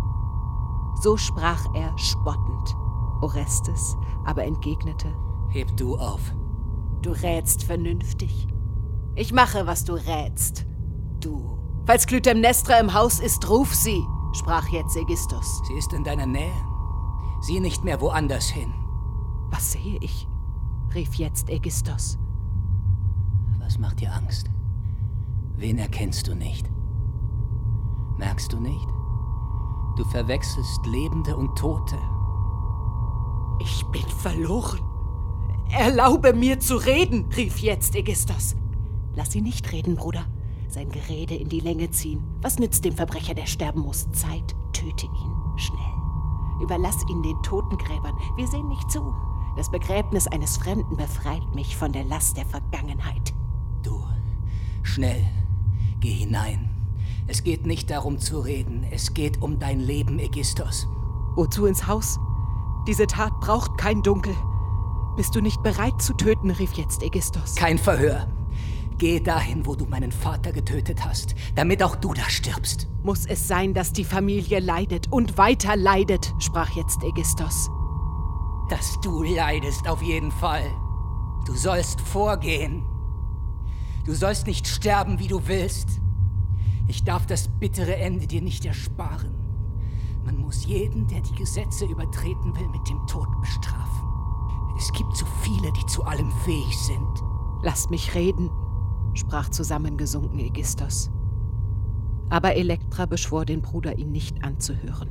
So 1.02 1.16
sprach 1.16 1.64
er 1.74 1.96
spottend. 1.98 2.76
Orestes 3.22 3.96
aber 4.24 4.44
entgegnete: 4.44 5.08
Heb 5.50 5.76
du 5.76 5.96
auf. 5.96 6.34
Du 7.02 7.10
rätst 7.10 7.64
vernünftig. 7.64 8.48
Ich 9.14 9.32
mache, 9.32 9.66
was 9.66 9.84
du 9.84 9.94
rätst. 9.94 10.66
Du. 11.20 11.53
Falls 11.87 12.07
Clytemnestra 12.07 12.78
im 12.78 12.95
Haus 12.95 13.20
ist, 13.20 13.49
ruf 13.49 13.74
sie, 13.74 14.03
sprach 14.32 14.68
jetzt 14.68 14.97
Ägistos. 14.97 15.62
Sie 15.68 15.74
ist 15.74 15.93
in 15.93 16.03
deiner 16.03 16.26
Nähe. 16.26 16.55
Sieh 17.43 17.61
nicht 17.61 17.85
mehr 17.85 18.01
woanders 18.01 18.49
hin. 18.49 18.72
Was 19.51 19.72
sehe 19.72 19.99
ich? 20.01 20.26
rief 20.95 21.14
jetzt 21.14 21.51
Ägistos. 21.51 22.18
Was 23.59 23.78
macht 23.78 24.01
dir 24.01 24.12
Angst? 24.14 24.49
Wen 25.57 25.76
erkennst 25.78 26.28
du 26.28 26.35
nicht? 26.35 26.70
Merkst 28.16 28.53
du 28.53 28.61
nicht? 28.61 28.89
Du 29.97 30.05
verwechselst 30.05 30.87
Lebende 30.87 31.37
und 31.37 31.57
Tote. 31.57 31.99
Ich 33.61 33.85
bin 33.87 34.07
verloren. 34.07 34.80
Erlaube 35.70 36.32
mir 36.32 36.61
zu 36.61 36.76
reden, 36.76 37.26
rief 37.37 37.59
jetzt 37.59 37.95
Ägistos. 37.95 38.57
Lass 39.14 39.32
sie 39.32 39.41
nicht 39.41 39.70
reden, 39.72 39.97
Bruder. 39.97 40.26
Sein 40.74 40.90
Gerede 40.90 41.36
in 41.36 41.48
die 41.48 41.60
Länge 41.60 41.88
ziehen. 41.92 42.20
Was 42.42 42.58
nützt 42.58 42.84
dem 42.84 42.96
Verbrecher, 42.96 43.32
der 43.32 43.46
sterben 43.46 43.82
muss? 43.82 44.10
Zeit, 44.10 44.56
töte 44.72 45.06
ihn. 45.06 45.32
Schnell. 45.56 45.78
Überlass 46.60 46.96
ihn 47.08 47.22
den 47.22 47.40
Totengräbern. 47.44 48.18
Wir 48.34 48.48
sehen 48.48 48.66
nicht 48.66 48.90
zu. 48.90 49.14
Das 49.56 49.70
Begräbnis 49.70 50.26
eines 50.26 50.56
Fremden 50.56 50.96
befreit 50.96 51.54
mich 51.54 51.76
von 51.76 51.92
der 51.92 52.02
Last 52.02 52.36
der 52.36 52.44
Vergangenheit. 52.46 53.32
Du, 53.84 54.02
schnell, 54.82 55.24
geh 56.00 56.10
hinein. 56.10 56.68
Es 57.28 57.44
geht 57.44 57.66
nicht 57.66 57.88
darum 57.88 58.18
zu 58.18 58.40
reden, 58.40 58.84
es 58.90 59.14
geht 59.14 59.40
um 59.42 59.60
dein 59.60 59.78
Leben, 59.78 60.18
Ägistos. 60.18 60.88
Wozu 61.36 61.66
ins 61.66 61.86
Haus? 61.86 62.18
Diese 62.88 63.06
Tat 63.06 63.38
braucht 63.38 63.78
kein 63.78 64.02
Dunkel. 64.02 64.34
Bist 65.16 65.36
du 65.36 65.40
nicht 65.40 65.62
bereit 65.62 66.02
zu 66.02 66.14
töten, 66.14 66.50
rief 66.50 66.72
jetzt 66.72 67.04
Ägistos. 67.04 67.54
Kein 67.54 67.78
Verhör. 67.78 68.26
Geh 68.99 69.18
dahin, 69.18 69.66
wo 69.66 69.74
du 69.74 69.86
meinen 69.86 70.12
Vater 70.12 70.53
getötet 70.53 71.05
hast, 71.05 71.34
damit 71.57 71.82
auch 71.82 71.97
du 71.97 72.14
da 72.14 72.28
stirbst. 72.28 72.88
Muss 73.03 73.26
es 73.26 73.49
sein, 73.49 73.74
dass 73.74 73.92
die 73.92 74.05
Familie 74.05 74.61
leidet 74.61 75.11
und 75.11 75.36
weiter 75.36 75.76
leidet, 75.76 76.32
sprach 76.38 76.70
jetzt 76.76 77.03
Ägistos. 77.03 77.70
Dass 78.70 79.01
du 79.03 79.22
leidest, 79.24 79.88
auf 79.88 80.01
jeden 80.01 80.30
Fall. 80.30 80.64
Du 81.45 81.55
sollst 81.55 82.01
vorgehen. 82.01 82.84
Du 84.07 84.14
sollst 84.14 84.47
nicht 84.47 84.66
sterben, 84.66 85.18
wie 85.18 85.28
du 85.28 85.47
willst. 85.47 86.01
Ich 86.86 87.03
darf 87.03 87.26
das 87.26 87.49
bittere 87.49 87.97
Ende 87.97 88.26
dir 88.26 88.42
nicht 88.42 88.64
ersparen. 88.64 89.34
Man 90.24 90.38
muss 90.38 90.66
jeden, 90.66 91.07
der 91.09 91.20
die 91.20 91.34
Gesetze 91.34 91.84
übertreten 91.84 92.57
will, 92.57 92.68
mit 92.68 92.88
dem 92.88 93.07
Tod 93.07 93.28
bestrafen. 93.40 94.09
Es 94.78 94.92
gibt 94.92 95.16
zu 95.16 95.26
viele, 95.42 95.72
die 95.72 95.86
zu 95.86 96.05
allem 96.05 96.30
fähig 96.45 96.78
sind. 96.78 97.22
Lasst 97.62 97.90
mich 97.90 98.14
reden, 98.14 98.51
sprach 99.14 99.48
zusammengesunken 99.50 100.38
Ägistos. 100.38 101.10
Aber 102.30 102.54
Elektra 102.54 103.06
beschwor 103.06 103.44
den 103.44 103.62
Bruder, 103.62 103.98
ihn 103.98 104.10
nicht 104.10 104.44
anzuhören. 104.44 105.10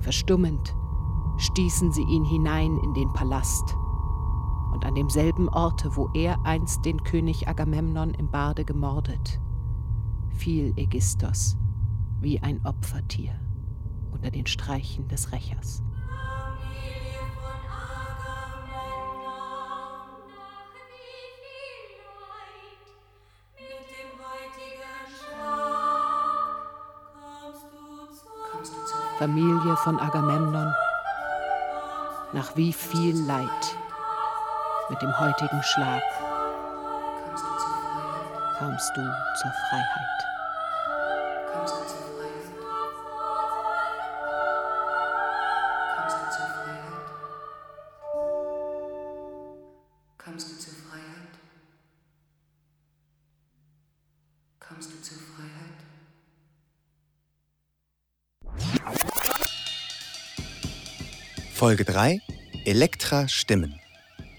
Verstummend 0.00 0.74
stießen 1.38 1.92
sie 1.92 2.02
ihn 2.02 2.24
hinein 2.24 2.78
in 2.84 2.94
den 2.94 3.12
Palast. 3.12 3.76
Und 4.72 4.84
an 4.84 4.94
demselben 4.94 5.48
Orte, 5.48 5.96
wo 5.96 6.10
er 6.14 6.44
einst 6.44 6.84
den 6.84 7.02
König 7.04 7.48
Agamemnon 7.48 8.14
im 8.14 8.30
Bade 8.30 8.64
gemordet, 8.64 9.40
fiel 10.30 10.72
Ägistos 10.76 11.56
wie 12.20 12.40
ein 12.40 12.64
Opfertier. 12.64 13.38
unter 14.24 14.30
den 14.30 14.46
Streichen 14.46 15.08
des 15.08 15.32
Rächers. 15.32 15.82
Familie 29.18 29.76
von 29.76 30.00
Agamemnon, 30.00 30.74
nach 32.32 32.56
wie 32.56 32.72
viel 32.72 33.16
Leid 33.26 33.76
mit 34.90 35.00
dem 35.00 35.18
heutigen 35.20 35.62
Schlag 35.62 36.02
kamst 38.58 38.90
du 38.96 39.02
zur 39.02 39.52
Freiheit. 39.70 40.23
Folge 61.64 61.86
3 61.86 62.20
Elektra 62.66 63.26
Stimmen. 63.26 63.80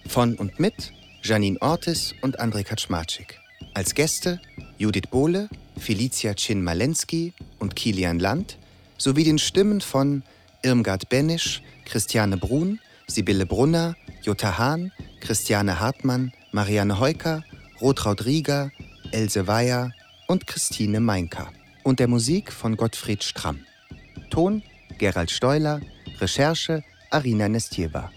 Von 0.08 0.36
und 0.36 0.60
mit 0.60 0.94
Janine 1.24 1.60
Ortis 1.60 2.14
und 2.22 2.40
André 2.40 2.64
Kaczmarczyk. 2.64 3.40
Als 3.74 3.96
Gäste 3.96 4.40
Judith 4.78 5.10
Bohle, 5.10 5.50
Felicia 5.76 6.36
Chin-Malensky 6.36 7.34
und 7.58 7.76
Kilian 7.76 8.20
Land 8.20 8.60
sowie 9.00 9.24
den 9.24 9.40
Stimmen 9.40 9.82
von 9.82 10.22
Irmgard 10.62 11.10
Benisch, 11.10 11.64
Christiane 11.86 12.38
Brun, 12.38 12.80
Sibylle 13.08 13.48
Brunner, 13.48 13.96
Jutta 14.22 14.60
Hahn, 14.60 14.92
Christiane 15.20 15.80
Hartmann, 15.80 16.32
Marianne 16.52 17.00
Heuker, 17.00 17.44
Rotraud 17.82 18.26
Rieger, 18.26 18.70
Else 19.12 19.48
Weyer 19.48 19.94
und 20.28 20.46
Christine 20.46 21.00
Meinka. 21.00 21.52
Und 21.82 22.00
der 22.00 22.08
Musik 22.08 22.54
von 22.54 22.78
Gottfried 22.78 23.24
Stramm. 23.24 23.66
Ton 24.30 24.62
Gerald 25.00 25.32
Steuler, 25.32 25.82
Recherche 26.20 26.84
Arina 27.10 27.48
Nestjeva. 27.50 28.12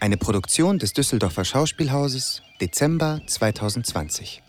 Eine 0.00 0.16
Produktion 0.16 0.78
des 0.78 0.92
Düsseldorfer 0.92 1.44
Schauspielhauses, 1.44 2.42
Dezember 2.60 3.20
2020. 3.26 4.42